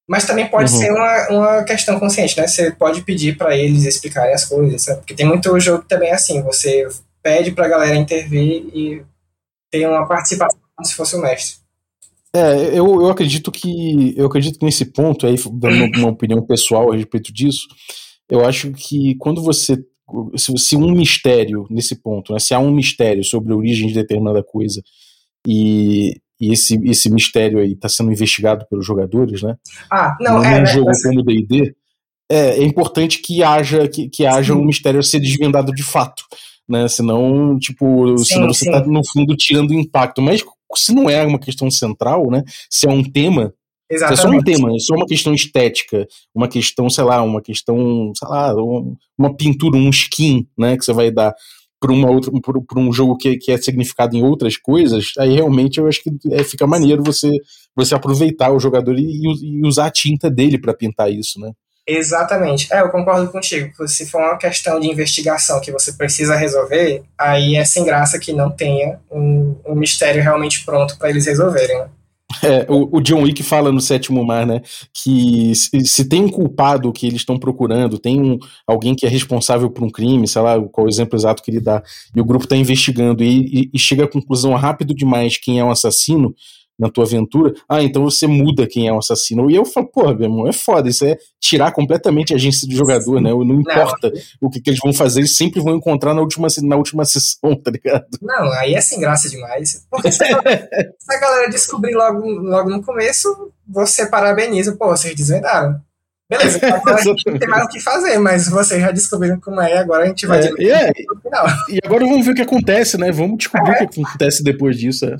Mas 0.09 0.25
também 0.25 0.49
pode 0.49 0.71
Uhum. 0.71 0.79
ser 0.79 0.91
uma, 0.91 1.27
uma 1.29 1.63
questão 1.63 1.99
consciente, 1.99 2.35
né? 2.35 2.47
Você 2.47 2.71
pode 2.71 3.03
pedir 3.03 3.37
para 3.37 3.55
eles 3.55 3.85
explicarem 3.85 4.33
as 4.33 4.43
coisas, 4.43 4.81
sabe? 4.81 4.97
Porque 5.01 5.13
tem 5.13 5.27
muito 5.27 5.59
jogo 5.59 5.85
também 5.87 6.09
é 6.09 6.13
assim, 6.15 6.41
você 6.41 6.87
pede 7.21 7.51
pra 7.51 7.67
galera 7.67 7.95
intervir 7.95 8.65
e 8.73 9.05
ter 9.71 9.87
uma 9.87 10.07
participação 10.07 10.59
como 10.75 10.87
se 10.87 10.95
fosse 10.95 11.15
o 11.15 11.19
mestre. 11.21 11.62
É, 12.35 12.69
eu, 12.77 13.01
eu 13.01 13.09
acredito 13.09 13.51
que 13.51 14.13
eu 14.17 14.25
acredito 14.25 14.57
que 14.57 14.65
nesse 14.65 14.85
ponto 14.85 15.27
aí, 15.27 15.35
dando 15.53 15.97
uma, 15.97 16.09
opinião 16.09 16.41
pessoal 16.41 16.91
a 16.91 16.95
respeito 16.95 17.31
disso, 17.31 17.67
eu 18.27 18.43
acho 18.43 18.71
que 18.71 19.15
quando 19.15 19.41
você 19.41 19.77
se, 20.35 20.57
se 20.57 20.75
um 20.75 20.91
mistério 20.91 21.67
nesse 21.69 21.95
ponto, 22.01 22.33
né, 22.33 22.39
se 22.39 22.53
há 22.53 22.59
um 22.59 22.71
mistério 22.71 23.23
sobre 23.23 23.53
a 23.53 23.55
origem 23.55 23.87
de 23.87 23.93
determinada 23.93 24.43
coisa 24.43 24.81
e, 25.47 26.19
e 26.39 26.51
esse, 26.51 26.79
esse 26.83 27.09
mistério 27.09 27.59
aí 27.59 27.73
está 27.73 27.87
sendo 27.87 28.11
investigado 28.11 28.65
pelos 28.67 28.85
jogadores, 28.85 29.43
né? 29.43 29.55
Ah, 29.91 30.17
não, 30.19 30.39
num 30.39 30.43
é, 30.43 30.59
né? 30.61 30.65
jogo 30.65 30.89
Assim, 30.89 31.09
como 31.09 31.23
D&D, 31.23 31.75
é, 32.29 32.57
é 32.57 32.63
importante 32.63 33.21
que 33.21 33.43
haja 33.43 33.87
que, 33.87 34.09
que 34.09 34.25
haja 34.25 34.53
Sim. 34.53 34.59
um 34.59 34.65
mistério 34.65 34.99
a 34.99 35.03
ser 35.03 35.19
desvendado 35.19 35.71
de 35.71 35.83
fato, 35.83 36.23
né? 36.67 36.87
Senão, 36.87 37.57
tipo, 37.59 38.17
Sim, 38.17 38.25
senão 38.25 38.47
você 38.47 38.65
sim. 38.65 38.71
tá 38.71 38.81
no 38.81 39.01
fundo 39.07 39.35
tirando 39.35 39.71
o 39.71 39.79
impacto. 39.79 40.21
Mas 40.21 40.43
se 40.75 40.93
não 40.93 41.09
é 41.09 41.25
uma 41.25 41.39
questão 41.39 41.69
central, 41.71 42.29
né? 42.29 42.43
Se 42.69 42.87
é 42.87 42.91
um 42.91 43.03
tema, 43.03 43.53
se 43.91 43.95
é 43.95 43.99
só 43.99 44.27
um 44.27 44.33
exatamente. 44.35 44.43
tema, 44.45 44.75
é 44.75 44.79
só 44.79 44.95
uma 44.95 45.05
questão 45.05 45.33
estética, 45.33 46.07
uma 46.33 46.47
questão, 46.47 46.89
sei 46.89 47.03
lá, 47.03 47.21
uma 47.21 47.41
questão, 47.41 48.11
sei 48.15 48.27
lá, 48.27 48.55
um- 48.55 48.95
uma 49.17 49.35
pintura, 49.35 49.77
um 49.77 49.89
skin, 49.89 50.47
né, 50.57 50.77
que 50.77 50.83
você 50.85 50.93
vai 50.93 51.11
dar 51.11 51.33
para 51.79 51.91
uma 51.91 52.09
outra, 52.09 52.31
para 52.65 52.79
um 52.79 52.93
jogo 52.93 53.17
que, 53.17 53.35
que 53.37 53.51
é 53.51 53.57
significado 53.57 54.15
em 54.15 54.23
outras 54.23 54.55
coisas, 54.55 55.11
aí 55.19 55.33
realmente 55.35 55.79
eu 55.79 55.87
acho 55.87 56.01
que 56.01 56.09
é, 56.31 56.41
fica 56.43 56.65
maneiro 56.65 57.03
você 57.03 57.29
você 57.75 57.93
aproveitar 57.95 58.51
o 58.53 58.59
jogador 58.59 58.97
e, 58.97 59.03
e 59.41 59.65
usar 59.67 59.87
a 59.87 59.91
tinta 59.91 60.29
dele 60.29 60.57
para 60.59 60.73
pintar 60.73 61.11
isso, 61.11 61.39
né? 61.41 61.51
Exatamente. 61.85 62.71
É, 62.71 62.81
eu 62.81 62.89
concordo 62.89 63.29
contigo. 63.31 63.71
Se 63.87 64.05
for 64.09 64.21
uma 64.21 64.37
questão 64.37 64.79
de 64.79 64.87
investigação 64.87 65.59
que 65.59 65.71
você 65.71 65.91
precisa 65.93 66.35
resolver, 66.35 67.03
aí 67.17 67.55
é 67.55 67.65
sem 67.65 67.83
graça 67.83 68.17
que 68.17 68.31
não 68.31 68.49
tenha 68.49 68.99
um, 69.11 69.55
um 69.67 69.75
mistério 69.75 70.21
realmente 70.23 70.63
pronto 70.63 70.97
para 70.97 71.09
eles 71.09 71.25
resolverem. 71.25 71.77
né? 71.79 71.87
É, 72.41 72.65
o, 72.67 72.97
o 72.97 73.01
John 73.01 73.21
Wick 73.21 73.43
fala 73.43 73.71
no 73.71 73.79
Sétimo 73.79 74.25
Mar, 74.25 74.45
né, 74.45 74.61
que 74.91 75.53
se, 75.53 75.69
se 75.85 76.05
tem 76.05 76.23
um 76.23 76.29
culpado 76.29 76.91
que 76.91 77.05
eles 77.05 77.21
estão 77.21 77.37
procurando, 77.37 77.99
tem 77.99 78.19
um, 78.19 78.39
alguém 78.65 78.95
que 78.95 79.05
é 79.05 79.09
responsável 79.09 79.69
por 79.69 79.83
um 79.83 79.89
crime, 79.89 80.27
sei 80.27 80.41
lá 80.41 80.59
qual 80.71 80.87
o 80.87 80.89
exemplo 80.89 81.15
exato 81.15 81.43
que 81.43 81.51
ele 81.51 81.59
dá, 81.59 81.83
e 82.15 82.19
o 82.19 82.25
grupo 82.25 82.45
está 82.45 82.55
investigando 82.55 83.23
e, 83.23 83.45
e- 83.65 83.69
e 83.73 83.77
chega 83.79 84.05
à 84.05 84.07
conclusão 84.07 84.51
rápido 84.55 84.95
demais 84.95 85.37
quem 85.37 85.59
é 85.59 85.63
o 85.63 85.69
assassino 85.69 86.33
na 86.77 86.89
tua 86.89 87.05
aventura, 87.05 87.53
ah, 87.69 87.81
então 87.83 88.03
você 88.03 88.25
muda 88.27 88.67
quem 88.67 88.87
é 88.87 88.93
o 88.93 88.97
assassino. 88.97 89.49
E 89.49 89.55
eu 89.55 89.65
falo, 89.65 89.87
porra, 89.87 90.13
meu 90.13 90.23
irmão, 90.23 90.47
é 90.47 90.53
foda, 90.53 90.89
isso 90.89 91.05
é 91.05 91.17
tirar 91.39 91.71
completamente 91.71 92.33
a 92.33 92.35
agência 92.35 92.67
do 92.67 92.75
jogador, 92.75 93.21
né? 93.21 93.29
Não 93.29 93.61
importa 93.61 94.11
o 94.41 94.49
que, 94.49 94.59
que 94.59 94.69
eles 94.69 94.79
vão 94.83 94.93
fazer, 94.93 95.19
eles 95.21 95.37
sempre 95.37 95.61
vão 95.61 95.75
encontrar 95.75 96.13
na 96.13 96.21
última, 96.21 96.47
na 96.63 96.75
última 96.75 97.05
sessão, 97.05 97.55
tá 97.61 97.71
ligado? 97.71 98.05
Não, 98.21 98.51
aí 98.53 98.73
é 98.73 98.81
sem 98.81 98.99
graça 98.99 99.29
demais. 99.29 99.85
Porque 99.89 100.11
se 100.11 100.23
a, 100.23 100.41
se 100.97 101.15
a 101.15 101.19
galera 101.19 101.49
descobrir 101.49 101.93
logo, 101.93 102.25
logo 102.27 102.69
no 102.69 102.83
começo, 102.83 103.51
você 103.67 104.09
parabeniza, 104.09 104.75
pô, 104.75 104.87
vocês 104.87 105.15
desvendaram. 105.15 105.79
Beleza, 106.37 106.59
gente 107.03 107.25
não 107.27 107.39
tem 107.39 107.47
mais 107.47 107.65
o 107.65 107.67
que 107.67 107.79
fazer, 107.79 108.17
mas 108.17 108.49
vocês 108.49 108.81
já 108.81 108.91
descobriram 108.91 109.39
como 109.39 109.61
é, 109.61 109.77
agora 109.77 110.03
a 110.03 110.07
gente 110.07 110.25
vai 110.25 110.41
É, 110.41 110.89
é, 110.89 110.93
final. 110.93 111.45
E 111.69 111.79
agora 111.83 112.05
vamos 112.05 112.25
ver 112.25 112.31
o 112.31 112.35
que 112.35 112.41
acontece, 112.41 112.97
né? 112.97 113.11
Vamos 113.11 113.37
descobrir 113.37 113.71
o 113.71 113.87
que 113.87 114.01
acontece 114.01 114.43
depois 114.43 114.77
disso. 114.77 115.05
é. 115.05 115.17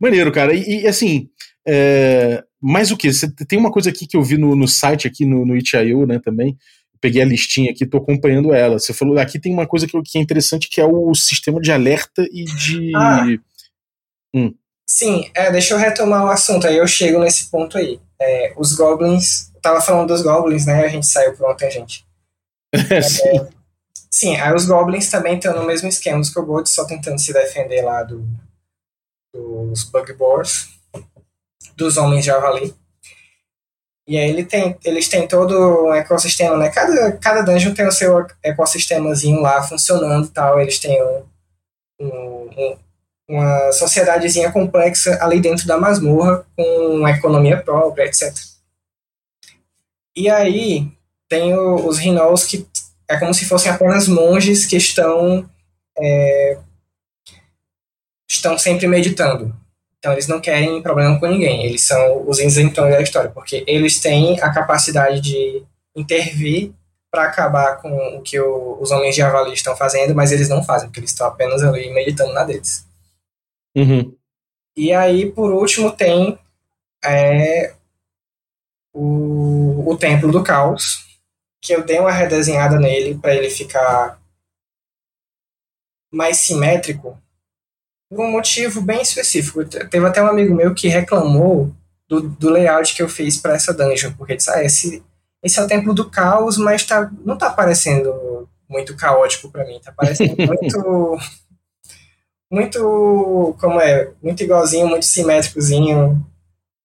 Maneiro, 0.00 0.32
cara. 0.32 0.54
E, 0.54 0.82
e, 0.82 0.86
assim, 0.86 1.28
é, 1.66 2.42
mais 2.60 2.90
o 2.90 2.96
que? 2.96 3.08
Tem 3.46 3.58
uma 3.58 3.70
coisa 3.70 3.90
aqui 3.90 4.06
que 4.06 4.16
eu 4.16 4.22
vi 4.22 4.36
no, 4.36 4.54
no 4.54 4.66
site, 4.68 5.06
aqui 5.06 5.24
no, 5.24 5.46
no 5.46 5.56
itch.io, 5.56 6.06
né, 6.06 6.18
também. 6.18 6.56
Peguei 7.00 7.20
a 7.20 7.26
listinha 7.26 7.70
aqui, 7.70 7.84
tô 7.84 7.98
acompanhando 7.98 8.52
ela. 8.54 8.78
Você 8.78 8.94
falou, 8.94 9.18
aqui 9.18 9.38
tem 9.38 9.52
uma 9.52 9.66
coisa 9.66 9.86
que, 9.86 10.00
que 10.02 10.18
é 10.18 10.20
interessante, 10.20 10.68
que 10.70 10.80
é 10.80 10.84
o 10.84 11.14
sistema 11.14 11.60
de 11.60 11.70
alerta 11.70 12.26
e 12.32 12.44
de... 12.44 12.92
Ah. 12.96 13.26
Sim, 14.86 15.30
é, 15.34 15.50
deixa 15.50 15.74
eu 15.74 15.78
retomar 15.78 16.24
o 16.24 16.30
assunto, 16.30 16.66
aí 16.66 16.76
eu 16.76 16.86
chego 16.86 17.18
nesse 17.18 17.50
ponto 17.50 17.78
aí. 17.78 18.00
É, 18.20 18.52
os 18.56 18.74
goblins, 18.74 19.50
eu 19.54 19.60
tava 19.60 19.80
falando 19.80 20.08
dos 20.08 20.22
goblins, 20.22 20.66
né? 20.66 20.84
A 20.84 20.88
gente 20.88 21.06
saiu 21.06 21.34
por 21.36 21.46
uma 21.46 21.56
tangente. 21.56 22.04
É, 22.90 23.00
sim. 23.02 23.46
Sim, 24.10 24.36
aí 24.36 24.54
os 24.54 24.66
goblins 24.66 25.10
também 25.10 25.36
estão 25.36 25.54
no 25.54 25.64
mesmo 25.64 25.88
esquema 25.88 26.18
dos 26.18 26.30
kobolds, 26.30 26.72
só 26.72 26.84
tentando 26.84 27.20
se 27.20 27.32
defender 27.32 27.82
lá 27.82 28.02
do, 28.02 28.24
dos 29.32 29.84
bugboars, 29.84 30.68
dos 31.76 31.96
homens 31.96 32.24
javali. 32.24 32.74
E 34.06 34.18
aí 34.18 34.28
ele 34.28 34.44
tem, 34.44 34.76
eles 34.84 35.08
têm 35.08 35.26
todo 35.26 35.86
um 35.86 35.94
ecossistema, 35.94 36.56
né? 36.56 36.68
Cada, 36.68 37.12
cada 37.12 37.42
dungeon 37.42 37.74
tem 37.74 37.86
o 37.86 37.92
seu 37.92 38.26
ecossistemazinho 38.42 39.40
lá 39.40 39.62
funcionando 39.62 40.26
e 40.26 40.30
tal. 40.30 40.60
Eles 40.60 40.78
têm 40.78 41.02
um, 41.02 41.24
um, 42.00 42.50
um, 42.56 42.78
uma 43.28 43.72
sociedadezinha 43.72 44.52
complexa 44.52 45.18
ali 45.20 45.40
dentro 45.40 45.66
da 45.66 45.78
masmorra, 45.78 46.44
com 46.56 46.96
uma 46.96 47.10
economia 47.10 47.60
própria, 47.60 48.04
etc. 48.04 48.34
E 50.16 50.28
aí 50.28 50.88
tem 51.28 51.54
o, 51.54 51.86
os 51.86 51.98
Rinolls 51.98 52.46
que 52.46 52.66
é 53.08 53.18
como 53.18 53.34
se 53.34 53.44
fossem 53.44 53.70
apenas 53.70 54.08
monges 54.08 54.66
que 54.66 54.76
estão 54.76 55.48
é, 55.98 56.58
estão 58.28 58.58
sempre 58.58 58.86
meditando. 58.86 59.54
Então 59.98 60.12
eles 60.12 60.28
não 60.28 60.40
querem 60.40 60.82
problema 60.82 61.18
com 61.18 61.26
ninguém. 61.26 61.64
Eles 61.64 61.82
são 61.82 62.28
os 62.28 62.38
isentões 62.38 62.92
da 62.92 63.00
história, 63.00 63.30
porque 63.30 63.64
eles 63.66 64.00
têm 64.00 64.38
a 64.40 64.52
capacidade 64.52 65.20
de 65.20 65.62
intervir 65.96 66.72
para 67.10 67.24
acabar 67.24 67.80
com 67.80 68.18
o 68.18 68.22
que 68.22 68.38
o, 68.38 68.76
os 68.80 68.90
homens 68.90 69.14
de 69.14 69.22
Avali 69.22 69.54
estão 69.54 69.76
fazendo, 69.76 70.14
mas 70.14 70.32
eles 70.32 70.48
não 70.48 70.62
fazem, 70.62 70.88
porque 70.88 71.00
eles 71.00 71.10
estão 71.10 71.26
apenas 71.26 71.62
ali 71.62 71.92
meditando 71.92 72.32
na 72.32 72.44
deles. 72.44 72.84
Uhum. 73.76 74.16
E 74.76 74.92
aí, 74.92 75.30
por 75.30 75.52
último, 75.52 75.90
tem 75.92 76.38
é, 77.04 77.74
o, 78.92 79.90
o 79.90 79.96
Templo 79.96 80.30
do 80.30 80.42
Caos, 80.42 81.04
que 81.60 81.74
eu 81.74 81.84
dei 81.84 81.98
uma 81.98 82.12
redesenhada 82.12 82.78
nele 82.78 83.16
para 83.16 83.34
ele 83.34 83.50
ficar 83.50 84.20
mais 86.12 86.38
simétrico 86.38 87.18
por 88.08 88.20
um 88.20 88.30
motivo 88.30 88.80
bem 88.80 89.02
específico. 89.02 89.64
Teve 89.64 90.06
até 90.06 90.22
um 90.22 90.28
amigo 90.28 90.54
meu 90.54 90.74
que 90.74 90.88
reclamou 90.88 91.74
do 92.08 92.28
do, 92.28 92.50
layout 92.50 92.94
que 92.94 93.02
eu 93.02 93.08
fiz 93.08 93.36
para 93.36 93.54
essa 93.54 93.72
dungeon, 93.72 94.12
porque 94.12 94.36
disse, 94.36 94.50
ah, 94.50 94.62
esse, 94.62 95.02
esse 95.42 95.58
é 95.58 95.62
o 95.62 95.66
templo 95.66 95.94
do 95.94 96.08
caos, 96.10 96.56
mas 96.56 96.84
tá, 96.84 97.10
não 97.24 97.36
tá 97.36 97.50
parecendo 97.50 98.48
muito 98.68 98.96
caótico 98.96 99.50
para 99.50 99.64
mim, 99.64 99.80
tá 99.82 99.92
parecendo 99.92 100.36
muito 100.46 101.18
muito 102.54 103.56
como 103.60 103.80
é, 103.80 104.10
muito 104.22 104.42
igualzinho, 104.42 104.86
muito 104.86 105.04
simétricozinho, 105.04 106.24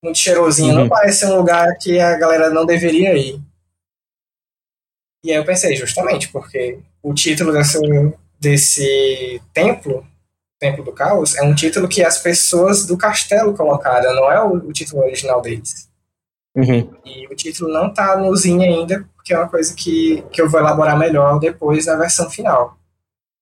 muito 0.03 0.17
cheirosinho, 0.17 0.74
uhum. 0.74 0.80
não 0.82 0.89
parece 0.89 1.26
um 1.26 1.38
lugar 1.38 1.78
que 1.80 1.99
a 1.99 2.17
galera 2.17 2.49
não 2.49 2.65
deveria 2.65 3.15
ir. 3.15 3.39
E 5.24 5.32
aí 5.32 5.38
eu 5.38 5.45
pensei, 5.45 5.76
justamente, 5.76 6.30
porque 6.30 6.80
o 7.03 7.13
título 7.13 7.51
desse, 7.51 7.80
desse 8.39 9.41
templo 9.53 10.05
Templo 10.59 10.84
do 10.84 10.91
Caos 10.91 11.36
é 11.38 11.43
um 11.43 11.55
título 11.55 11.88
que 11.88 12.03
as 12.03 12.17
pessoas 12.17 12.86
do 12.86 12.97
castelo 12.97 13.55
colocaram, 13.55 14.13
não 14.13 14.30
é 14.30 14.43
o, 14.43 14.55
o 14.55 14.74
título 14.74 15.03
original 15.03 15.41
deles. 15.41 15.89
Uhum. 16.53 16.93
E 17.05 17.28
o 17.28 17.36
título 17.36 17.72
não 17.72 17.93
tá 17.93 18.17
no 18.17 18.36
Zine 18.36 18.65
ainda, 18.65 19.07
porque 19.15 19.34
é 19.34 19.38
uma 19.38 19.47
coisa 19.47 19.74
que, 19.74 20.22
que 20.32 20.41
eu 20.41 20.49
vou 20.49 20.59
elaborar 20.59 20.99
melhor 20.99 21.39
depois 21.39 21.86
na 21.86 21.95
versão 21.95 22.30
final. 22.30 22.78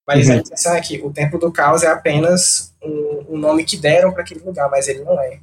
Mas 0.07 0.27
uhum. 0.27 0.33
a 0.33 0.37
intenção 0.37 0.73
é 0.73 0.81
que 0.81 1.01
o 1.01 1.11
Templo 1.11 1.37
do 1.37 1.51
Caos 1.51 1.83
é 1.83 1.87
apenas 1.87 2.73
um, 2.81 3.33
um 3.35 3.37
nome 3.37 3.65
que 3.65 3.75
deram 3.75 4.13
para 4.13 4.21
aquele 4.21 4.39
lugar, 4.39 4.69
mas 4.69 4.87
ele 4.87 5.03
não 5.03 5.19
é. 5.19 5.39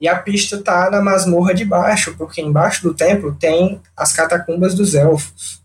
E 0.00 0.08
a 0.08 0.20
pista 0.20 0.62
tá 0.62 0.90
na 0.90 1.00
masmorra 1.00 1.54
de 1.54 1.64
baixo, 1.64 2.16
porque 2.18 2.42
embaixo 2.42 2.82
do 2.82 2.92
templo 2.92 3.34
tem 3.34 3.80
as 3.96 4.12
catacumbas 4.12 4.74
dos 4.74 4.94
elfos. 4.94 5.62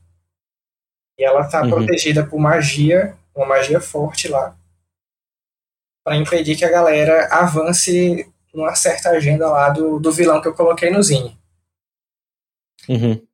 E 1.20 1.24
ela 1.24 1.44
tá 1.46 1.64
uhum. 1.64 1.70
protegida 1.72 2.26
por 2.26 2.40
magia, 2.40 3.16
uma 3.36 3.46
magia 3.46 3.82
forte 3.82 4.28
lá 4.28 4.56
para 6.04 6.18
impedir 6.18 6.56
que 6.56 6.66
a 6.66 6.72
galera 6.72 7.28
avance 7.32 8.30
numa 8.54 8.76
certa 8.76 9.10
agenda 9.12 9.50
lá 9.50 9.70
do, 9.70 10.00
do 10.00 10.12
vilão 10.12 10.42
que 10.42 10.48
eu 10.48 10.54
coloquei 10.54 10.90
no 10.90 11.02
Zine. 11.02 11.38
Uhum. 12.90 13.26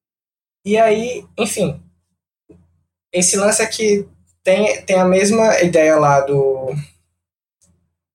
E 0.66 0.78
aí, 0.78 1.26
enfim, 1.38 1.82
esse 3.12 3.38
lance 3.38 3.62
aqui 3.62 4.08
tem, 4.48 4.82
tem 4.84 4.98
a 4.98 5.04
mesma 5.04 5.62
ideia 5.62 5.98
lá 6.00 6.22
do, 6.22 6.74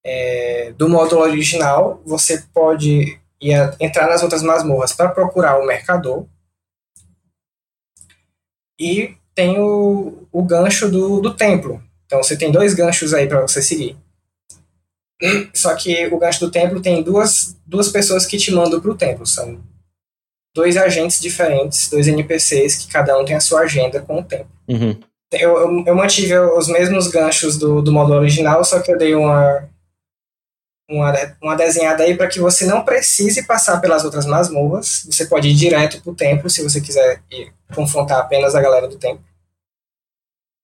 é, 0.02 0.72
do 0.78 0.88
módulo 0.88 1.20
original. 1.20 2.00
Você 2.06 2.42
pode 2.54 3.20
ir 3.38 3.76
entrar 3.78 4.08
nas 4.08 4.22
outras 4.22 4.42
masmorras 4.42 4.94
para 4.94 5.10
procurar 5.10 5.58
o 5.58 5.66
mercador. 5.66 6.24
E 8.80 9.14
tem 9.34 9.58
o, 9.60 10.26
o 10.32 10.42
gancho 10.42 10.90
do, 10.90 11.20
do 11.20 11.34
templo. 11.34 11.84
Então 12.06 12.22
você 12.22 12.34
tem 12.34 12.50
dois 12.50 12.72
ganchos 12.72 13.12
aí 13.12 13.28
para 13.28 13.42
você 13.42 13.60
seguir. 13.60 13.94
Só 15.52 15.76
que 15.76 16.06
o 16.06 16.18
gancho 16.18 16.40
do 16.40 16.50
templo 16.50 16.80
tem 16.80 17.02
duas, 17.02 17.58
duas 17.66 17.90
pessoas 17.90 18.24
que 18.24 18.38
te 18.38 18.50
mandam 18.50 18.80
pro 18.80 18.96
templo. 18.96 19.26
São 19.26 19.62
dois 20.54 20.78
agentes 20.78 21.20
diferentes, 21.20 21.90
dois 21.90 22.08
NPCs, 22.08 22.76
que 22.76 22.90
cada 22.90 23.20
um 23.20 23.24
tem 23.26 23.36
a 23.36 23.40
sua 23.40 23.60
agenda 23.60 24.00
com 24.00 24.18
o 24.18 24.24
templo. 24.24 24.50
Uhum. 24.66 24.98
Eu, 25.32 25.56
eu, 25.56 25.84
eu, 25.86 25.94
mantive 25.94 26.38
os 26.38 26.68
mesmos 26.68 27.08
ganchos 27.08 27.56
do, 27.56 27.80
do 27.80 27.90
modo 27.90 28.12
original, 28.12 28.64
só 28.64 28.80
que 28.80 28.92
eu 28.92 28.98
dei 28.98 29.14
uma, 29.14 29.68
uma, 30.88 31.12
uma 31.42 31.56
desenhada 31.56 32.02
aí 32.02 32.16
para 32.16 32.28
que 32.28 32.38
você 32.38 32.66
não 32.66 32.84
precise 32.84 33.46
passar 33.46 33.80
pelas 33.80 34.04
outras 34.04 34.26
masmorras. 34.26 35.04
Você 35.06 35.26
pode 35.26 35.48
ir 35.48 35.54
direto 35.54 36.02
pro 36.02 36.14
templo, 36.14 36.50
se 36.50 36.62
você 36.62 36.80
quiser 36.80 37.22
ir 37.30 37.52
confrontar 37.74 38.20
apenas 38.20 38.54
a 38.54 38.60
galera 38.60 38.86
do 38.86 38.98
templo. 38.98 39.24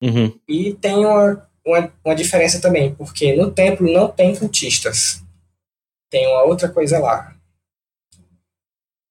Uhum. 0.01 0.39
E 0.47 0.73
tem 0.75 0.95
uma 0.95 1.49
uma, 1.69 1.93
uma 2.03 2.15
diferença 2.15 2.59
também, 2.59 2.93
porque 2.95 3.35
no 3.35 3.51
templo 3.51 3.91
não 3.91 4.09
tem 4.09 4.35
cultistas. 4.35 5.23
Tem 6.09 6.27
uma 6.27 6.43
outra 6.43 6.69
coisa 6.69 6.99
lá. 6.99 7.35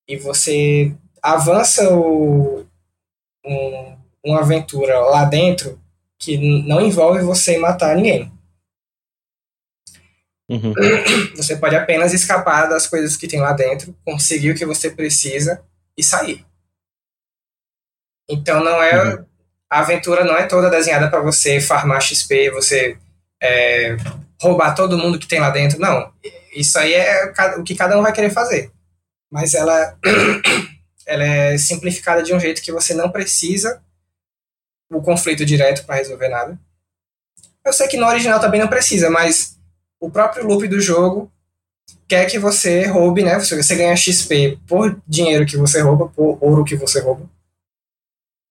E 0.09 0.17
você 0.17 0.95
avança 1.23 1.93
o, 1.95 2.67
um, 3.45 3.98
uma 4.31 4.41
aventura 4.41 4.99
lá 5.01 5.25
dentro 5.25 5.81
que 6.19 6.63
não 6.67 6.81
envolve 6.81 7.21
você 7.23 7.59
matar 7.59 7.97
ninguém. 7.97 8.33
Uhum. 10.49 10.73
Você 11.37 11.57
pode 11.57 11.77
apenas 11.77 12.15
escapar 12.15 12.71
das 12.71 12.87
coisas 12.87 13.19
que 13.19 13.29
tem 13.29 13.39
lá 13.39 13.53
dentro, 13.53 13.95
conseguir 14.03 14.53
o 14.53 14.55
que 14.55 14.65
você 14.65 14.91
precisa 14.91 15.63
e 15.95 16.03
sair. 16.03 16.43
Então 18.31 18.65
não 18.65 18.83
é 18.83 19.15
uhum 19.15 19.29
a 19.71 19.81
aventura 19.81 20.25
não 20.25 20.37
é 20.37 20.47
toda 20.47 20.71
desenhada 20.71 21.11
para 21.11 21.21
você 21.21 21.61
farmar 21.61 22.01
XP, 22.01 22.51
você 22.51 22.97
é, 23.41 23.97
roubar 24.41 24.75
todo 24.75 24.99
mundo 24.99 25.19
que 25.19 25.29
tem 25.29 25.41
lá 25.41 25.51
dentro. 25.51 25.79
Não. 25.79 26.11
Isso 26.55 26.79
aí 26.79 26.95
é 26.95 27.33
o 27.59 27.63
que 27.63 27.75
cada 27.75 27.99
um 27.99 28.03
vai 28.03 28.13
querer 28.13 28.31
fazer. 28.31 28.71
Mas 29.31 29.55
ela, 29.55 29.97
ela 31.07 31.25
é 31.25 31.59
simplificada 31.59 32.23
de 32.23 32.33
um 32.33 32.41
jeito 32.41 32.63
que 32.63 32.73
você 32.73 32.95
não 32.95 33.11
precisa 33.11 33.83
o 34.91 35.03
conflito 35.03 35.45
direto 35.45 35.85
para 35.85 35.97
resolver 35.97 36.29
nada. 36.29 36.59
Eu 37.65 37.73
sei 37.73 37.87
que 37.87 37.97
no 37.97 38.07
original 38.07 38.41
também 38.41 38.61
não 38.61 38.69
precisa, 38.69 39.11
mas 39.11 39.59
o 40.01 40.11
próprio 40.11 40.47
loop 40.47 40.67
do 40.69 40.81
jogo 40.81 41.31
quer 42.07 42.27
que 42.27 42.39
você 42.39 42.87
roube, 42.87 43.23
né? 43.23 43.39
Você, 43.39 43.63
você 43.63 43.77
ganha 43.77 43.97
XP 43.97 44.59
por 44.67 45.01
dinheiro 45.07 45.45
que 45.45 45.57
você 45.57 45.81
rouba, 45.81 46.09
por 46.09 46.39
ouro 46.41 46.65
que 46.65 46.77
você 46.77 47.01
rouba. 47.01 47.29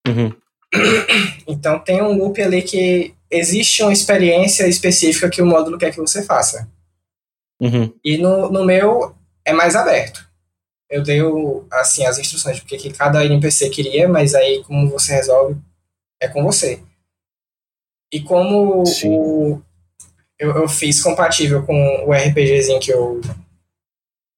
Uhum. 0.08 0.34
Então 1.50 1.80
tem 1.80 2.02
um 2.02 2.12
loop 2.18 2.42
ali 2.42 2.62
que 2.62 3.16
existe 3.32 3.82
uma 3.82 3.94
experiência 3.94 4.68
específica 4.68 5.30
que 5.30 5.42
o 5.42 5.46
módulo 5.46 5.78
quer 5.78 5.92
que 5.92 6.00
você 6.00 6.22
faça. 6.22 6.68
Uhum. 7.60 7.94
E 8.04 8.18
no, 8.18 8.52
no 8.52 8.66
meu 8.66 9.16
é 9.46 9.54
mais 9.54 9.78
aberto. 9.78 10.28
Eu 10.90 11.02
dei 11.02 11.22
assim 11.72 12.06
as 12.06 12.20
instruções 12.20 12.60
porque 12.60 12.78
que 12.78 12.92
cada 12.92 13.26
NPC 13.26 13.70
queria, 13.70 14.10
mas 14.10 14.36
aí 14.36 14.62
como 14.66 14.90
você 14.90 15.14
resolve 15.14 15.56
é 16.22 16.28
com 16.28 16.44
você. 16.44 16.82
E 18.12 18.22
como 18.22 18.84
o, 18.84 19.62
eu, 20.40 20.52
eu 20.56 20.70
fiz 20.70 21.02
compatível 21.02 21.66
com 21.66 22.06
o 22.06 22.14
RPGzinho 22.14 22.80
que 22.80 22.92
eu 22.92 23.22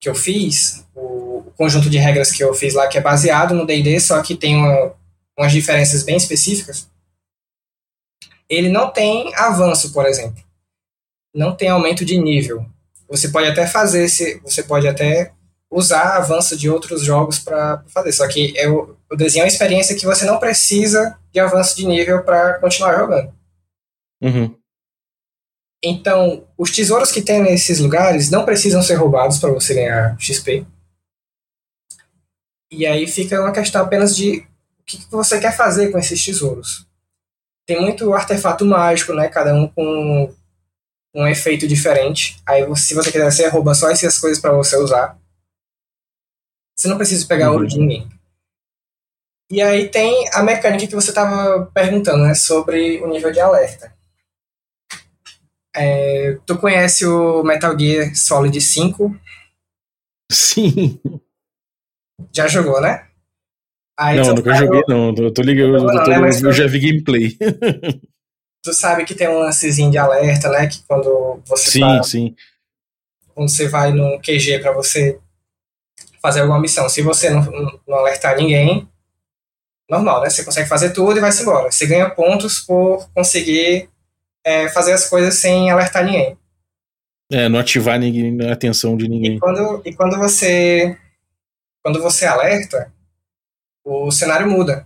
que 0.02 0.08
eu 0.08 0.16
fiz, 0.16 0.86
o, 0.96 1.40
o 1.40 1.54
conjunto 1.58 1.90
de 1.90 1.98
regras 1.98 2.32
que 2.32 2.42
eu 2.42 2.54
fiz 2.54 2.74
lá 2.74 2.88
que 2.88 2.98
é 2.98 3.02
baseado 3.02 3.54
no 3.54 3.66
D&D, 3.66 4.00
só 4.00 4.22
que 4.22 4.36
tem 4.36 4.56
uma 4.56 4.98
umas 5.38 5.54
diferenças 5.54 6.04
bem 6.04 6.18
específicas, 6.18 6.90
ele 8.50 8.68
não 8.68 8.92
tem 8.92 9.34
avanço, 9.36 9.94
por 9.94 10.06
exemplo. 10.06 10.44
Não 11.34 11.56
tem 11.56 11.70
aumento 11.70 12.04
de 12.04 12.18
nível. 12.18 12.66
Você 13.08 13.30
pode 13.30 13.48
até 13.48 13.66
fazer 13.66 14.10
você 14.44 14.64
pode 14.64 14.88
até 14.88 15.32
usar 15.72 16.18
avanço 16.18 16.58
de 16.58 16.70
outros 16.70 17.04
jogos 17.04 17.40
para 17.40 17.84
fazer. 17.88 18.12
Só 18.12 18.28
que 18.28 18.54
eu, 18.58 18.98
eu 19.10 19.18
desenho 19.18 19.46
uma 19.46 19.50
experiência 19.50 19.96
que 19.96 20.06
você 20.06 20.26
não 20.26 20.40
precisa 20.40 21.18
de 21.32 21.40
avanço 21.40 21.76
de 21.76 21.86
nível 21.86 22.24
para 22.24 22.60
continuar 22.60 22.98
jogando. 22.98 23.34
Uhum. 24.22 24.56
Então, 25.84 26.46
os 26.58 26.72
tesouros 26.72 27.12
que 27.12 27.22
tem 27.22 27.42
nesses 27.42 27.80
lugares 27.80 28.30
não 28.30 28.46
precisam 28.46 28.82
ser 28.82 28.96
roubados 28.96 29.38
para 29.38 29.52
você 29.52 29.74
ganhar 29.74 30.20
XP. 30.20 30.66
E 32.72 32.86
aí 32.86 33.08
fica 33.08 33.40
uma 33.40 33.52
questão 33.52 33.82
apenas 33.82 34.16
de 34.16 34.46
que 34.86 35.00
você 35.10 35.40
quer 35.40 35.56
fazer 35.56 35.92
com 35.92 35.98
esses 35.98 36.24
tesouros. 36.24 36.86
Tem 37.66 37.80
muito 37.80 38.12
artefato 38.14 38.66
mágico, 38.66 39.14
né? 39.14 39.28
Cada 39.28 39.54
um 39.54 39.68
com 39.68 40.34
um 41.16 41.28
efeito 41.28 41.68
diferente. 41.68 42.42
Aí, 42.46 42.64
se 42.76 42.94
você 42.94 43.12
quiser, 43.12 43.32
você 43.32 43.48
rouba 43.48 43.74
só 43.74 43.90
essas 43.90 44.18
coisas 44.18 44.40
para 44.40 44.54
você 44.54 44.76
usar. 44.78 45.18
Você 46.80 46.88
não 46.88 46.96
precisa 46.96 47.28
pegar 47.28 47.50
uhum. 47.50 47.56
ouro 47.56 47.68
de 47.68 47.78
ninguém. 47.78 48.08
E 49.52 49.62
aí 49.62 49.90
tem 49.90 50.30
a 50.32 50.42
mecânica 50.42 50.88
que 50.88 50.96
você 50.96 51.10
estava 51.10 51.66
perguntando, 51.74 52.24
né? 52.24 52.34
Sobre 52.34 53.02
o 53.02 53.08
nível 53.08 53.34
de 53.34 53.40
alerta. 53.42 53.94
É, 55.76 56.38
tu 56.46 56.58
conhece 56.58 57.06
o 57.06 57.44
Metal 57.44 57.78
Gear 57.78 58.16
Solid 58.16 58.62
5? 58.62 59.14
Sim. 60.32 61.02
Já 62.32 62.48
jogou, 62.48 62.80
né? 62.80 63.08
Aí 63.98 64.18
não, 64.18 64.34
nunca 64.34 64.54
joguei, 64.54 64.84
não. 64.88 65.14
Eu 65.16 65.34
tô 65.34 65.42
ligado, 65.42 65.76
eu, 65.76 65.86
tô, 65.86 66.10
né, 66.10 66.30
eu 66.30 66.54
já 66.54 66.66
vi 66.66 66.80
gameplay. 66.80 67.38
tu 68.64 68.74
sabe 68.74 69.04
que 69.04 69.16
tem 69.16 69.28
um 69.28 69.40
lancezinho 69.40 69.92
de 69.92 69.98
alerta, 69.98 70.50
né? 70.50 70.68
Que 70.68 70.82
quando 70.88 71.42
você 71.46 71.72
sim, 71.72 71.82
tá, 71.82 72.04
sim. 72.04 72.36
Quando 73.34 73.50
você 73.50 73.68
vai 73.68 73.92
no 73.92 74.18
QG 74.22 74.60
para 74.60 74.72
você 74.72 75.20
fazer 76.22 76.42
alguma 76.42 76.60
missão, 76.60 76.88
se 76.90 77.02
você 77.02 77.30
não, 77.30 77.42
não 77.88 77.98
alertar 77.98 78.36
ninguém, 78.38 78.88
normal, 79.90 80.22
né? 80.22 80.30
Você 80.30 80.44
consegue 80.44 80.68
fazer 80.68 80.92
tudo 80.92 81.18
e 81.18 81.22
vai-se 81.22 81.42
embora. 81.42 81.72
Você 81.72 81.86
ganha 81.88 82.10
pontos 82.10 82.60
por 82.60 83.10
conseguir 83.14 83.90
é, 84.46 84.70
fazer 84.70 84.94
as 84.94 85.10
coisas 85.10 85.36
sem 85.36 85.70
alertar 85.70 86.06
ninguém. 86.06 86.38
É, 87.32 87.48
não 87.48 87.60
ativar 87.60 88.00
ninguém, 88.00 88.48
a 88.48 88.54
atenção 88.54 88.98
de 88.98 89.08
ninguém. 89.08 89.36
E 89.36 89.40
quando, 89.40 89.82
e 89.86 89.94
quando 89.94 90.18
você 90.18 90.98
quando 91.84 92.02
você 92.02 92.26
alerta, 92.26 92.92
o 93.84 94.12
cenário 94.12 94.50
muda 94.50 94.86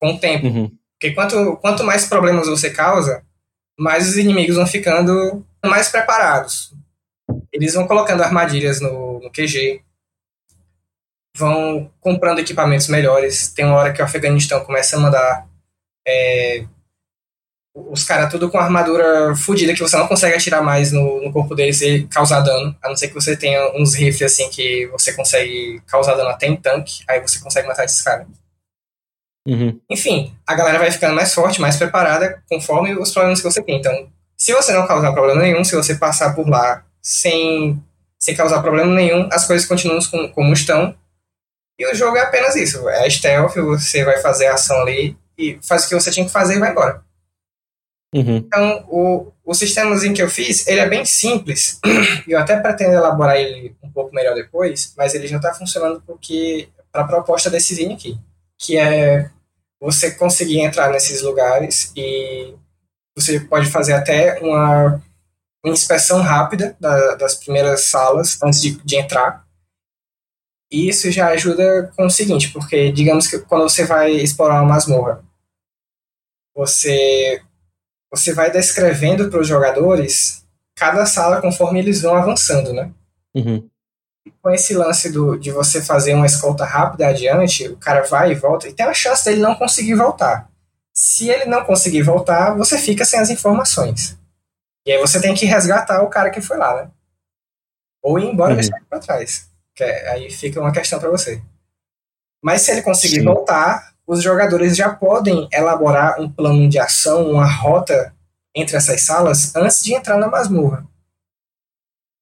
com 0.00 0.12
o 0.12 0.18
tempo. 0.18 0.46
Uhum. 0.46 0.70
Porque 0.92 1.14
quanto, 1.14 1.56
quanto 1.56 1.84
mais 1.84 2.06
problemas 2.06 2.48
você 2.48 2.70
causa, 2.70 3.24
mais 3.78 4.08
os 4.08 4.16
inimigos 4.18 4.56
vão 4.56 4.66
ficando 4.66 5.44
mais 5.64 5.88
preparados. 5.88 6.74
Eles 7.52 7.74
vão 7.74 7.86
colocando 7.86 8.22
armadilhas 8.22 8.80
no, 8.80 9.20
no 9.20 9.30
QG, 9.30 9.82
vão 11.36 11.90
comprando 12.00 12.40
equipamentos 12.40 12.88
melhores. 12.88 13.48
Tem 13.52 13.64
uma 13.64 13.76
hora 13.76 13.92
que 13.92 14.00
o 14.00 14.04
Afeganistão 14.04 14.64
começa 14.64 14.96
a 14.96 15.00
mandar 15.00 15.46
é, 16.06 16.64
os 17.74 18.04
caras 18.04 18.30
tudo 18.30 18.50
com 18.50 18.58
armadura 18.58 19.34
fodida 19.36 19.72
que 19.72 19.80
você 19.80 19.96
não 19.96 20.08
consegue 20.08 20.36
atirar 20.36 20.62
mais 20.62 20.92
no, 20.92 21.22
no, 21.22 21.32
corpo 21.32 21.54
deles 21.54 21.80
e 21.80 22.06
causar 22.08 22.40
dano. 22.40 22.76
A 22.82 22.88
não 22.88 22.96
ser 22.96 23.08
que 23.08 23.14
você 23.14 23.36
tenha 23.36 23.72
uns 23.76 23.94
rifles 23.94 24.32
assim 24.32 24.48
que 24.50 24.86
você 24.88 25.12
consegue 25.12 25.80
causar 25.86 26.14
dano 26.14 26.30
até 26.30 26.46
em 26.46 26.56
tanque, 26.56 27.04
aí 27.08 27.20
você 27.20 27.38
consegue 27.38 27.68
matar 27.68 27.84
esses 27.84 28.02
caras. 28.02 28.26
Uhum. 29.46 29.80
Enfim, 29.88 30.34
a 30.46 30.54
galera 30.54 30.78
vai 30.78 30.90
ficando 30.90 31.14
mais 31.14 31.32
forte, 31.32 31.60
mais 31.60 31.76
preparada, 31.76 32.42
conforme 32.48 32.94
os 32.94 33.12
problemas 33.12 33.40
que 33.40 33.50
você 33.50 33.62
tem. 33.62 33.78
Então, 33.78 34.08
se 34.36 34.52
você 34.52 34.72
não 34.72 34.86
causar 34.86 35.12
problema 35.12 35.40
nenhum, 35.40 35.64
se 35.64 35.74
você 35.74 35.94
passar 35.94 36.34
por 36.34 36.48
lá 36.48 36.84
sem, 37.00 37.82
sem 38.18 38.34
causar 38.34 38.60
problema 38.62 38.92
nenhum, 38.92 39.28
as 39.32 39.46
coisas 39.46 39.66
continuam 39.66 39.98
como, 40.10 40.28
como 40.30 40.52
estão. 40.52 40.94
E 41.80 41.86
o 41.90 41.94
jogo 41.94 42.18
é 42.18 42.20
apenas 42.20 42.54
isso. 42.56 42.86
É 42.90 43.08
stealth, 43.08 43.54
você 43.54 44.04
vai 44.04 44.18
fazer 44.18 44.48
a 44.48 44.54
ação 44.54 44.78
ali 44.82 45.16
e 45.38 45.58
faz 45.62 45.84
o 45.84 45.88
que 45.88 45.94
você 45.94 46.10
tinha 46.10 46.26
que 46.26 46.32
fazer 46.32 46.56
e 46.56 46.58
vai 46.58 46.72
embora. 46.72 47.02
Uhum. 48.14 48.36
Então, 48.36 48.84
o, 48.86 49.32
o 49.42 49.54
sistemazinho 49.54 50.12
que 50.12 50.22
eu 50.22 50.28
fiz, 50.28 50.66
ele 50.66 50.80
é 50.80 50.86
bem 50.86 51.06
simples. 51.06 51.80
Eu 52.28 52.38
até 52.38 52.58
pretendo 52.60 52.92
elaborar 52.92 53.36
ele 53.36 53.74
um 53.82 53.90
pouco 53.90 54.14
melhor 54.14 54.34
depois, 54.34 54.92
mas 54.94 55.14
ele 55.14 55.26
já 55.26 55.38
está 55.38 55.54
funcionando 55.54 56.02
porque 56.06 56.68
para 56.92 57.02
a 57.02 57.06
proposta 57.06 57.48
desse 57.48 57.74
zinho 57.74 57.94
aqui, 57.94 58.18
que 58.58 58.76
é 58.76 59.30
você 59.80 60.10
conseguir 60.10 60.60
entrar 60.60 60.90
nesses 60.90 61.22
lugares 61.22 61.92
e 61.96 62.54
você 63.16 63.40
pode 63.40 63.70
fazer 63.70 63.94
até 63.94 64.38
uma, 64.40 65.00
uma 65.64 65.72
inspeção 65.72 66.20
rápida 66.20 66.76
da, 66.78 67.14
das 67.14 67.36
primeiras 67.36 67.84
salas 67.84 68.38
antes 68.42 68.60
de, 68.60 68.72
de 68.84 68.96
entrar. 68.96 69.46
E 70.72 70.88
isso 70.88 71.10
já 71.10 71.28
ajuda 71.28 71.90
com 71.96 72.06
o 72.06 72.10
seguinte, 72.10 72.50
porque 72.52 72.92
digamos 72.92 73.26
que 73.26 73.38
quando 73.40 73.62
você 73.62 73.84
vai 73.84 74.12
explorar 74.12 74.62
uma 74.62 74.74
masmorra, 74.74 75.22
você 76.54 77.42
você 78.12 78.32
vai 78.34 78.50
descrevendo 78.50 79.30
para 79.30 79.40
os 79.40 79.46
jogadores 79.46 80.44
cada 80.74 81.06
sala 81.06 81.40
conforme 81.40 81.78
eles 81.78 82.02
vão 82.02 82.14
avançando, 82.16 82.72
né? 82.72 82.90
Uhum. 83.34 83.68
com 84.42 84.50
esse 84.50 84.74
lance 84.74 85.10
do, 85.10 85.36
de 85.36 85.50
você 85.52 85.80
fazer 85.82 86.14
uma 86.14 86.26
escolta 86.26 86.64
rápida 86.64 87.06
adiante, 87.08 87.68
o 87.68 87.76
cara 87.76 88.02
vai 88.02 88.32
e 88.32 88.34
volta, 88.34 88.68
e 88.68 88.72
tem 88.72 88.84
a 88.86 88.92
chance 88.94 89.24
dele 89.24 89.40
não 89.40 89.54
conseguir 89.54 89.94
voltar. 89.94 90.50
Se 90.94 91.28
ele 91.28 91.44
não 91.44 91.64
conseguir 91.64 92.02
voltar, 92.02 92.54
você 92.56 92.78
fica 92.78 93.04
sem 93.04 93.20
as 93.20 93.30
informações. 93.30 94.18
E 94.86 94.92
aí 94.92 94.98
você 95.00 95.20
tem 95.20 95.34
que 95.34 95.46
resgatar 95.46 96.02
o 96.02 96.08
cara 96.08 96.30
que 96.30 96.40
foi 96.40 96.56
lá, 96.56 96.74
né? 96.82 96.90
Ou 98.02 98.18
ir 98.18 98.24
embora 98.26 98.52
Uhum. 98.54 98.58
e 98.58 98.62
deixar 98.62 98.76
ele 98.76 98.86
pra 98.88 98.98
trás. 98.98 99.48
Que 99.74 99.84
é- 99.84 100.10
aí 100.10 100.30
fica 100.30 100.60
uma 100.60 100.72
questão 100.72 100.98
para 100.98 101.10
você. 101.10 101.42
Mas 102.42 102.62
se 102.62 102.70
ele 102.70 102.82
conseguir 102.82 103.16
Sim. 103.20 103.24
voltar, 103.24 103.94
os 104.06 104.22
jogadores 104.22 104.76
já 104.76 104.94
podem 104.94 105.48
elaborar 105.52 106.20
um 106.20 106.30
plano 106.30 106.68
de 106.68 106.78
ação, 106.78 107.30
uma 107.30 107.46
rota 107.46 108.14
entre 108.54 108.76
essas 108.76 109.02
salas 109.02 109.54
antes 109.54 109.82
de 109.82 109.94
entrar 109.94 110.16
na 110.18 110.26
masmorra. 110.28 110.86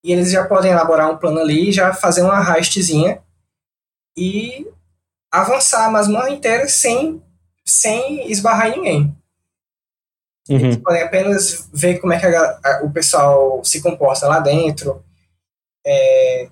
E 0.05 0.13
eles 0.13 0.31
já 0.31 0.47
podem 0.47 0.71
elaborar 0.71 1.11
um 1.11 1.17
plano 1.17 1.41
ali, 1.41 1.73
já 1.73 1.93
fazer 1.95 2.23
uma 2.23 2.57
heistzinha 2.57 3.23
e 4.17 4.67
avançar 5.33 5.87
a 5.87 5.91
masmorra 5.91 6.31
inteira 6.31 6.69
sem, 6.69 7.23
sem 7.65 8.31
esbarrar 8.31 8.69
em 8.69 8.77
ninguém. 8.77 9.17
Eles 10.49 10.77
Uhum. 10.77 10.83
podem 10.83 11.03
apenas 11.03 11.69
ver 11.73 11.99
como 12.01 12.13
é 12.13 12.19
que 12.19 12.27
a 12.27 12.61
a- 12.65 12.81
o 12.85 12.91
pessoal 12.91 13.63
se 13.65 13.83
comporta 13.83 14.27
lá 14.27 14.41
dentro. 14.41 15.05
É, 15.87 16.49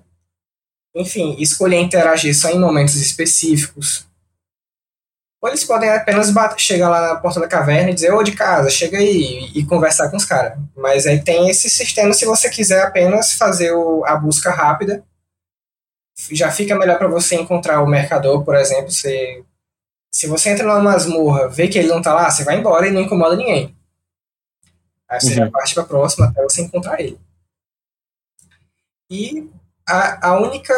enfim, 0.97 1.36
escolher 1.38 1.76
interagir 1.80 2.34
só 2.36 2.49
em 2.51 2.59
momentos 2.59 2.94
específicos. 2.97 4.07
Ou 5.42 5.49
eles 5.51 5.62
podem 5.64 5.90
apenas 5.90 6.30
bat- 6.30 6.59
chegar 6.61 6.88
lá 6.88 7.12
na 7.14 7.20
porta 7.20 7.38
da 7.38 7.47
caverna 7.47 7.90
e 7.90 7.94
dizer, 7.94 8.12
ô 8.12 8.22
de 8.22 8.32
casa, 8.32 8.70
chega 8.70 8.99
aí, 8.99 9.51
e, 9.55 9.59
e 9.61 9.66
conversar 9.66 10.11
com 10.11 10.16
os 10.16 10.24
caras. 10.24 10.59
Mas 10.74 11.07
aí 11.07 11.22
tem 11.22 11.49
esse 11.51 11.68
sistema 11.68 12.12
se 12.14 12.24
você 12.24 12.49
quiser 12.51 12.82
apenas 12.82 13.34
fazer 13.34 13.72
o- 13.72 14.05
a 14.07 14.16
busca 14.16 14.51
rápida. 14.51 15.05
Já 16.32 16.51
fica 16.51 16.74
melhor 16.74 16.97
para 16.99 17.09
você 17.09 17.36
encontrar 17.36 17.82
o 17.82 17.86
mercador, 17.86 18.42
por 18.42 18.55
exemplo. 18.55 18.90
Você, 18.90 19.44
se 20.11 20.26
você 20.26 20.49
entra 20.51 20.64
numa 20.66 20.80
masmorra, 20.80 21.49
vê 21.49 21.68
que 21.68 21.78
ele 21.78 21.88
não 21.88 22.01
tá 22.01 22.14
lá, 22.14 22.30
você 22.30 22.42
vai 22.42 22.57
embora 22.59 22.88
e 22.88 22.90
não 22.90 23.03
incomoda 23.03 23.36
ninguém. 23.36 23.76
Aí 25.09 25.20
você 25.20 25.28
Uhum. 25.28 25.34
já 25.34 25.51
parte 25.51 25.74
pra 25.74 25.84
próxima 25.84 26.26
até 26.28 26.42
você 26.42 26.62
encontrar 26.62 26.99
ele. 27.01 27.20
E 29.11 29.49
a, 29.89 30.30
a 30.30 30.41
única 30.41 30.74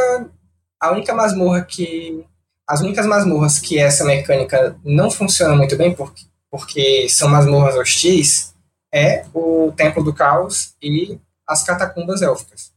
a 0.80 0.92
única 0.92 1.14
masmorra 1.14 1.62
que 1.62 2.24
as 2.66 2.80
únicas 2.80 3.06
masmorras 3.06 3.58
que 3.58 3.78
essa 3.78 4.04
mecânica 4.04 4.78
não 4.84 5.10
funciona 5.10 5.56
muito 5.56 5.76
bem 5.76 5.94
porque, 5.94 6.24
porque 6.50 7.08
são 7.08 7.28
masmorras 7.28 7.76
hostis 7.76 8.54
é 8.92 9.24
o 9.34 9.72
Templo 9.76 10.04
do 10.04 10.14
Caos 10.14 10.74
e 10.82 11.18
as 11.46 11.62
catacumbas 11.62 12.22
élficas. 12.22 12.72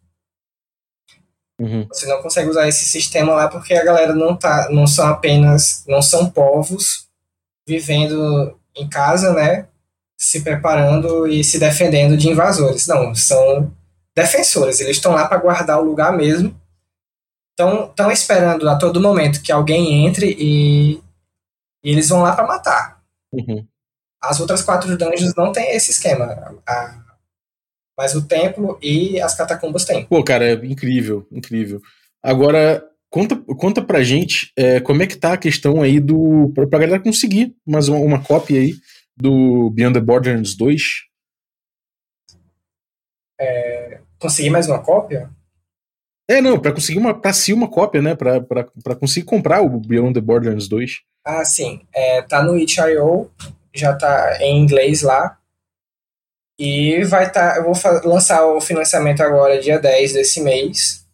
Uhum. 1.59 1.85
Você 1.89 2.07
não 2.07 2.21
consegue 2.21 2.49
usar 2.49 2.67
esse 2.67 2.85
sistema 2.85 3.33
lá 3.33 3.47
porque 3.47 3.73
a 3.73 3.83
galera 3.83 4.13
não 4.13 4.35
tá 4.35 4.69
não 4.71 4.87
são 4.87 5.07
apenas 5.07 5.83
não 5.87 6.01
são 6.01 6.29
povos 6.29 7.07
vivendo 7.67 8.57
em 8.75 8.89
casa, 8.89 9.33
né? 9.33 9.67
Se 10.17 10.41
preparando 10.41 11.27
e 11.27 11.43
se 11.43 11.59
defendendo 11.59 12.17
de 12.17 12.29
invasores. 12.29 12.87
Não, 12.87 13.13
são 13.13 13.71
defensores. 14.15 14.79
Eles 14.79 14.97
estão 14.97 15.13
lá 15.13 15.27
para 15.27 15.37
guardar 15.37 15.79
o 15.79 15.85
lugar 15.85 16.15
mesmo. 16.15 16.59
Estão 17.59 18.11
esperando 18.11 18.67
a 18.69 18.77
todo 18.77 19.01
momento 19.01 19.41
que 19.41 19.51
alguém 19.51 20.05
entre 20.05 20.35
e, 20.39 20.93
e 21.83 21.91
eles 21.91 22.09
vão 22.09 22.21
lá 22.21 22.35
para 22.35 22.47
matar. 22.47 23.01
Uhum. 23.31 23.65
As 24.21 24.39
outras 24.39 24.61
quatro 24.63 24.97
dungeons 24.97 25.33
não 25.35 25.51
tem 25.51 25.75
esse 25.75 25.91
esquema. 25.91 26.25
A- 26.67 27.01
mas 27.97 28.15
o 28.15 28.25
templo 28.25 28.79
e 28.81 29.19
as 29.21 29.35
catacumbas 29.35 29.85
têm. 29.85 30.05
Pô, 30.05 30.23
cara, 30.23 30.45
é 30.45 30.53
incrível, 30.65 31.27
incrível. 31.31 31.79
Agora, 32.23 32.83
conta, 33.11 33.35
conta 33.35 33.81
pra 33.81 34.01
gente 34.01 34.51
é, 34.57 34.79
como 34.79 35.03
é 35.03 35.07
que 35.07 35.17
tá 35.17 35.33
a 35.33 35.37
questão 35.37 35.81
aí 35.83 35.99
do. 35.99 36.51
Pra, 36.55 36.65
pra 36.67 36.79
galera 36.79 36.99
conseguir 37.03 37.53
mais 37.67 37.89
uma, 37.89 37.99
uma 37.99 38.23
cópia 38.23 38.59
aí 38.59 38.73
do 39.15 39.69
Beyond 39.71 39.93
the 39.93 39.99
Borderlands 39.99 40.55
2. 40.55 40.81
Conseguir 44.19 44.49
mais 44.49 44.67
uma 44.67 44.81
cópia? 44.83 45.29
É, 46.29 46.39
não, 46.41 46.59
pra 46.59 46.71
conseguir 46.73 46.99
uma, 46.99 47.19
pra 47.19 47.33
si 47.33 47.51
uma 47.53 47.69
cópia, 47.69 48.01
né? 48.01 48.15
Pra, 48.15 48.39
pra, 48.41 48.63
pra 48.83 48.95
conseguir 48.95 49.25
comprar 49.25 49.61
o 49.61 49.79
Beyond 49.79 50.13
the 50.13 50.21
Borderlands 50.21 50.67
2. 50.67 51.01
Ah, 51.25 51.43
sim. 51.43 51.85
É, 51.93 52.21
tá 52.21 52.43
no 52.43 52.57
itch.io, 52.57 53.29
já 53.73 53.95
tá 53.97 54.37
em 54.41 54.59
inglês 54.61 55.01
lá. 55.01 55.37
E 56.59 57.03
vai 57.05 57.31
tá, 57.31 57.57
eu 57.57 57.63
vou 57.63 57.73
lançar 58.05 58.45
o 58.45 58.61
financiamento 58.61 59.21
agora 59.21 59.59
dia 59.59 59.79
10 59.79 60.13
desse 60.13 60.41
mês. 60.41 61.05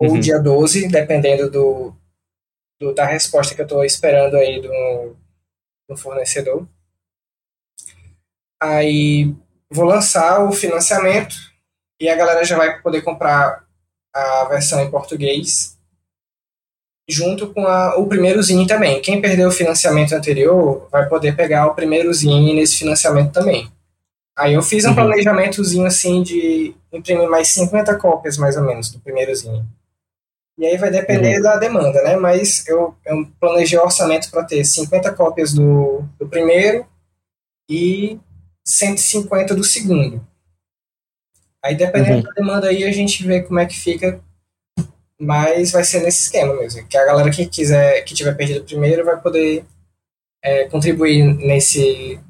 Ou 0.00 0.12
Uhum. 0.12 0.20
dia 0.20 0.38
12, 0.38 0.88
dependendo 0.88 1.50
do, 1.50 1.94
do- 2.80 2.92
da 2.94 3.06
resposta 3.06 3.54
que 3.54 3.62
eu 3.62 3.66
tô 3.66 3.82
esperando 3.84 4.36
aí 4.36 4.60
do, 4.60 5.16
do 5.88 5.96
fornecedor. 5.96 6.66
Aí 8.60 9.34
vou 9.70 9.84
lançar 9.84 10.44
o 10.44 10.52
financiamento 10.52 11.34
e 12.00 12.08
a 12.08 12.14
galera 12.16 12.44
já 12.44 12.56
vai 12.56 12.80
poder 12.80 13.02
comprar 13.02 13.64
a 14.14 14.44
versão 14.44 14.80
em 14.80 14.90
português 14.90 15.76
junto 17.08 17.52
com 17.54 17.64
a- 17.66 17.96
o 17.96 18.06
primeiro 18.08 18.42
zine 18.42 18.66
também. 18.66 19.00
Quem 19.00 19.20
perdeu 19.20 19.48
o 19.48 19.52
financiamento 19.52 20.12
anterior 20.12 20.88
vai 20.90 21.08
poder 21.08 21.36
pegar 21.36 21.66
o 21.66 21.74
primeiro 21.74 22.12
zine 22.12 22.52
nesse 22.54 22.76
financiamento 22.76 23.32
também. 23.32 23.70
Aí 24.36 24.54
eu 24.54 24.62
fiz 24.62 24.84
um 24.84 24.88
Uhum. 24.88 24.94
planejamentozinho 24.96 25.86
assim 25.86 26.22
de 26.22 26.74
imprimir 26.92 27.28
mais 27.28 27.48
50 27.48 27.96
cópias 27.96 28.36
mais 28.36 28.56
ou 28.56 28.64
menos 28.64 28.90
do 28.90 28.98
primeiro 29.00 29.34
zine. 29.34 29.64
E 30.58 30.66
aí 30.66 30.76
vai 30.78 30.90
depender 30.90 31.40
da 31.40 31.56
demanda, 31.56 32.02
né? 32.02 32.16
Mas 32.16 32.66
eu, 32.66 32.94
eu 33.04 33.26
planejei 33.38 33.78
o 33.78 33.82
orçamento 33.82 34.30
para 34.30 34.42
ter 34.44 34.64
50 34.64 35.12
cópias 35.12 35.52
do, 35.52 36.02
do 36.18 36.26
primeiro 36.28 36.86
e 37.70 38.18
150 38.66 39.54
do 39.54 39.64
segundo. 39.64 40.26
Aí 41.64 41.74
dependendo 41.74 42.16
Uhum. 42.18 42.22
da 42.22 42.30
demanda 42.32 42.68
aí 42.68 42.84
a 42.84 42.92
gente 42.92 43.26
vê 43.26 43.42
como 43.42 43.58
é 43.58 43.66
que 43.66 43.78
fica 43.78 44.20
mas 45.18 45.72
vai 45.72 45.82
ser 45.82 46.02
nesse 46.02 46.24
esquema 46.24 46.54
mesmo. 46.54 46.86
Que 46.86 46.96
a 46.98 47.04
galera 47.06 47.30
que 47.30 47.46
quiser, 47.46 48.02
que 48.02 48.14
tiver 48.14 48.34
perdido 48.34 48.60
o 48.60 48.64
primeiro, 48.64 49.02
vai 49.04 49.18
poder 49.18 49.64
é, 50.44 50.68
contribuir 50.68 51.24
nesse 51.38 52.20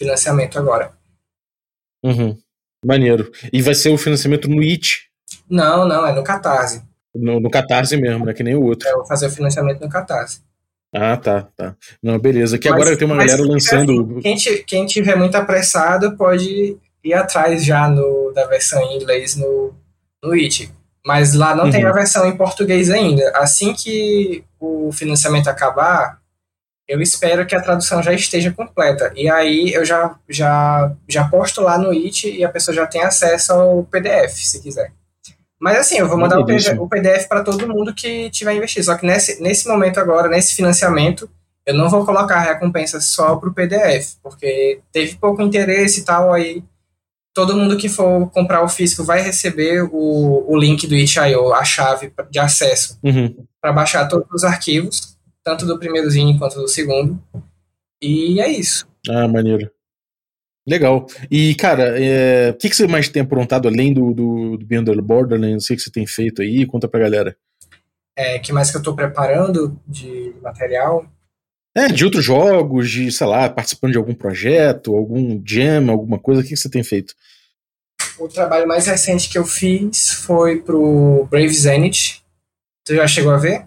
financiamento 0.00 0.58
agora. 0.58 0.92
Uhum. 2.02 2.38
Maneiro. 2.84 3.30
E 3.52 3.60
vai 3.60 3.74
ser 3.74 3.90
o 3.90 3.98
financiamento 3.98 4.48
no 4.48 4.62
It, 4.62 5.10
Não, 5.50 5.86
não, 5.86 6.06
é 6.06 6.14
no 6.14 6.24
Catarse. 6.24 6.82
no, 7.14 7.40
no 7.40 7.50
Catarse 7.50 7.96
mesmo, 7.96 8.24
né? 8.24 8.32
Que 8.32 8.42
nem 8.42 8.54
o 8.54 8.62
outro. 8.62 8.88
Eu 8.88 8.98
vou 8.98 9.06
fazer 9.06 9.26
o 9.26 9.30
financiamento 9.30 9.80
no 9.80 9.88
Catarse. 9.90 10.40
Ah, 10.94 11.16
tá, 11.16 11.48
tá. 11.56 11.76
Não, 12.02 12.18
beleza. 12.18 12.58
Que 12.58 12.70
Mas- 12.70 12.80
agora 12.80 12.96
tem 12.96 13.06
uma 13.06 13.16
galera 13.16 13.42
lançando. 13.42 14.20
Quem, 14.22 14.36
quem 14.66 14.86
tiver 14.86 15.16
muito 15.16 15.36
apressado 15.36 16.16
pode 16.16 16.76
ir 17.04 17.14
atrás 17.14 17.64
já 17.64 17.88
no, 17.88 18.32
da 18.34 18.46
versão 18.46 18.82
em 18.82 18.96
inglês 18.96 19.36
no, 19.36 19.74
no 20.22 20.32
It. 20.32 20.72
Mas 21.06 21.34
lá 21.34 21.54
não 21.54 21.64
Uhum. 21.66 21.70
tem 21.70 21.84
a 21.84 21.92
versão 21.92 22.26
em 22.26 22.36
português 22.36 22.90
ainda. 22.90 23.30
Assim 23.36 23.72
que 23.74 24.44
o 24.58 24.90
financiamento 24.92 25.48
acabar, 25.48 26.18
eu 26.86 27.00
espero 27.02 27.46
que 27.46 27.54
a 27.54 27.60
tradução 27.62 28.02
já 28.02 28.12
esteja 28.12 28.50
completa. 28.50 29.12
E 29.14 29.28
aí 29.30 29.72
eu 29.72 29.84
já, 29.84 30.16
já, 30.28 30.90
já 31.06 31.28
posto 31.28 31.60
lá 31.60 31.76
no 31.78 31.90
It 31.90 32.28
e 32.30 32.42
a 32.44 32.48
pessoa 32.48 32.74
já 32.74 32.86
tem 32.86 33.02
acesso 33.02 33.52
ao 33.52 33.84
PDF, 33.84 34.32
se 34.36 34.60
quiser. 34.62 34.92
Mas 35.60 35.78
assim, 35.78 35.98
eu 35.98 36.08
vou 36.08 36.18
mandar 36.18 36.38
o 36.38 36.46
PDF, 36.46 36.78
o 36.78 36.88
para 37.28 37.42
todo 37.42 37.68
mundo 37.68 37.92
que 37.94 38.30
tiver 38.30 38.54
investido. 38.54 38.86
Só 38.86 38.96
que 38.96 39.06
nesse, 39.06 39.42
nesse 39.42 39.66
momento 39.66 39.98
agora, 39.98 40.28
nesse 40.28 40.54
financiamento, 40.54 41.28
eu 41.66 41.74
não 41.74 41.90
vou 41.90 42.04
colocar 42.06 42.36
a 42.36 42.52
recompensa 42.52 43.00
só 43.00 43.36
pro 43.36 43.52
PDF, 43.52 44.16
porque 44.22 44.80
teve 44.92 45.16
pouco 45.16 45.42
interesse 45.42 46.00
e 46.00 46.04
tal, 46.04 46.32
aí 46.32 46.62
todo 47.34 47.56
mundo 47.56 47.76
que 47.76 47.88
for 47.88 48.30
comprar 48.30 48.62
o 48.62 48.68
físico 48.68 49.04
vai 49.04 49.20
receber 49.20 49.82
o, 49.82 50.44
o 50.48 50.56
link 50.56 50.86
do 50.86 50.94
itch.io, 50.94 51.52
a 51.52 51.64
chave 51.64 52.12
de 52.30 52.38
acesso 52.38 52.98
Uhum. 53.02 53.46
para 53.60 53.72
baixar 53.72 54.08
todos 54.08 54.26
os 54.32 54.44
arquivos, 54.44 55.16
tanto 55.44 55.66
do 55.66 55.78
primeiro 55.78 56.08
zine 56.10 56.38
quanto 56.38 56.56
do 56.56 56.68
segundo. 56.68 57.20
E 58.02 58.40
é 58.40 58.48
isso. 58.48 58.88
Ah, 59.08 59.28
maneiro. 59.28 59.70
Legal. 60.68 61.06
E, 61.30 61.54
cara, 61.54 61.98
é, 61.98 62.50
o 62.50 62.54
que, 62.54 62.68
que 62.68 62.76
você 62.76 62.86
mais 62.86 63.08
tem 63.08 63.22
aprontado 63.22 63.66
além 63.66 63.94
do, 63.94 64.12
do, 64.12 64.58
do 64.58 64.66
Beyond 64.66 64.94
the 64.94 65.00
Borderlands? 65.00 65.64
O 65.64 65.68
que, 65.68 65.76
que 65.76 65.82
você 65.82 65.90
tem 65.90 66.06
feito 66.06 66.42
aí? 66.42 66.66
Conta 66.66 66.86
pra 66.86 67.00
galera. 67.00 67.34
É, 68.14 68.38
que 68.38 68.52
mais 68.52 68.70
que 68.70 68.76
eu 68.76 68.80
estou 68.80 68.94
preparando 68.94 69.80
de 69.86 70.34
material? 70.42 71.06
É, 71.74 71.88
de 71.88 72.04
outros 72.04 72.22
jogos, 72.22 72.90
de, 72.90 73.10
sei 73.10 73.26
lá, 73.26 73.48
participando 73.48 73.92
de 73.92 73.98
algum 73.98 74.14
projeto, 74.14 74.94
algum 74.94 75.40
jam, 75.42 75.88
alguma 75.90 76.18
coisa, 76.18 76.42
o 76.42 76.44
que, 76.44 76.50
que 76.50 76.56
você 76.56 76.68
tem 76.68 76.82
feito? 76.82 77.14
O 78.18 78.28
trabalho 78.28 78.68
mais 78.68 78.86
recente 78.86 79.30
que 79.30 79.38
eu 79.38 79.46
fiz 79.46 80.12
foi 80.12 80.60
pro 80.60 81.26
Brave 81.30 81.54
Zenith. 81.54 82.20
Tu 82.84 82.94
já 82.94 83.06
chegou 83.06 83.32
a 83.32 83.38
ver? 83.38 83.66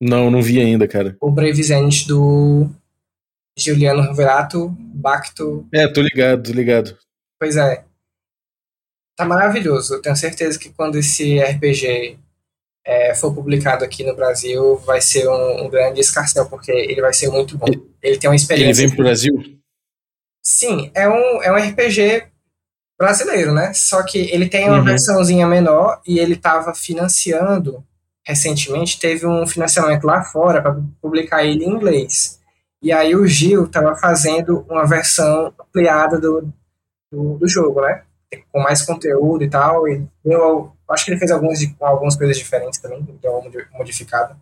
Não, 0.00 0.30
não 0.30 0.40
vi 0.40 0.58
ainda, 0.58 0.88
cara. 0.88 1.16
O 1.20 1.30
Brave 1.30 1.62
Zenith 1.62 2.06
do 2.06 2.70
Giuliano 3.56 4.02
Riverato, 4.02 4.68
Bacto. 4.78 5.66
É, 5.72 5.88
tô 5.88 6.02
ligado, 6.02 6.42
tô 6.42 6.52
ligado. 6.52 6.96
Pois 7.38 7.56
é. 7.56 7.84
Tá 9.16 9.24
maravilhoso. 9.24 9.94
Eu 9.94 10.02
tenho 10.02 10.16
certeza 10.16 10.58
que 10.58 10.68
quando 10.70 10.98
esse 10.98 11.38
RPG 11.40 12.18
é, 12.84 13.14
for 13.14 13.34
publicado 13.34 13.84
aqui 13.84 14.04
no 14.04 14.14
Brasil, 14.14 14.76
vai 14.78 15.00
ser 15.00 15.26
um, 15.28 15.64
um 15.64 15.70
grande 15.70 16.00
escarcel, 16.00 16.48
porque 16.48 16.70
ele 16.70 17.00
vai 17.00 17.12
ser 17.14 17.28
muito 17.30 17.56
bom. 17.56 17.66
Ele 18.02 18.18
tem 18.18 18.28
uma 18.28 18.34
Ele 18.36 18.42
experiência. 18.42 18.86
vem 18.86 18.94
pro 18.94 19.04
Brasil? 19.04 19.32
Sim, 20.44 20.90
é 20.94 21.08
um, 21.08 21.42
é 21.42 21.50
um 21.50 21.56
RPG 21.56 22.24
brasileiro, 22.98 23.52
né? 23.54 23.72
Só 23.74 24.02
que 24.04 24.18
ele 24.18 24.48
tem 24.48 24.68
uma 24.68 24.78
Uhum. 24.78 24.84
versãozinha 24.84 25.46
menor 25.46 26.00
e 26.06 26.18
ele 26.18 26.34
estava 26.34 26.74
financiando 26.74 27.82
recentemente, 28.26 28.98
teve 28.98 29.26
um 29.26 29.46
financiamento 29.46 30.04
lá 30.04 30.22
fora 30.24 30.60
para 30.60 30.76
publicar 31.00 31.44
ele 31.44 31.64
em 31.64 31.70
inglês. 31.70 32.40
E 32.86 32.92
aí 32.92 33.16
o 33.16 33.26
Gil 33.26 33.64
estava 33.64 33.96
fazendo 33.96 34.64
uma 34.70 34.86
versão 34.86 35.52
ampliada 35.60 36.20
do, 36.20 36.48
do, 37.10 37.36
do 37.36 37.48
jogo, 37.48 37.80
né? 37.80 38.04
Com 38.52 38.60
mais 38.60 38.80
conteúdo 38.80 39.42
e 39.42 39.50
tal. 39.50 39.88
E 39.88 40.06
deu, 40.24 40.70
acho 40.88 41.04
que 41.04 41.10
ele 41.10 41.18
fez 41.18 41.32
algumas, 41.32 41.58
algumas 41.80 42.14
coisas 42.14 42.38
diferentes 42.38 42.78
também, 42.78 43.02
deu 43.20 43.32
uma 43.32 43.42
modi- 43.42 43.66
modificada. 43.72 44.36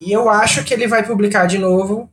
E 0.00 0.12
eu 0.12 0.28
acho 0.28 0.62
que 0.62 0.72
ele 0.72 0.86
vai 0.86 1.04
publicar 1.04 1.46
de 1.46 1.58
novo 1.58 2.08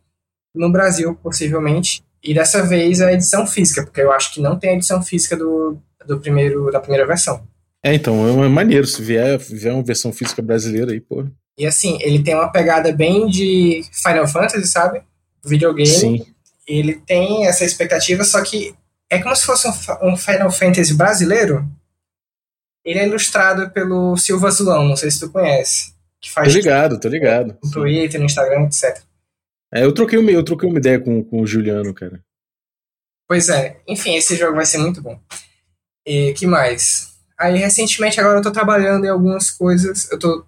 no 0.55 0.71
Brasil, 0.71 1.13
possivelmente. 1.21 2.03
E 2.23 2.33
dessa 2.33 2.63
vez 2.63 2.99
a 2.99 3.13
edição 3.13 3.45
física, 3.45 3.83
porque 3.83 4.01
eu 4.01 4.11
acho 4.11 4.33
que 4.33 4.41
não 4.41 4.57
tem 4.57 4.71
a 4.71 4.73
edição 4.73 5.03
física 5.03 5.37
do, 5.37 5.77
do 6.03 6.19
primeiro, 6.19 6.71
da 6.71 6.79
primeira 6.79 7.05
versão. 7.05 7.47
É, 7.85 7.93
então, 7.93 8.27
é 8.43 8.49
maneiro. 8.49 8.87
Se 8.87 9.03
vier, 9.03 9.37
vier 9.37 9.71
uma 9.71 9.83
versão 9.83 10.11
física 10.11 10.41
brasileira 10.41 10.91
aí, 10.91 10.99
pô. 10.99 11.27
E 11.59 11.67
assim, 11.67 11.97
ele 12.01 12.23
tem 12.23 12.33
uma 12.33 12.49
pegada 12.49 12.89
bem 12.93 13.27
de 13.27 13.83
Final 13.91 14.25
Fantasy, 14.25 14.65
sabe? 14.65 15.03
Videogame. 15.43 15.85
Sim. 15.85 16.25
Ele 16.65 16.95
tem 16.95 17.45
essa 17.45 17.65
expectativa, 17.65 18.23
só 18.23 18.41
que 18.41 18.73
é 19.09 19.19
como 19.21 19.35
se 19.35 19.45
fosse 19.45 19.67
um, 19.67 20.13
um 20.13 20.15
Final 20.15 20.49
Fantasy 20.49 20.93
brasileiro. 20.93 21.69
Ele 22.85 22.99
é 22.99 23.05
ilustrado 23.05 23.69
pelo 23.71 24.15
Silva 24.15 24.47
Azulão, 24.47 24.87
não 24.87 24.95
sei 24.95 25.11
se 25.11 25.19
tu 25.19 25.29
conhece. 25.29 25.93
Que 26.21 26.29
Tô 26.29 26.35
faz 26.35 26.53
ligado, 26.53 26.97
tô 26.97 27.09
ligado. 27.09 27.57
no 27.61 27.71
Twitter, 27.71 28.19
no 28.21 28.25
Instagram, 28.25 28.63
etc. 28.63 29.03
É, 29.73 29.83
eu 29.83 29.93
troquei 29.93 30.17
uma, 30.17 30.31
eu 30.31 30.43
troquei 30.43 30.69
uma 30.69 30.79
ideia 30.79 30.99
com, 30.99 31.21
com 31.21 31.41
o 31.41 31.47
Juliano, 31.47 31.93
cara. 31.93 32.23
Pois 33.27 33.49
é, 33.49 33.81
enfim, 33.85 34.15
esse 34.15 34.37
jogo 34.37 34.55
vai 34.55 34.65
ser 34.65 34.77
muito 34.77 35.01
bom. 35.01 35.19
E 36.05 36.33
que 36.33 36.47
mais? 36.47 37.09
Aí, 37.37 37.57
recentemente, 37.57 38.19
agora 38.19 38.39
eu 38.39 38.43
tô 38.43 38.51
trabalhando 38.51 39.05
em 39.05 39.09
algumas 39.09 39.51
coisas. 39.51 40.09
Eu 40.11 40.17
tô, 40.17 40.45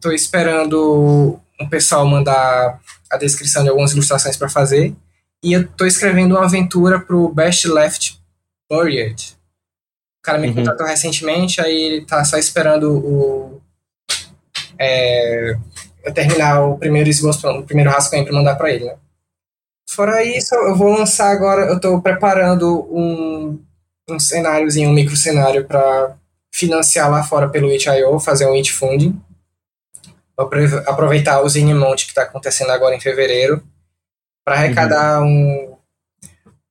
tô 0.00 0.10
esperando 0.12 1.38
um 1.60 1.68
pessoal 1.68 2.06
mandar 2.06 2.80
a 3.10 3.16
descrição 3.16 3.62
de 3.62 3.68
algumas 3.68 3.92
ilustrações 3.92 4.36
para 4.36 4.48
fazer. 4.48 4.94
E 5.42 5.52
eu 5.52 5.66
tô 5.68 5.84
escrevendo 5.84 6.36
uma 6.36 6.44
aventura 6.44 7.00
pro 7.00 7.28
Best 7.28 7.66
Left 7.68 8.18
Buried. 8.70 9.36
O 10.20 10.22
cara 10.22 10.38
me 10.38 10.48
Uhum. 10.48 10.54
contratou 10.54 10.86
recentemente, 10.86 11.60
aí 11.60 11.74
ele 11.82 12.06
tá 12.06 12.24
só 12.24 12.38
esperando 12.38 12.92
o. 12.92 13.60
É, 14.78 15.56
eu 16.04 16.12
terminar 16.14 16.60
o 16.64 16.78
primeiro 16.78 17.08
esboço, 17.08 17.46
o 17.48 17.64
primeiro 17.64 17.90
rascunho 17.90 18.24
pra 18.24 18.32
mandar 18.32 18.56
pra 18.56 18.70
ele, 18.70 18.84
né? 18.84 18.94
Fora 19.88 20.24
isso, 20.24 20.54
eu 20.54 20.74
vou 20.74 20.96
lançar 20.96 21.30
agora, 21.30 21.66
eu 21.66 21.78
tô 21.78 22.00
preparando 22.00 22.86
um, 22.90 23.60
um 24.08 24.18
cenáriozinho, 24.18 24.88
um 24.88 24.92
micro 24.94 25.16
cenário 25.16 25.64
para 25.66 26.16
financiar 26.52 27.10
lá 27.10 27.22
fora 27.22 27.48
pelo 27.48 27.70
itch.io, 27.70 28.18
fazer 28.18 28.46
um 28.46 28.54
it 28.54 28.72
funding. 28.72 29.20
Aproveitar 30.36 31.40
o 31.42 31.48
Zine 31.48 31.74
Monte 31.74 32.04
que 32.04 32.10
está 32.12 32.22
acontecendo 32.22 32.70
agora 32.70 32.94
em 32.94 33.00
fevereiro 33.00 33.62
para 34.44 34.56
arrecadar 34.56 35.22
um, 35.22 35.76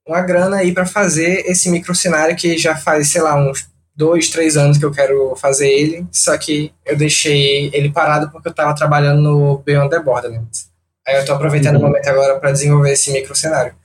uma 0.05 0.21
grana 0.21 0.57
aí 0.57 0.73
para 0.73 0.85
fazer 0.85 1.45
esse 1.49 1.69
micro 1.69 1.95
cenário 1.95 2.35
que 2.35 2.57
já 2.57 2.75
faz, 2.75 3.09
sei 3.09 3.21
lá, 3.21 3.35
uns 3.35 3.69
dois, 3.95 4.29
três 4.29 4.57
anos 4.57 4.77
que 4.77 4.85
eu 4.85 4.91
quero 4.91 5.35
fazer 5.35 5.69
ele, 5.69 6.07
só 6.11 6.37
que 6.37 6.73
eu 6.85 6.97
deixei 6.97 7.69
ele 7.73 7.91
parado 7.91 8.29
porque 8.31 8.47
eu 8.47 8.51
estava 8.51 8.73
trabalhando 8.75 9.21
no 9.21 9.57
Beyond 9.59 9.89
the 9.89 9.99
Borderlands. 9.99 10.69
Aí 11.07 11.15
eu 11.17 11.25
tô 11.25 11.33
aproveitando 11.33 11.75
Uhum. 11.75 11.81
o 11.81 11.85
momento 11.87 12.07
agora 12.07 12.39
para 12.39 12.51
desenvolver 12.51 12.91
esse 12.91 13.11
micro 13.11 13.35
cenário. 13.35 13.75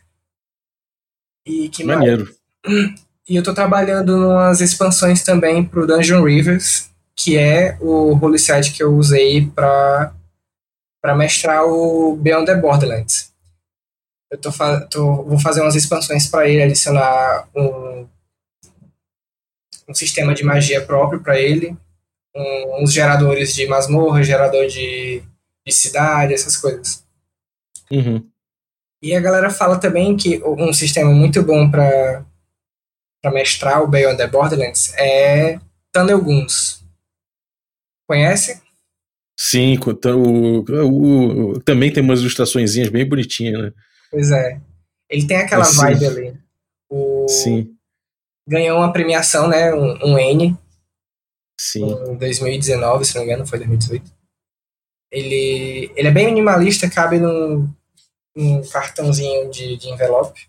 E 1.46 1.68
que 1.68 1.84
mais? 1.84 1.98
Maneiro. 1.98 2.34
E 3.28 3.36
eu 3.36 3.42
tô 3.42 3.52
trabalhando 3.54 4.30
umas 4.30 4.60
expansões 4.60 5.22
também 5.22 5.64
pro 5.64 5.86
Dungeon 5.86 6.22
Rivers, 6.24 6.90
que 7.16 7.36
é 7.38 7.76
o 7.80 8.12
role 8.14 8.38
set 8.38 8.72
que 8.72 8.82
eu 8.82 8.94
usei 8.94 9.46
pra 9.50 10.12
mestrar 11.16 11.64
o 11.64 12.16
Beyond 12.16 12.46
the 12.46 12.54
Borderlands. 12.56 13.32
Eu 14.30 14.38
tô, 14.38 14.50
tô- 14.90 15.22
vou 15.22 15.38
fazer 15.38 15.60
umas 15.62 15.76
expansões 15.76 16.26
para 16.26 16.48
ele, 16.48 16.62
adicionar 16.62 17.48
um, 17.54 18.06
um 19.88 19.94
sistema 19.94 20.34
de 20.34 20.44
magia 20.44 20.84
próprio 20.84 21.22
para 21.22 21.38
ele, 21.40 21.76
um- 22.34 22.82
uns 22.82 22.92
geradores 22.92 23.54
de 23.54 23.66
masmorra, 23.66 24.22
gerador 24.22 24.66
de, 24.66 25.22
de 25.64 25.72
cidade, 25.72 26.34
essas 26.34 26.56
coisas. 26.56 27.04
Uhum. 27.90 28.28
E 29.00 29.14
a 29.14 29.20
galera 29.20 29.48
fala 29.48 29.78
também 29.78 30.16
que 30.16 30.42
um 30.44 30.72
sistema 30.72 31.10
muito 31.12 31.42
bom 31.42 31.70
para 31.70 32.24
para 33.22 33.32
mestrar 33.32 33.82
o 33.82 33.88
Beyond 33.88 34.18
the 34.18 34.26
Borderlands 34.28 34.92
é 34.96 35.58
Thunderguns. 35.92 36.84
Conhece? 38.06 38.62
Sim, 39.38 39.76
o, 39.78 40.60
o- 40.60 41.50
o- 41.52 41.60
também 41.60 41.92
tem 41.92 42.02
umas 42.02 42.20
ilustraçõezinhas 42.20 42.88
bem 42.88 43.06
bonitinhas, 43.06 43.60
né? 43.62 43.72
Pois 44.10 44.30
é. 44.30 44.60
Ele 45.10 45.26
tem 45.26 45.36
aquela 45.36 45.64
Sim. 45.64 45.76
vibe 45.76 46.06
ali. 46.06 46.38
O, 46.88 47.26
Sim, 47.28 47.76
ganhou 48.48 48.78
uma 48.78 48.92
premiação, 48.92 49.48
né? 49.48 49.74
Um, 49.74 50.12
um 50.14 50.18
N 50.18 50.56
sim. 51.60 51.84
em 51.84 52.16
2019, 52.16 53.04
se 53.04 53.14
não 53.16 53.22
me 53.22 53.28
engano, 53.28 53.46
foi 53.46 53.58
2018. 53.58 54.14
Ele, 55.10 55.92
ele 55.96 56.08
é 56.08 56.10
bem 56.10 56.26
minimalista, 56.26 56.88
cabe 56.90 57.18
num, 57.18 57.68
num 58.36 58.62
cartãozinho 58.68 59.50
de, 59.50 59.76
de 59.76 59.88
envelope. 59.88 60.48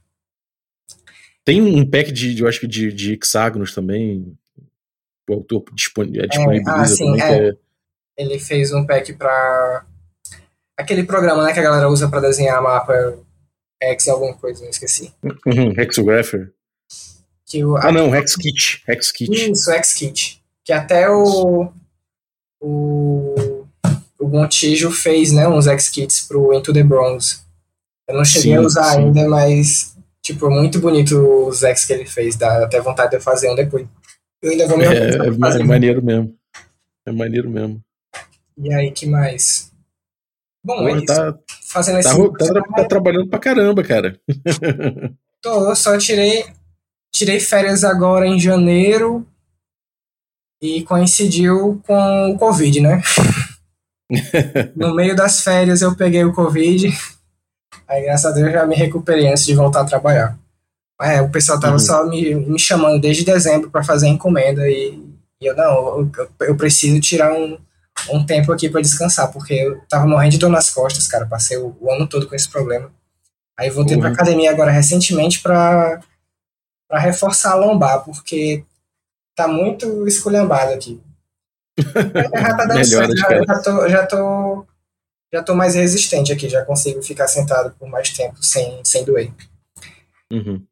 Tem 1.43 1.61
um 1.61 1.89
pack 1.89 2.11
de, 2.11 2.35
de- 2.35 2.41
eu 2.43 2.47
acho 2.47 2.59
que 2.59 2.67
de, 2.67 2.91
de 2.91 3.13
hexágonos 3.13 3.73
também. 3.73 4.37
O 5.29 5.33
autor 5.33 5.63
dispon- 5.73 6.03
é, 6.03 6.27
disponibiliza 6.27 6.73
ah, 6.75 6.85
sim, 6.85 7.21
é. 7.21 7.51
que 7.51 7.57
Ele 8.17 8.39
fez 8.39 8.71
um 8.73 8.85
pack 8.85 9.13
pra. 9.13 9.85
Aquele 10.77 11.03
programa 11.03 11.43
né, 11.43 11.53
que 11.53 11.59
a 11.59 11.63
galera 11.63 11.89
usa 11.89 12.07
pra 12.07 12.19
desenhar 12.19 12.61
mapa 12.61 12.93
X 13.81 14.07
alguma 14.07 14.33
coisa, 14.35 14.61
não 14.63 14.69
esqueci. 14.69 15.13
é- 15.23 15.49
Uhum, 15.49 15.71
Hexographer. 15.77 16.51
Que 17.45 17.63
o, 17.63 17.75
Ah, 17.77 17.91
não, 17.91 18.13
Hexkit. 18.15 18.83
Hexkit. 18.87 19.51
Isso, 19.51 19.71
X-Kit. 19.71 20.43
Que 20.65 20.73
até 20.73 21.09
o. 21.09 21.71
O. 22.61 23.65
O 24.19 24.27
Montijo 24.27 24.91
fez, 24.91 25.31
né? 25.31 25.47
Uns 25.47 25.67
X-Kits 25.67 26.21
pro 26.27 26.53
Into 26.53 26.73
the 26.73 26.83
Bronze. 26.83 27.39
Eu 28.07 28.15
não 28.15 28.25
cheguei 28.25 28.51
Sim, 28.53 28.57
a 28.57 28.61
usar 28.61 28.83
sim. 28.93 28.97
ainda, 28.99 29.27
mas. 29.27 29.95
Tipo, 30.21 30.49
muito 30.49 30.79
bonito 30.79 31.15
os 31.47 31.63
X 31.63 31.85
que 31.85 31.93
ele 31.93 32.05
fez. 32.05 32.35
Dá 32.35 32.63
até 32.65 32.81
vontade 32.81 33.11
de 33.11 33.17
eu 33.17 33.21
fazer 33.21 33.49
um 33.49 33.55
depois. 33.55 33.85
Eu 34.41 34.51
ainda 34.51 34.67
vou 34.67 34.77
me 34.77 34.85
É, 34.85 34.89
organizar 34.89 35.57
é, 35.57 35.61
é 35.61 35.63
maneiro 35.63 36.03
mesmo. 36.03 36.35
É 37.05 37.11
maneiro 37.11 37.49
mesmo. 37.49 37.81
E 38.57 38.73
aí, 38.73 38.91
que 38.91 39.05
mais? 39.05 39.71
Bom, 40.63 40.87
é 40.87 40.91
Porra, 40.91 40.97
isso. 40.97 41.05
tá, 41.05 41.39
Fazendo 41.63 42.01
tá, 42.01 42.11
esse. 42.11 42.31
tá 42.53 42.61
tá 42.75 42.85
trabalhando 42.85 43.29
pra 43.29 43.39
caramba, 43.39 43.83
cara. 43.83 44.19
Tô, 45.41 45.75
só 45.75 45.97
tirei, 45.97 46.45
tirei 47.13 47.39
férias 47.39 47.83
agora 47.83 48.27
em 48.27 48.39
janeiro 48.39 49.25
e 50.61 50.83
coincidiu 50.83 51.81
com 51.85 52.31
o 52.31 52.37
Covid, 52.37 52.81
né? 52.81 53.01
no 54.75 54.95
meio 54.95 55.15
das 55.15 55.41
férias 55.43 55.81
eu 55.81 55.95
peguei 55.95 56.23
o 56.23 56.33
Covid, 56.33 56.87
aí 57.87 58.03
graças 58.03 58.25
a 58.31 58.33
Deus 58.33 58.51
já 58.51 58.65
me 58.65 58.75
recuperei 58.75 59.27
antes 59.27 59.45
de 59.45 59.53
voltar 59.53 59.81
a 59.81 59.85
trabalhar. 59.85 60.37
É, 61.01 61.21
o 61.21 61.29
pessoal 61.29 61.59
tava 61.59 61.73
Uhum. 61.73 61.79
só 61.79 62.05
me, 62.07 62.33
me 62.35 62.59
chamando 62.59 62.99
desde 62.99 63.23
dezembro 63.23 63.69
para 63.69 63.83
fazer 63.83 64.07
encomenda 64.07 64.67
e, 64.67 64.99
e 65.39 65.45
eu, 65.45 65.55
não, 65.55 65.99
eu, 65.99 66.11
eu- 66.47 66.57
preciso 66.57 66.99
tirar 66.99 67.31
um, 67.33 67.57
um 68.11 68.25
tempo 68.25 68.51
aqui 68.51 68.67
para 68.69 68.81
descansar, 68.81 69.31
porque 69.31 69.53
eu 69.53 69.79
tava 69.87 70.07
morrendo 70.07 70.31
de 70.31 70.37
dor 70.39 70.49
nas 70.49 70.69
costas, 70.71 71.07
cara, 71.07 71.27
passei 71.27 71.57
o, 71.57 71.75
o 71.79 71.91
ano 71.91 72.07
todo 72.07 72.27
com 72.27 72.35
esse 72.35 72.49
problema. 72.49 72.91
Aí 73.59 73.69
voltei 73.69 73.97
pra 73.97 74.07
Uhum. 74.07 74.13
academia 74.13 74.49
agora 74.51 74.71
recentemente 74.71 75.39
pra, 75.41 75.99
pra 76.89 76.99
reforçar 76.99 77.51
a 77.51 77.55
lombar, 77.55 78.03
porque 78.03 78.63
tá 79.35 79.47
muito 79.47 80.07
esculhambado 80.07 80.73
aqui. 80.73 80.99
Já 81.77 82.57
tá 82.57 82.65
dando 82.65 82.83
certo, 82.85 83.15
já, 83.15 83.43
já 83.45 83.61
tô, 83.61 83.87
já 83.89 84.05
tô 84.07 84.65
já 85.31 85.43
tô 85.43 85.53
mais 85.53 85.75
resistente 85.75 86.31
aqui, 86.31 86.49
já 86.49 86.65
consigo 86.65 87.03
ficar 87.03 87.27
sentado 87.27 87.75
por 87.77 87.87
mais 87.87 88.09
tempo 88.11 88.41
sem, 88.41 88.79
sem 88.83 89.03
doer. 89.05 89.31
Uhum. 90.31 90.63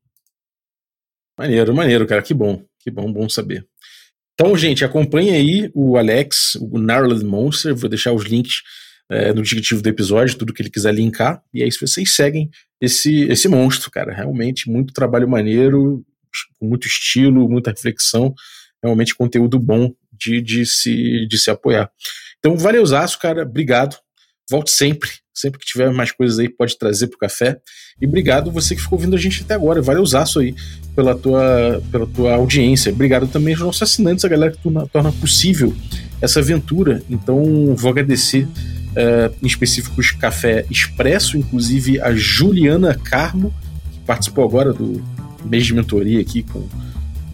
Maneiro, 1.38 1.74
maneiro, 1.74 2.08
cara. 2.08 2.22
Que 2.22 2.34
bom. 2.34 2.64
Que 2.80 2.90
bom, 2.90 3.12
bom 3.12 3.28
saber. 3.28 3.66
Então, 4.34 4.56
gente, 4.58 4.84
acompanhe 4.84 5.32
aí 5.32 5.72
o 5.74 5.98
Alex, 5.98 6.56
o 6.56 6.68
Gnarled 6.68 7.24
Monster. 7.24 7.76
Vou 7.76 7.90
deixar 7.90 8.14
os 8.14 8.26
links 8.26 8.62
é, 9.10 9.34
no 9.34 9.42
descritivo 9.42 9.82
do 9.82 9.90
episódio, 9.90 10.38
tudo 10.38 10.54
que 10.54 10.62
ele 10.62 10.70
quiser 10.70 10.94
linkar. 10.94 11.42
E 11.54 11.64
aí, 11.64 11.72
se 11.72 11.80
vocês 11.80 12.16
seguem 12.16 12.50
esse, 12.82 13.24
esse 13.24 13.48
monstro, 13.48 13.90
cara, 13.90 14.14
realmente 14.14 14.70
muito 14.70 14.94
trabalho 14.94 15.28
maneiro, 15.28 16.06
muito 16.62 16.88
estilo, 16.88 17.50
muita 17.50 17.72
reflexão. 17.72 18.34
Realmente 18.84 19.16
conteúdo 19.16 19.58
bom 19.58 19.94
de, 20.12 20.42
de, 20.42 20.66
se, 20.66 21.26
de 21.28 21.38
se 21.38 21.50
apoiar. 21.50 21.90
Então, 22.40 22.58
valeuzaço, 22.58 23.18
cara. 23.20 23.44
Obrigado. 23.44 23.98
Volte 24.50 24.72
sempre. 24.72 25.10
Sempre 25.36 25.60
que 25.60 25.66
tiver 25.66 25.92
mais 25.92 26.12
coisas 26.12 26.40
aí, 26.40 26.48
pode 26.48 26.78
trazer 26.78 27.08
pro 27.08 27.18
café. 27.18 27.58
E 28.02 28.08
obrigado 28.08 28.50
você 28.50 28.74
que 28.74 28.82
ficou 28.82 28.98
ouvindo 28.98 29.16
a 29.16 29.20
gente 29.20 29.44
até 29.44 29.54
agora. 29.54 29.82
Valeuzaço 29.82 30.40
aí 30.40 30.56
pela 30.96 31.14
tua, 31.14 31.84
pela 31.92 32.08
tua 32.08 32.36
audiência. 32.36 32.90
Obrigado 32.92 33.28
também 33.28 33.54
aos 33.54 33.62
nossos 33.64 33.82
assinantes, 33.82 34.24
a 34.24 34.30
galera 34.30 34.54
que 34.54 34.60
torna, 34.60 34.88
torna 34.88 35.12
possível 35.12 35.76
essa 36.22 36.40
aventura. 36.40 37.04
Então, 37.10 37.76
vou 37.76 37.92
agradecer 37.92 38.48
eh, 38.96 39.30
em 39.44 39.46
específico 39.46 40.00
os 40.00 40.12
Café 40.12 40.66
Expresso, 40.72 41.38
inclusive 41.38 42.00
a 42.00 42.16
Juliana 42.16 42.96
Carmo, 42.96 43.54
que 43.92 44.00
participou 44.00 44.46
agora 44.46 44.72
do 44.72 45.04
mês 45.44 45.66
de 45.66 45.74
mentoria 45.74 46.22
aqui 46.22 46.44
com, 46.44 46.66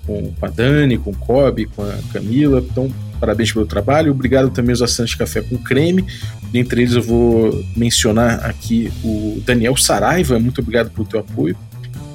com 0.07 0.33
a 0.41 0.49
Dani, 0.49 0.97
com 0.97 1.11
o 1.11 1.15
Kobe, 1.15 1.67
com 1.67 1.83
a 1.83 1.99
Camila. 2.11 2.65
Então, 2.67 2.91
parabéns 3.21 3.53
pelo 3.53 3.65
trabalho. 3.65 4.11
Obrigado 4.11 4.49
também 4.49 4.71
aos 4.71 4.81
assinantes 4.81 5.11
de 5.13 5.17
Café 5.17 5.41
com 5.41 5.57
Creme. 5.57 6.03
Dentre 6.51 6.81
eles, 6.81 6.95
eu 6.95 7.01
vou 7.01 7.63
mencionar 7.77 8.43
aqui 8.43 8.91
o 9.03 9.41
Daniel 9.45 9.77
Saraiva. 9.77 10.37
Muito 10.39 10.59
obrigado 10.59 10.89
pelo 10.89 11.07
teu 11.07 11.19
apoio. 11.21 11.55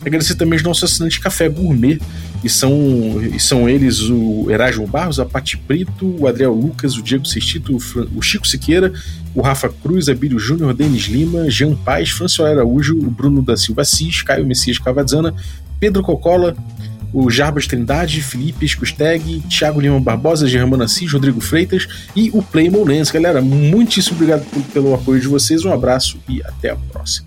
Agradecer 0.05 0.35
também 0.35 0.57
os 0.57 0.63
nossos 0.63 0.85
assinantes 0.85 1.17
de 1.17 1.23
Café 1.23 1.49
Gourmet, 1.49 1.99
e 2.45 2.49
são, 2.49 2.71
e 3.35 3.41
são 3.41 3.69
eles 3.69 4.03
o 4.03 4.47
Erasmo 4.51 4.87
Barros, 4.87 5.19
a 5.19 5.25
Pati 5.25 5.57
Brito, 5.57 6.15
o 6.21 6.29
Adriel 6.29 6.53
Lucas, 6.53 6.97
o 6.97 7.03
Diego 7.03 7.27
Sestito, 7.27 7.75
o, 7.75 7.81
Fran- 7.81 8.07
o 8.15 8.23
Chico 8.23 8.47
Siqueira, 8.47 8.93
o 9.35 9.41
Rafa 9.41 9.69
Cruz, 9.69 10.09
Abílio 10.09 10.39
Júnior, 10.39 10.73
Denis 10.75 11.05
Lima, 11.07 11.51
Jean 11.51 11.75
Paz, 11.75 12.11
François 12.11 12.53
Araújo, 12.53 12.97
o 12.97 13.11
Bruno 13.11 13.43
da 13.43 13.57
Silva 13.57 13.83
Assis, 13.83 14.23
Caio 14.23 14.47
Messias 14.47 14.79
Cavadzana, 14.79 15.35
Pedro 15.81 16.03
Cocola, 16.03 16.55
o 17.13 17.31
Jarbas 17.31 17.67
Trindade, 17.67 18.23
Felipe 18.23 18.65
Escusteg, 18.65 19.43
Thiago 19.49 19.81
Lima 19.81 20.01
Barbosa, 20.01 20.47
Germano 20.47 20.83
Assis, 20.83 21.13
Rodrigo 21.13 21.41
Freitas 21.41 21.87
e 22.15 22.31
o 22.33 22.43
Playmon 22.43 22.85
Lens. 22.85 23.11
Galera, 23.11 23.41
muitíssimo 23.41 24.17
obrigado 24.17 24.45
pelo 24.73 24.95
apoio 24.95 25.21
de 25.21 25.29
vocês, 25.29 25.65
um 25.65 25.73
abraço 25.73 26.19
e 26.29 26.43
até 26.43 26.71
a 26.71 26.77
próxima. 26.77 27.27